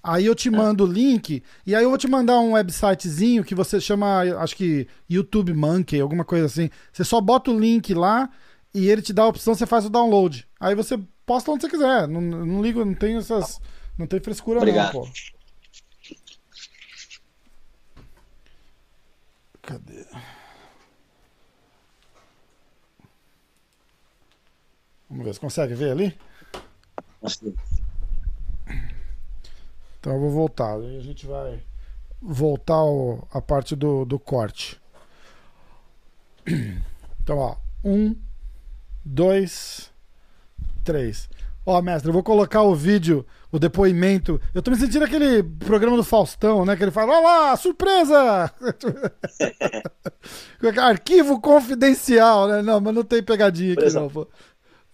Aí 0.01 0.25
eu 0.25 0.35
te 0.35 0.49
tá. 0.49 0.57
mando 0.57 0.83
o 0.83 0.87
link. 0.87 1.43
E 1.65 1.75
aí 1.75 1.83
eu 1.83 1.89
vou 1.89 1.97
te 1.97 2.07
mandar 2.07 2.39
um 2.39 2.53
websitezinho 2.53 3.43
que 3.43 3.53
você 3.55 3.79
chama, 3.79 4.21
acho 4.39 4.55
que 4.55 4.87
YouTube 5.09 5.53
Monkey, 5.53 6.01
alguma 6.01 6.25
coisa 6.25 6.47
assim. 6.47 6.69
Você 6.91 7.03
só 7.03 7.21
bota 7.21 7.51
o 7.51 7.59
link 7.59 7.93
lá 7.93 8.29
e 8.73 8.89
ele 8.89 9.01
te 9.01 9.13
dá 9.13 9.23
a 9.23 9.27
opção, 9.27 9.53
você 9.53 9.65
faz 9.65 9.85
o 9.85 9.89
download. 9.89 10.47
Aí 10.59 10.75
você 10.75 10.99
posta 11.25 11.51
onde 11.51 11.61
você 11.61 11.69
quiser. 11.69 12.07
Não, 12.07 12.19
não 12.19 12.61
ligo, 12.61 12.83
não 12.83 12.95
tem 12.95 13.15
essas. 13.15 13.61
Não 13.97 14.07
tem 14.07 14.19
frescura, 14.19 14.57
Obrigado. 14.57 14.93
não, 14.93 15.03
pô. 15.03 15.09
Cadê? 19.61 20.05
Vamos 25.13 25.27
ver, 25.27 25.33
você 25.35 25.39
consegue 25.39 25.75
ver 25.75 25.91
ali? 25.91 26.17
Consigo. 27.21 27.55
Então 29.99 30.13
eu 30.13 30.19
vou 30.19 30.31
voltar. 30.31 30.73
Aí 30.73 30.97
a 30.97 31.01
gente 31.01 31.27
vai 31.27 31.61
voltar 32.19 32.73
ao, 32.73 33.27
a 33.31 33.39
parte 33.39 33.75
do, 33.75 34.05
do 34.05 34.17
corte. 34.17 34.81
Então, 37.21 37.37
ó. 37.37 37.55
Um, 37.83 38.15
dois, 39.05 39.91
três. 40.83 41.29
Ó, 41.63 41.79
mestre, 41.79 42.09
eu 42.09 42.13
vou 42.13 42.23
colocar 42.23 42.63
o 42.63 42.73
vídeo, 42.73 43.23
o 43.51 43.59
depoimento. 43.59 44.41
Eu 44.51 44.63
tô 44.63 44.71
me 44.71 44.77
sentindo 44.77 45.05
aquele 45.05 45.43
programa 45.43 45.95
do 45.95 46.03
Faustão, 46.03 46.65
né? 46.65 46.75
Que 46.75 46.83
ele 46.83 46.91
fala: 46.91 47.13
Olha 47.13 47.21
lá, 47.21 47.55
surpresa! 47.55 48.51
Arquivo 50.81 51.39
confidencial, 51.39 52.47
né? 52.47 52.63
Não, 52.63 52.81
mas 52.81 52.95
não 52.95 53.03
tem 53.03 53.21
pegadinha 53.21 53.73
aqui, 53.73 53.93
não. 53.93 54.09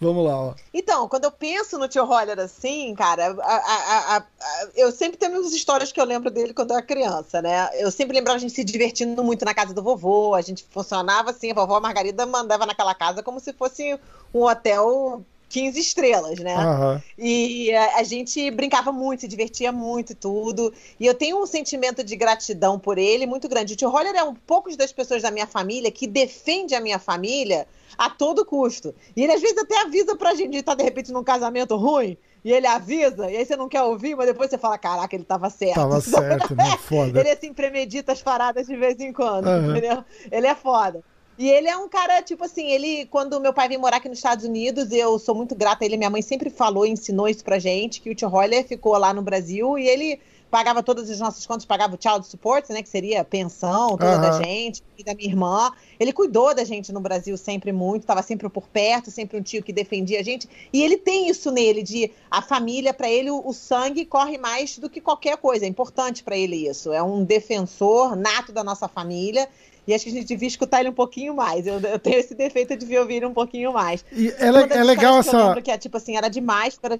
Vamos 0.02 0.26
lá, 0.26 0.40
ó. 0.40 0.56
Então, 0.74 1.10
quando 1.10 1.26
eu 1.26 1.32
penso 1.32 1.78
no 1.78 1.88
tio 1.88 2.06
Roller 2.06 2.40
assim, 2.40 2.96
cara, 2.96 3.36
a, 3.42 3.56
a, 3.56 4.18
a, 4.18 4.26
eu 4.74 4.94
sempre 4.94 5.18
tenho 5.18 5.34
umas 5.34 5.52
histórias 5.52 5.92
que 5.92 6.00
eu 6.00 6.06
lembro 6.06 6.32
dele 6.32 6.54
quando 6.54 6.72
eu 6.72 6.78
era 6.78 6.86
criança, 6.86 7.42
né? 7.42 7.70
Eu 7.74 7.92
sempre 7.92 8.16
lembro 8.16 8.32
a 8.32 8.38
gente 8.38 8.54
se 8.54 8.64
divertindo 8.64 9.22
muito 9.22 9.44
na 9.44 9.54
casa 9.54 9.74
do 9.74 9.84
vovô, 9.84 10.34
a 10.36 10.42
gente 10.42 10.66
funcionava 10.70 11.32
assim, 11.32 11.52
a 11.52 11.54
vovó 11.54 11.82
Margarida 11.82 12.26
mandava 12.26 12.66
naquela 12.66 12.96
casa 12.96 13.22
como 13.22 13.42
se 13.42 13.52
fosse 13.52 14.00
um 14.34 14.44
hotel 14.44 15.22
15 15.50 15.80
estrelas, 15.80 16.40
né? 16.40 16.56
Aham. 16.56 17.02
E 17.18 17.74
a, 17.74 17.98
a 17.98 18.04
gente 18.04 18.50
brincava 18.52 18.92
muito, 18.92 19.22
se 19.22 19.28
divertia 19.28 19.72
muito 19.72 20.14
e 20.14 20.16
tudo. 20.16 20.72
E 21.00 21.06
eu 21.06 21.14
tenho 21.14 21.42
um 21.42 21.46
sentimento 21.46 22.04
de 22.04 22.16
gratidão 22.16 22.80
por 22.80 22.98
ele 22.98 23.26
muito 23.26 23.50
grande. 23.50 23.74
O 23.74 23.76
tio 23.76 23.90
Roller 23.90 24.16
é 24.16 24.24
um 24.24 24.36
pouco 24.36 24.76
das 24.78 24.94
pessoas 24.94 25.22
da 25.22 25.32
minha 25.32 25.48
família 25.48 25.92
que 25.92 26.08
defende 26.08 26.76
a 26.76 26.80
minha 26.80 27.00
família 27.00 27.68
a 27.98 28.10
todo 28.10 28.46
custo. 28.46 28.94
E 29.16 29.24
ele 29.24 29.34
às 29.34 29.42
vezes 29.42 29.58
até 29.58 29.82
avisa 29.82 30.16
pra 30.16 30.36
gente 30.36 30.56
estar 30.56 30.76
de 30.76 30.84
repente 30.84 31.12
num 31.12 31.24
casamento 31.24 31.76
ruim. 31.76 32.18
E 32.44 32.54
ele 32.54 32.68
avisa, 32.68 33.30
e 33.30 33.36
aí 33.36 33.46
você 33.46 33.58
não 33.58 33.68
quer 33.68 33.82
ouvir, 33.82 34.16
mas 34.16 34.28
depois 34.28 34.50
você 34.50 34.58
fala: 34.58 34.78
caraca, 34.78 35.14
ele 35.14 35.26
tava 35.26 35.50
certo. 35.50 35.76
Tava 35.76 36.00
certo, 36.00 36.56
né? 36.56 36.78
Foda. 36.80 37.20
Ele 37.20 37.30
assim 37.30 37.54
premedita 37.54 38.14
as 38.14 38.22
paradas 38.22 38.66
de 38.66 38.78
vez 38.78 38.98
em 39.00 39.12
quando, 39.12 39.48
Aham. 39.48 39.72
entendeu? 39.72 40.06
Ele 40.32 40.48
é 40.48 40.56
foda. 40.56 41.04
E 41.40 41.50
ele 41.50 41.70
é 41.70 41.78
um 41.78 41.88
cara, 41.88 42.22
tipo 42.22 42.44
assim, 42.44 42.68
ele, 42.70 43.06
quando 43.06 43.40
meu 43.40 43.54
pai 43.54 43.70
veio 43.70 43.80
morar 43.80 43.96
aqui 43.96 44.10
nos 44.10 44.18
Estados 44.18 44.44
Unidos, 44.44 44.92
eu 44.92 45.18
sou 45.18 45.34
muito 45.34 45.56
grata 45.56 45.86
a 45.86 45.86
ele. 45.86 45.96
Minha 45.96 46.10
mãe 46.10 46.22
sempre 46.22 46.50
falou, 46.50 46.86
ensinou 46.86 47.30
isso 47.30 47.46
pra 47.46 47.58
gente, 47.58 48.02
que 48.02 48.10
o 48.10 48.16
tio 48.16 48.28
Roller 48.28 48.68
ficou 48.68 48.98
lá 48.98 49.14
no 49.14 49.22
Brasil 49.22 49.80
e 49.80 49.88
ele 49.88 50.20
pagava 50.52 50.84
todas 50.84 51.10
as 51.10 51.18
nossas 51.20 51.46
contas, 51.46 51.64
pagava 51.64 51.96
o 51.96 52.02
child 52.02 52.28
support, 52.28 52.70
né, 52.72 52.82
que 52.82 52.90
seria 52.90 53.24
pensão 53.24 53.98
toda 53.98 54.18
da 54.18 54.28
Aham. 54.30 54.44
gente, 54.44 54.84
e 54.98 55.04
da 55.04 55.14
minha 55.14 55.30
irmã. 55.30 55.72
Ele 56.00 56.12
cuidou 56.12 56.54
da 56.54 56.66
gente 56.66 56.92
no 56.92 57.00
Brasil 57.00 57.38
sempre 57.38 57.72
muito, 57.72 58.02
estava 58.02 58.22
sempre 58.22 58.50
por 58.50 58.68
perto, 58.68 59.10
sempre 59.10 59.38
um 59.38 59.42
tio 59.42 59.64
que 59.64 59.72
defendia 59.72 60.20
a 60.20 60.24
gente. 60.24 60.50
E 60.74 60.84
ele 60.84 60.98
tem 60.98 61.30
isso 61.30 61.52
nele, 61.52 61.82
de 61.82 62.12
a 62.30 62.42
família, 62.42 62.94
para 62.94 63.10
ele, 63.10 63.32
o, 63.32 63.42
o 63.46 63.54
sangue 63.54 64.06
corre 64.06 64.38
mais 64.38 64.78
do 64.78 64.90
que 64.90 65.00
qualquer 65.00 65.38
coisa. 65.38 65.66
É 65.66 65.68
importante 65.70 66.24
para 66.24 66.38
ele 66.38 66.68
isso. 66.68 66.92
É 66.92 67.02
um 67.02 67.24
defensor 67.24 68.16
nato 68.16 68.52
da 68.52 68.64
nossa 68.64 68.88
família. 68.88 69.48
E 69.90 69.94
acho 69.96 70.04
que 70.06 70.12
a 70.12 70.14
gente 70.14 70.28
devia 70.28 70.48
escutar 70.48 70.82
ele 70.82 70.90
um 70.90 70.94
pouquinho 70.94 71.36
mais. 71.36 71.66
Eu, 71.66 71.80
eu 71.80 71.98
tenho 72.00 72.20
esse 72.20 72.36
defeito 72.36 72.78
de 72.78 72.98
ouvir 72.98 73.16
ele 73.16 73.26
um 73.26 73.34
pouquinho 73.34 73.74
mais. 73.74 74.06
E 74.12 74.28
é, 74.30 74.48
é 74.78 74.84
legal 74.84 75.16
eu 75.16 75.20
essa. 75.22 75.48
lembro 75.48 75.62
que 75.64 75.72
é 75.72 75.78
tipo 75.78 75.98
assim, 75.98 76.16
era 76.16 76.30
demais 76.30 76.78
para 76.78 76.96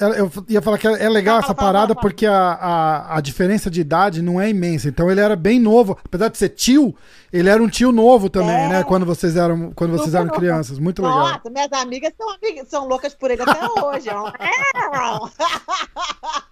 é- 0.00 0.20
Eu 0.20 0.30
ia 0.48 0.62
falar 0.62 0.78
que 0.78 0.86
é 0.86 1.04
é 1.04 1.08
legal 1.08 1.40
essa 1.40 1.52
parada 1.54 1.92
porque 1.94 2.24
a, 2.24 2.52
a, 2.52 3.16
a 3.16 3.20
diferença 3.20 3.68
de 3.68 3.80
idade 3.80 4.22
não 4.22 4.40
é 4.40 4.48
imensa. 4.48 4.88
Então 4.88 5.10
ele 5.10 5.20
era 5.20 5.34
bem 5.34 5.58
novo. 5.58 5.98
Apesar 6.04 6.28
de 6.28 6.38
ser 6.38 6.50
tio, 6.50 6.94
ele 7.32 7.48
era 7.48 7.60
um 7.60 7.68
tio 7.68 7.90
novo 7.90 8.30
também, 8.30 8.54
É. 8.54 8.68
né? 8.68 8.84
Quando 8.84 9.04
vocês 9.04 9.34
eram, 9.34 9.72
quando 9.72 9.98
vocês 9.98 10.14
eram 10.14 10.28
crianças. 10.28 10.78
Muito 10.78 11.02
legal. 11.02 11.18
Nossa, 11.18 11.50
minhas 11.50 11.72
amigas 11.72 12.12
são, 12.16 12.30
amigas, 12.30 12.68
são 12.68 12.86
loucas 12.86 13.12
por 13.14 13.30
ele 13.30 13.42
até 13.42 13.58
hoje. 13.82 14.08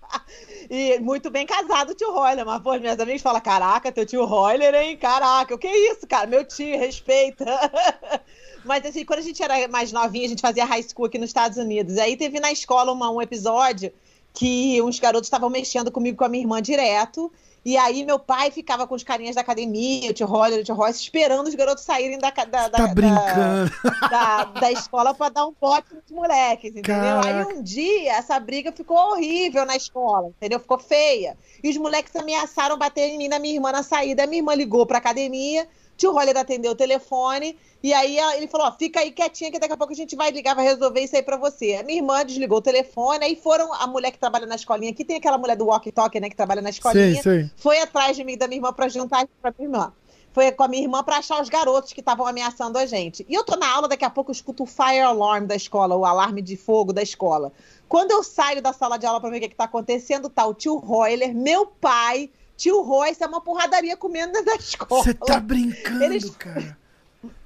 e 0.70 0.98
muito 1.00 1.30
bem 1.30 1.46
casado 1.46 1.90
o 1.90 1.94
tio 1.94 2.12
Royler, 2.12 2.44
mas 2.46 2.62
pô, 2.62 2.72
minhas 2.78 2.98
amigas 2.98 3.22
falam: 3.22 3.40
caraca, 3.40 3.90
teu 3.92 4.04
tio 4.06 4.24
Royler, 4.24 4.74
hein? 4.74 4.96
Caraca, 4.96 5.54
o 5.54 5.58
que 5.58 5.66
é 5.66 5.92
isso, 5.92 6.06
cara? 6.06 6.26
Meu 6.26 6.44
tio, 6.44 6.78
respeita. 6.78 7.44
Mas 8.64 8.84
assim, 8.84 9.04
quando 9.04 9.20
a 9.20 9.22
gente 9.22 9.40
era 9.40 9.68
mais 9.68 9.92
novinha, 9.92 10.26
a 10.26 10.28
gente 10.28 10.40
fazia 10.40 10.64
high 10.64 10.82
school 10.82 11.06
aqui 11.06 11.18
nos 11.18 11.30
Estados 11.30 11.56
Unidos. 11.56 11.98
Aí 11.98 12.16
teve 12.16 12.40
na 12.40 12.50
escola 12.50 12.90
uma- 12.92 13.10
um 13.12 13.22
episódio 13.22 13.92
que 14.34 14.82
uns 14.82 14.98
garotos 14.98 15.28
estavam 15.28 15.48
mexendo 15.48 15.88
comigo 15.90 16.18
com 16.18 16.24
a 16.24 16.28
minha 16.28 16.42
irmã 16.42 16.60
direto. 16.60 17.32
E 17.66 17.76
aí 17.76 18.04
meu 18.04 18.16
pai 18.16 18.52
ficava 18.52 18.86
com 18.86 18.94
os 18.94 19.02
carinhas 19.02 19.34
da 19.34 19.40
academia, 19.40 20.08
o 20.10 20.14
tio 20.14 20.24
Roller, 20.28 20.60
o 20.60 20.64
tio 20.64 20.74
Royce, 20.76 21.00
esperando 21.02 21.48
os 21.48 21.54
garotos 21.56 21.82
saírem 21.82 22.16
da, 22.16 22.30
da, 22.30 22.44
da, 22.44 22.68
Tá 22.70 22.86
da- 22.86 24.08
da, 24.08 24.44
da 24.44 24.70
escola 24.70 25.12
pra 25.12 25.28
dar 25.30 25.44
um 25.46 25.52
pote 25.52 25.92
nos 25.92 26.08
moleques, 26.12 26.70
entendeu? 26.76 26.94
Caraca. 27.20 27.26
Aí 27.50 27.56
um 27.58 27.60
dia 27.62 28.12
essa 28.12 28.38
briga 28.38 28.70
ficou 28.70 28.96
horrível 28.96 29.66
na 29.66 29.74
escola, 29.74 30.28
entendeu? 30.28 30.60
Ficou 30.60 30.78
feia. 30.78 31.36
E 31.60 31.68
os 31.68 31.76
moleques 31.76 32.14
ameaçaram 32.14 32.78
bater 32.78 33.08
em 33.08 33.18
mim 33.18 33.26
na 33.26 33.40
minha 33.40 33.54
irmã 33.54 33.72
na 33.72 33.82
saída. 33.82 34.22
A 34.22 34.26
minha 34.28 34.38
irmã 34.38 34.54
ligou 34.54 34.86
pra 34.86 34.98
academia, 34.98 35.66
tio 35.96 36.12
Roller 36.12 36.36
atendeu 36.36 36.72
o 36.72 36.76
telefone, 36.76 37.56
e 37.82 37.92
aí 37.92 38.18
ele 38.36 38.46
falou: 38.46 38.66
ó, 38.66 38.72
fica 38.72 39.00
aí 39.00 39.10
quietinha 39.10 39.50
que 39.50 39.58
daqui 39.58 39.72
a 39.72 39.76
pouco 39.76 39.92
a 39.92 39.96
gente 39.96 40.16
vai 40.16 40.30
ligar, 40.30 40.54
vai 40.54 40.64
resolver 40.64 41.00
isso 41.00 41.16
aí 41.16 41.22
pra 41.22 41.36
você. 41.36 41.74
A 41.74 41.82
minha 41.82 41.98
irmã 41.98 42.24
desligou 42.24 42.58
o 42.58 42.62
telefone, 42.62 43.24
aí 43.24 43.36
foram 43.36 43.72
a 43.72 43.86
mulher 43.86 44.10
que 44.10 44.18
trabalha 44.18 44.46
na 44.46 44.54
escolinha, 44.54 44.90
aqui 44.90 45.04
tem 45.04 45.16
aquela 45.16 45.38
mulher 45.38 45.56
do 45.56 45.66
walkie-talkie, 45.66 46.20
né, 46.20 46.28
que 46.28 46.36
trabalha 46.36 46.62
na 46.62 46.70
escolinha 46.70 47.22
Sei, 47.22 47.22
sei. 47.22 47.50
foi 47.56 47.78
atrás 47.80 48.16
de 48.16 48.24
mim 48.24 48.36
da 48.36 48.46
minha 48.46 48.58
irmã 48.58 48.72
pra 48.72 48.88
juntar 48.88 49.26
pra 49.40 49.52
minha 49.58 49.68
irmã. 49.68 49.92
Foi 50.32 50.52
com 50.52 50.64
a 50.64 50.68
minha 50.68 50.82
irmã 50.82 51.02
pra 51.02 51.16
achar 51.16 51.40
os 51.40 51.48
garotos 51.48 51.94
que 51.94 52.00
estavam 52.00 52.26
ameaçando 52.26 52.76
a 52.76 52.84
gente. 52.84 53.24
E 53.26 53.32
eu 53.32 53.42
tô 53.42 53.56
na 53.56 53.72
aula, 53.72 53.88
daqui 53.88 54.04
a 54.04 54.10
pouco 54.10 54.30
eu 54.30 54.34
escuto 54.34 54.64
o 54.64 54.66
fire 54.66 55.00
alarm 55.00 55.46
da 55.46 55.56
escola, 55.56 55.96
o 55.96 56.04
alarme 56.04 56.42
de 56.42 56.58
fogo 56.58 56.92
da 56.92 57.02
escola. 57.02 57.50
Quando 57.88 58.10
eu 58.10 58.22
saio 58.22 58.60
da 58.60 58.70
sala 58.74 58.98
de 58.98 59.06
aula 59.06 59.18
pra 59.18 59.30
ver 59.30 59.38
o 59.38 59.40
que, 59.40 59.48
que 59.48 59.54
tá 59.54 59.64
acontecendo, 59.64 60.28
tá 60.28 60.44
o 60.44 60.52
tio 60.52 60.76
Royler, 60.76 61.34
meu 61.34 61.66
pai, 61.66 62.28
tio 62.56 62.82
Royce, 62.82 63.22
é 63.22 63.26
uma 63.26 63.40
porradaria 63.40 63.96
comendo 63.96 64.32
dentro 64.32 64.46
da 64.46 64.56
escola. 64.56 65.02
Você 65.02 65.14
tá 65.14 65.38
brincando, 65.40 66.04
Eles- 66.04 66.30
cara. 66.30 66.76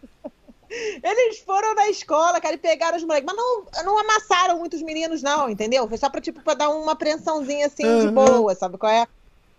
Eles 1.02 1.40
foram 1.40 1.74
na 1.74 1.88
escola, 1.88 2.40
cara, 2.40 2.54
e 2.54 2.58
pegaram 2.58 2.96
os 2.96 3.02
moleques. 3.02 3.26
Mas 3.26 3.36
não, 3.36 3.64
não 3.84 3.98
amassaram 3.98 4.56
muitos 4.58 4.80
meninos, 4.82 5.20
não, 5.20 5.50
entendeu? 5.50 5.88
Foi 5.88 5.98
só 5.98 6.08
pra, 6.08 6.20
tipo, 6.20 6.40
pra 6.42 6.54
dar 6.54 6.68
uma 6.70 6.92
apreensãozinha 6.92 7.66
assim, 7.66 7.82
de 7.82 8.06
Aham. 8.06 8.12
boa, 8.12 8.54
sabe 8.54 8.78
qual 8.78 8.92
é? 8.92 9.06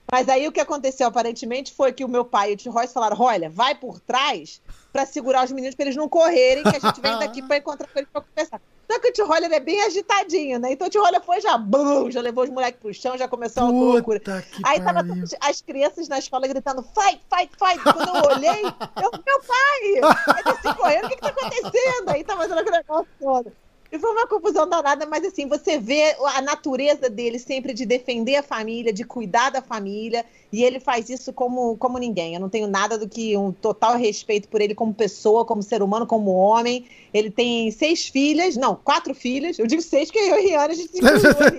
Mas 0.10 0.30
aí 0.30 0.48
o 0.48 0.52
que 0.52 0.60
aconteceu, 0.60 1.08
aparentemente, 1.08 1.74
foi 1.74 1.92
que 1.92 2.04
o 2.06 2.08
meu 2.10 2.24
pai 2.24 2.52
e 2.52 2.54
o 2.54 2.58
tio 2.58 2.72
Royce 2.72 2.94
falaram: 2.94 3.20
olha, 3.20 3.50
vai 3.50 3.76
por 3.76 4.00
trás 4.00 4.62
pra 4.92 5.06
segurar 5.06 5.44
os 5.46 5.52
meninos 5.52 5.76
pra 5.76 5.86
eles 5.86 5.96
não 5.98 6.08
correrem, 6.08 6.64
que 6.64 6.76
a 6.76 6.80
gente 6.80 7.02
vem 7.02 7.18
daqui 7.20 7.42
pra 7.48 7.58
encontrar 7.58 7.88
com 7.88 8.00
eles 8.00 8.10
pra 8.12 8.22
conversar. 8.22 8.62
Só 8.92 9.00
que 9.00 9.08
o 9.08 9.14
tio 9.14 9.26
Roller 9.26 9.50
é 9.54 9.60
bem 9.62 9.82
agitadinho, 9.84 10.60
né? 10.60 10.74
Então 10.74 10.88
o 10.88 10.90
tio 10.90 11.02
Roller 11.02 11.22
foi 11.22 11.40
já, 11.40 11.58
bum, 11.58 12.12
já 12.12 12.20
levou 12.20 12.44
os 12.44 12.50
moleques 12.50 12.82
pro 12.82 12.94
chão, 12.94 13.18
já 13.18 13.26
começou 13.26 13.64
a 13.64 13.70
loucura. 13.70 14.22
Aí 14.66 14.82
tava 14.82 15.02
todas 15.02 15.34
as 15.40 15.62
crianças 15.62 16.10
na 16.10 16.20
escola 16.20 16.46
gritando, 16.46 16.84
fight, 16.84 17.22
fight, 17.34 17.52
fight. 17.58 17.82
Quando 17.82 18.16
eu 18.18 18.32
olhei, 18.36 18.64
eu, 19.02 19.12
meu 19.12 19.42
pai! 19.48 20.40
Ele 20.40 20.50
assim, 20.50 20.74
correndo, 20.78 21.06
o 21.06 21.10
que 21.10 21.16
que 21.16 21.22
tá 21.22 21.30
acontecendo? 21.30 22.10
Aí 22.10 22.24
tava 22.26 22.42
fazendo 22.42 22.60
aquele 22.60 22.78
negócio 22.78 23.08
todo. 23.18 23.54
E 23.92 24.00
foi 24.00 24.10
uma 24.12 24.26
confusão 24.26 24.70
danada, 24.70 25.06
mas 25.06 25.26
assim, 25.26 25.48
você 25.48 25.78
vê 25.78 26.16
a 26.36 26.42
natureza 26.42 27.10
dele 27.10 27.38
sempre 27.38 27.74
de 27.74 27.86
defender 27.86 28.38
a 28.38 28.44
família, 28.44 28.94
de 28.94 29.04
cuidar 29.04 29.50
da 29.50 29.62
família, 29.62 30.26
e 30.50 30.64
ele 30.64 30.80
faz 30.80 31.10
isso 31.10 31.34
como, 31.34 31.76
como 31.76 31.98
ninguém. 31.98 32.34
Eu 32.34 32.40
não 32.40 32.48
tenho 32.48 32.68
nada 32.68 32.98
do 32.98 33.08
que 33.08 33.36
um 33.36 33.52
total 33.52 33.98
respeito 33.98 34.48
por 34.48 34.62
ele 34.62 34.74
como 34.74 34.94
pessoa, 34.94 35.44
como 35.44 35.62
ser 35.62 35.84
humano, 35.84 36.08
como 36.08 36.32
homem. 36.32 36.86
Ele 37.14 37.30
tem 37.30 37.70
seis 37.72 38.08
filhas, 38.08 38.56
não, 38.56 38.76
quatro 38.76 39.14
filhas. 39.14 39.60
Eu 39.60 39.68
digo 39.68 39.82
seis, 39.82 40.10
porque 40.10 40.20
eu 40.20 40.40
e 40.40 40.48
Rihanna 40.48 40.72
a 40.72 40.76
gente 40.76 40.92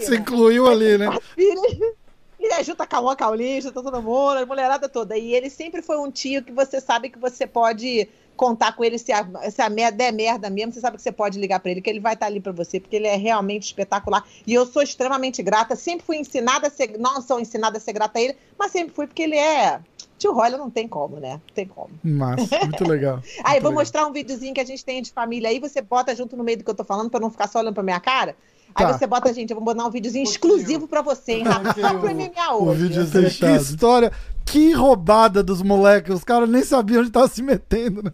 se 0.05 0.16
incluiu 0.16 0.66
ali, 0.66 0.97
né? 0.97 1.07
incluiu 1.12 1.12
ali, 1.12 1.12
né? 1.12 1.18
filhas. 1.35 2.02
Ele 2.43 2.55
ajuda 2.55 2.82
a 2.82 2.86
Cauã 2.86 3.14
Caulista, 3.14 3.70
tá 3.70 3.80
todo 3.80 4.03
mundo, 4.03 4.38
a 4.38 4.47
mulherada 4.47 4.88
toda. 4.88 5.16
E 5.16 5.32
ele 5.32 5.49
sempre 5.49 5.80
foi 5.80 5.97
um 5.97 6.11
tio 6.11 6.43
que 6.43 6.51
você 6.51 6.80
sabe 6.80 7.09
que 7.09 7.18
você 7.18 7.47
pode 7.47 8.09
contar 8.36 8.74
com 8.74 8.82
ele 8.82 8.99
se 8.99 9.12
a, 9.12 9.24
se 9.51 9.62
a 9.62 9.68
merda 9.68 9.99
der 9.99 10.12
merda 10.12 10.51
mesmo, 10.51 10.72
você 10.72 10.80
sabe 10.80 10.97
que 10.97 11.03
você 11.03 11.12
pode 11.12 11.38
ligar 11.38 11.61
pra 11.61 11.70
ele, 11.70 11.80
que 11.80 11.88
ele 11.88 12.01
vai 12.01 12.14
estar 12.14 12.26
ali 12.26 12.40
pra 12.40 12.51
você, 12.51 12.80
porque 12.80 12.97
ele 12.97 13.07
é 13.07 13.14
realmente 13.14 13.66
espetacular. 13.66 14.26
E 14.47 14.53
eu 14.55 14.66
sou 14.66 14.82
extremamente 14.82 15.43
grata, 15.43 15.76
sempre 15.76 16.05
fui 16.05 16.16
ensinada 16.16 16.66
a 16.66 16.70
ser, 16.70 16.99
não 16.99 17.22
sou 17.22 17.38
ensinada 17.38 17.78
a 17.78 17.80
ser 17.80 17.93
grata 17.93 18.18
a 18.18 18.22
ele, 18.22 18.36
mas 18.59 18.72
sempre 18.72 18.95
fui 18.95 19.07
porque 19.07 19.22
ele 19.22 19.36
é. 19.36 19.80
Tio 20.23 20.33
Royler 20.33 20.57
não 20.59 20.70
tem 20.70 20.87
como, 20.87 21.16
né? 21.18 21.33
Não 21.33 21.55
tem 21.55 21.66
como. 21.66 21.91
Massa, 22.05 22.61
muito 22.61 22.89
legal. 22.89 23.16
Aí, 23.45 23.55
Muito 23.55 23.62
vou 23.62 23.70
legal. 23.70 23.73
mostrar 23.73 24.07
um 24.07 24.12
videozinho 24.12 24.55
que 24.55 24.61
a 24.61 24.64
gente 24.64 24.85
tem 24.85 25.03
de 25.03 25.11
família 25.11 25.49
aí, 25.49 25.59
você 25.59 25.83
bota 25.83 26.14
junto 26.14 26.37
no 26.37 26.45
meio 26.45 26.59
do 26.59 26.64
que 26.64 26.70
eu 26.70 26.75
tô 26.75 26.85
falando, 26.85 27.11
pra 27.11 27.18
não 27.18 27.29
ficar 27.31 27.49
só 27.49 27.59
olhando 27.59 27.75
pra 27.75 27.83
minha 27.83 27.99
cara. 27.99 28.37
Aí 28.75 28.87
Tá. 28.87 28.93
você 28.97 29.07
bota, 29.07 29.33
gente, 29.35 29.51
eu 29.51 29.57
vou 29.57 29.64
botar 29.64 29.85
um 29.85 29.91
videozinho 29.91 30.23
exclusivo 30.23 30.87
pra 30.87 31.03
você, 31.03 31.33
hein, 31.33 31.43
Rafa? 31.43 31.79
Só 31.81 31.99
pro 31.99 32.09
MMA 32.14 32.55
O 32.55 32.68
hoje. 32.68 32.83
vídeo 32.89 33.05
Que 33.39 33.47
história, 33.57 34.12
que 34.47 34.73
roubada 34.73 35.43
dos 35.43 35.61
moleques. 35.61 36.14
Os 36.14 36.25
caras 36.25 36.49
nem 36.49 36.62
sabiam 36.62 37.01
onde 37.03 37.11
tava 37.11 37.27
se 37.29 37.43
metendo, 37.43 38.03
né? 38.03 38.12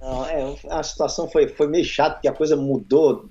Não, 0.00 0.26
é, 0.26 0.56
a 0.68 0.82
situação 0.82 1.28
foi, 1.30 1.48
foi 1.48 1.66
meio 1.68 1.84
chata, 1.84 2.16
porque 2.16 2.28
a 2.28 2.32
coisa 2.32 2.56
mudou, 2.56 3.26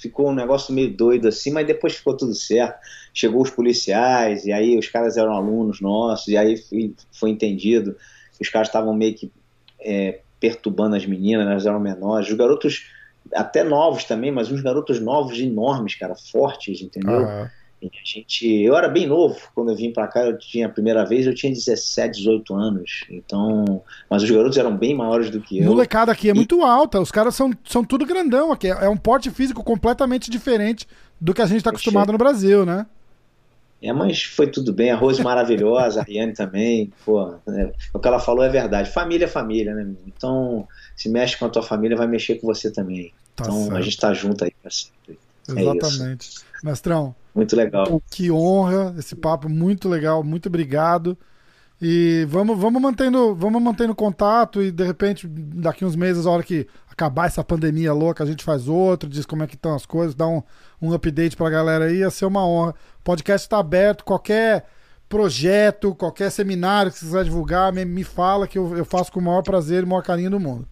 ficou 0.00 0.28
um 0.30 0.34
negócio 0.34 0.74
meio 0.74 0.94
doido 0.94 1.28
assim, 1.28 1.50
mas 1.50 1.66
depois 1.66 1.94
ficou 1.94 2.16
tudo 2.16 2.34
certo. 2.34 2.78
Chegou 3.12 3.42
os 3.42 3.50
policiais, 3.50 4.44
e 4.44 4.52
aí 4.52 4.78
os 4.78 4.88
caras 4.88 5.16
eram 5.16 5.32
alunos 5.32 5.80
nossos, 5.80 6.28
e 6.28 6.36
aí 6.36 6.56
foi, 6.56 6.94
foi 7.12 7.30
entendido 7.30 7.96
que 8.36 8.42
os 8.42 8.48
caras 8.48 8.68
estavam 8.68 8.94
meio 8.94 9.14
que 9.14 9.32
é, 9.80 10.20
perturbando 10.38 10.96
as 10.96 11.06
meninas, 11.06 11.46
elas 11.46 11.66
eram 11.66 11.80
menores. 11.80 12.28
Os 12.28 12.36
garotos, 12.36 12.86
até 13.34 13.64
novos 13.64 14.04
também, 14.04 14.30
mas 14.30 14.50
uns 14.50 14.60
garotos 14.60 15.00
novos 15.00 15.38
enormes, 15.38 15.94
cara, 15.94 16.14
fortes, 16.14 16.80
entendeu? 16.80 17.24
Aham. 17.24 17.50
E 17.80 17.86
a 17.86 17.90
gente, 18.04 18.62
eu 18.62 18.76
era 18.76 18.88
bem 18.88 19.06
novo 19.06 19.38
quando 19.54 19.70
eu 19.70 19.76
vim 19.76 19.92
pra 19.92 20.08
cá, 20.08 20.24
eu 20.24 20.38
tinha 20.38 20.66
a 20.66 20.70
primeira 20.70 21.04
vez, 21.04 21.26
eu 21.26 21.34
tinha 21.34 21.52
17, 21.52 22.18
18 22.18 22.54
anos. 22.54 23.04
Então, 23.10 23.82
mas 24.08 24.22
os 24.22 24.30
garotos 24.30 24.56
eram 24.56 24.76
bem 24.76 24.94
maiores 24.94 25.30
do 25.30 25.40
que 25.40 25.58
eu. 25.58 25.64
Molecada 25.64 26.10
aqui 26.10 26.30
é 26.30 26.34
muito 26.34 26.62
alta. 26.62 27.00
Os 27.00 27.10
caras 27.10 27.34
são, 27.34 27.52
são 27.64 27.84
tudo 27.84 28.06
grandão 28.06 28.50
aqui. 28.50 28.68
É 28.68 28.88
um 28.88 28.96
porte 28.96 29.30
físico 29.30 29.62
completamente 29.62 30.30
diferente 30.30 30.88
do 31.20 31.34
que 31.34 31.42
a 31.42 31.46
gente 31.46 31.62
tá 31.62 31.70
acostumado 31.70 32.12
no 32.12 32.18
Brasil, 32.18 32.64
né? 32.64 32.86
É, 33.82 33.92
mas 33.92 34.22
foi 34.22 34.46
tudo 34.46 34.72
bem, 34.72 34.90
a 34.90 34.96
Rose 34.96 35.22
maravilhosa, 35.22 36.00
a 36.00 36.02
Riane 36.02 36.32
também, 36.32 36.90
pô, 37.04 37.34
é, 37.46 37.72
o 37.92 37.98
que 37.98 38.08
ela 38.08 38.18
falou 38.18 38.42
é 38.42 38.48
verdade. 38.48 38.90
Família 38.90 39.26
é 39.26 39.28
família, 39.28 39.74
né? 39.74 39.86
Então, 40.06 40.66
se 40.96 41.10
mexe 41.10 41.36
com 41.36 41.44
a 41.44 41.50
tua 41.50 41.62
família, 41.62 41.96
vai 41.96 42.06
mexer 42.06 42.36
com 42.36 42.46
você 42.46 42.70
também. 42.70 43.12
Tá 43.34 43.44
então, 43.44 43.64
certo. 43.64 43.76
a 43.76 43.82
gente 43.82 43.96
tá 43.98 44.14
junto 44.14 44.44
aí 44.44 44.52
pra 44.62 44.70
sempre. 44.70 45.18
É 45.48 45.60
Exatamente. 45.60 46.30
Mestrão, 46.64 47.14
Muito 47.36 47.54
legal. 47.54 48.02
que 48.10 48.30
honra 48.30 48.94
esse 48.98 49.14
papo, 49.14 49.46
muito 49.46 49.90
legal, 49.90 50.24
muito 50.24 50.48
obrigado. 50.48 51.16
E 51.80 52.26
vamos, 52.30 52.58
vamos 52.58 52.80
mantendo, 52.80 53.34
vamos 53.34 53.62
mantendo 53.62 53.94
contato 53.94 54.62
e 54.62 54.70
de 54.70 54.82
repente 54.82 55.26
daqui 55.28 55.84
uns 55.84 55.94
meses, 55.94 56.24
a 56.24 56.30
hora 56.30 56.42
que 56.42 56.66
acabar 56.90 57.26
essa 57.26 57.44
pandemia 57.44 57.92
louca, 57.92 58.24
a 58.24 58.26
gente 58.26 58.42
faz 58.42 58.66
outro, 58.66 59.06
diz 59.06 59.26
como 59.26 59.42
é 59.42 59.46
que 59.46 59.56
estão 59.56 59.74
as 59.74 59.84
coisas, 59.84 60.14
dá 60.14 60.26
um, 60.26 60.42
um 60.80 60.94
update 60.94 61.36
pra 61.36 61.50
galera 61.50 61.84
aí, 61.84 61.98
ia 61.98 62.08
ser 62.08 62.24
uma 62.24 62.46
honra. 62.46 62.70
O 63.00 63.04
podcast 63.04 63.44
está 63.44 63.58
aberto, 63.58 64.02
qualquer 64.02 64.64
projeto, 65.06 65.94
qualquer 65.94 66.30
seminário 66.30 66.90
que 66.90 66.98
você 66.98 67.04
quiser 67.04 67.24
divulgar, 67.24 67.70
me, 67.70 67.84
me 67.84 68.02
fala 68.02 68.48
que 68.48 68.56
eu, 68.56 68.74
eu 68.74 68.84
faço 68.86 69.12
com 69.12 69.20
o 69.20 69.22
maior 69.22 69.42
prazer 69.42 69.82
e 69.82 69.84
o 69.84 69.88
maior 69.88 70.02
carinho 70.02 70.30
do 70.30 70.40
mundo. 70.40 70.66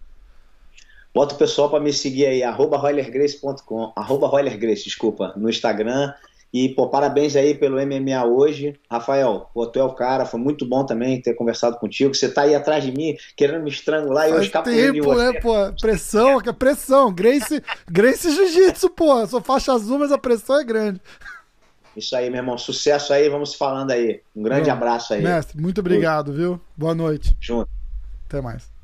Bota 1.13 1.35
o 1.35 1.37
pessoal 1.37 1.69
para 1.69 1.79
me 1.79 1.93
seguir 1.93 2.25
aí, 2.25 2.41
arroba 2.41 2.75
roilergrace.com, 2.77 3.93
arroba 3.95 4.27
roilergrace, 4.27 4.83
desculpa, 4.83 5.33
no 5.37 5.47
Instagram. 5.47 6.11
E, 6.55 6.69
pô, 6.69 6.87
parabéns 6.87 7.35
aí 7.35 7.53
pelo 7.53 7.85
MMA 7.85 8.23
hoje. 8.23 8.79
Rafael, 8.89 9.49
pô, 9.53 9.67
tu 9.67 9.77
é 9.77 9.83
o 9.83 9.93
cara, 9.93 10.25
foi 10.25 10.39
muito 10.39 10.65
bom 10.65 10.85
também 10.85 11.21
ter 11.21 11.33
conversado 11.33 11.75
contigo. 11.77 12.15
Você 12.15 12.29
tá 12.29 12.43
aí 12.43 12.55
atrás 12.55 12.81
de 12.81 12.93
mim, 12.93 13.17
querendo 13.35 13.61
me 13.61 13.69
estrangular 13.69 14.29
e 14.29 14.31
eu 14.31 14.41
escapo 14.41 14.69
tempo, 14.69 15.03
você. 15.03 15.33
né, 15.33 15.41
pô? 15.41 15.53
Pressão, 15.81 16.39
que 16.39 16.47
é 16.47 16.53
pressão. 16.53 17.13
Grace, 17.13 17.61
Grace 17.91 18.33
Jiu-Jitsu, 18.33 18.89
pô. 18.91 19.27
Sou 19.27 19.41
faixa 19.41 19.73
azul, 19.73 19.99
mas 19.99 20.13
a 20.13 20.17
pressão 20.17 20.57
é 20.57 20.63
grande. 20.63 21.01
Isso 21.93 22.15
aí, 22.15 22.29
meu 22.29 22.39
irmão. 22.39 22.57
Sucesso 22.57 23.11
aí, 23.11 23.27
vamos 23.27 23.53
falando 23.53 23.91
aí. 23.91 24.21
Um 24.33 24.41
grande 24.41 24.69
Bom, 24.69 24.77
abraço 24.77 25.13
aí. 25.13 25.21
Mestre, 25.21 25.59
muito 25.59 25.81
obrigado, 25.81 26.31
viu? 26.31 26.57
Boa 26.77 26.95
noite. 26.95 27.35
Junto. 27.41 27.69
Até 28.29 28.39
mais. 28.39 28.74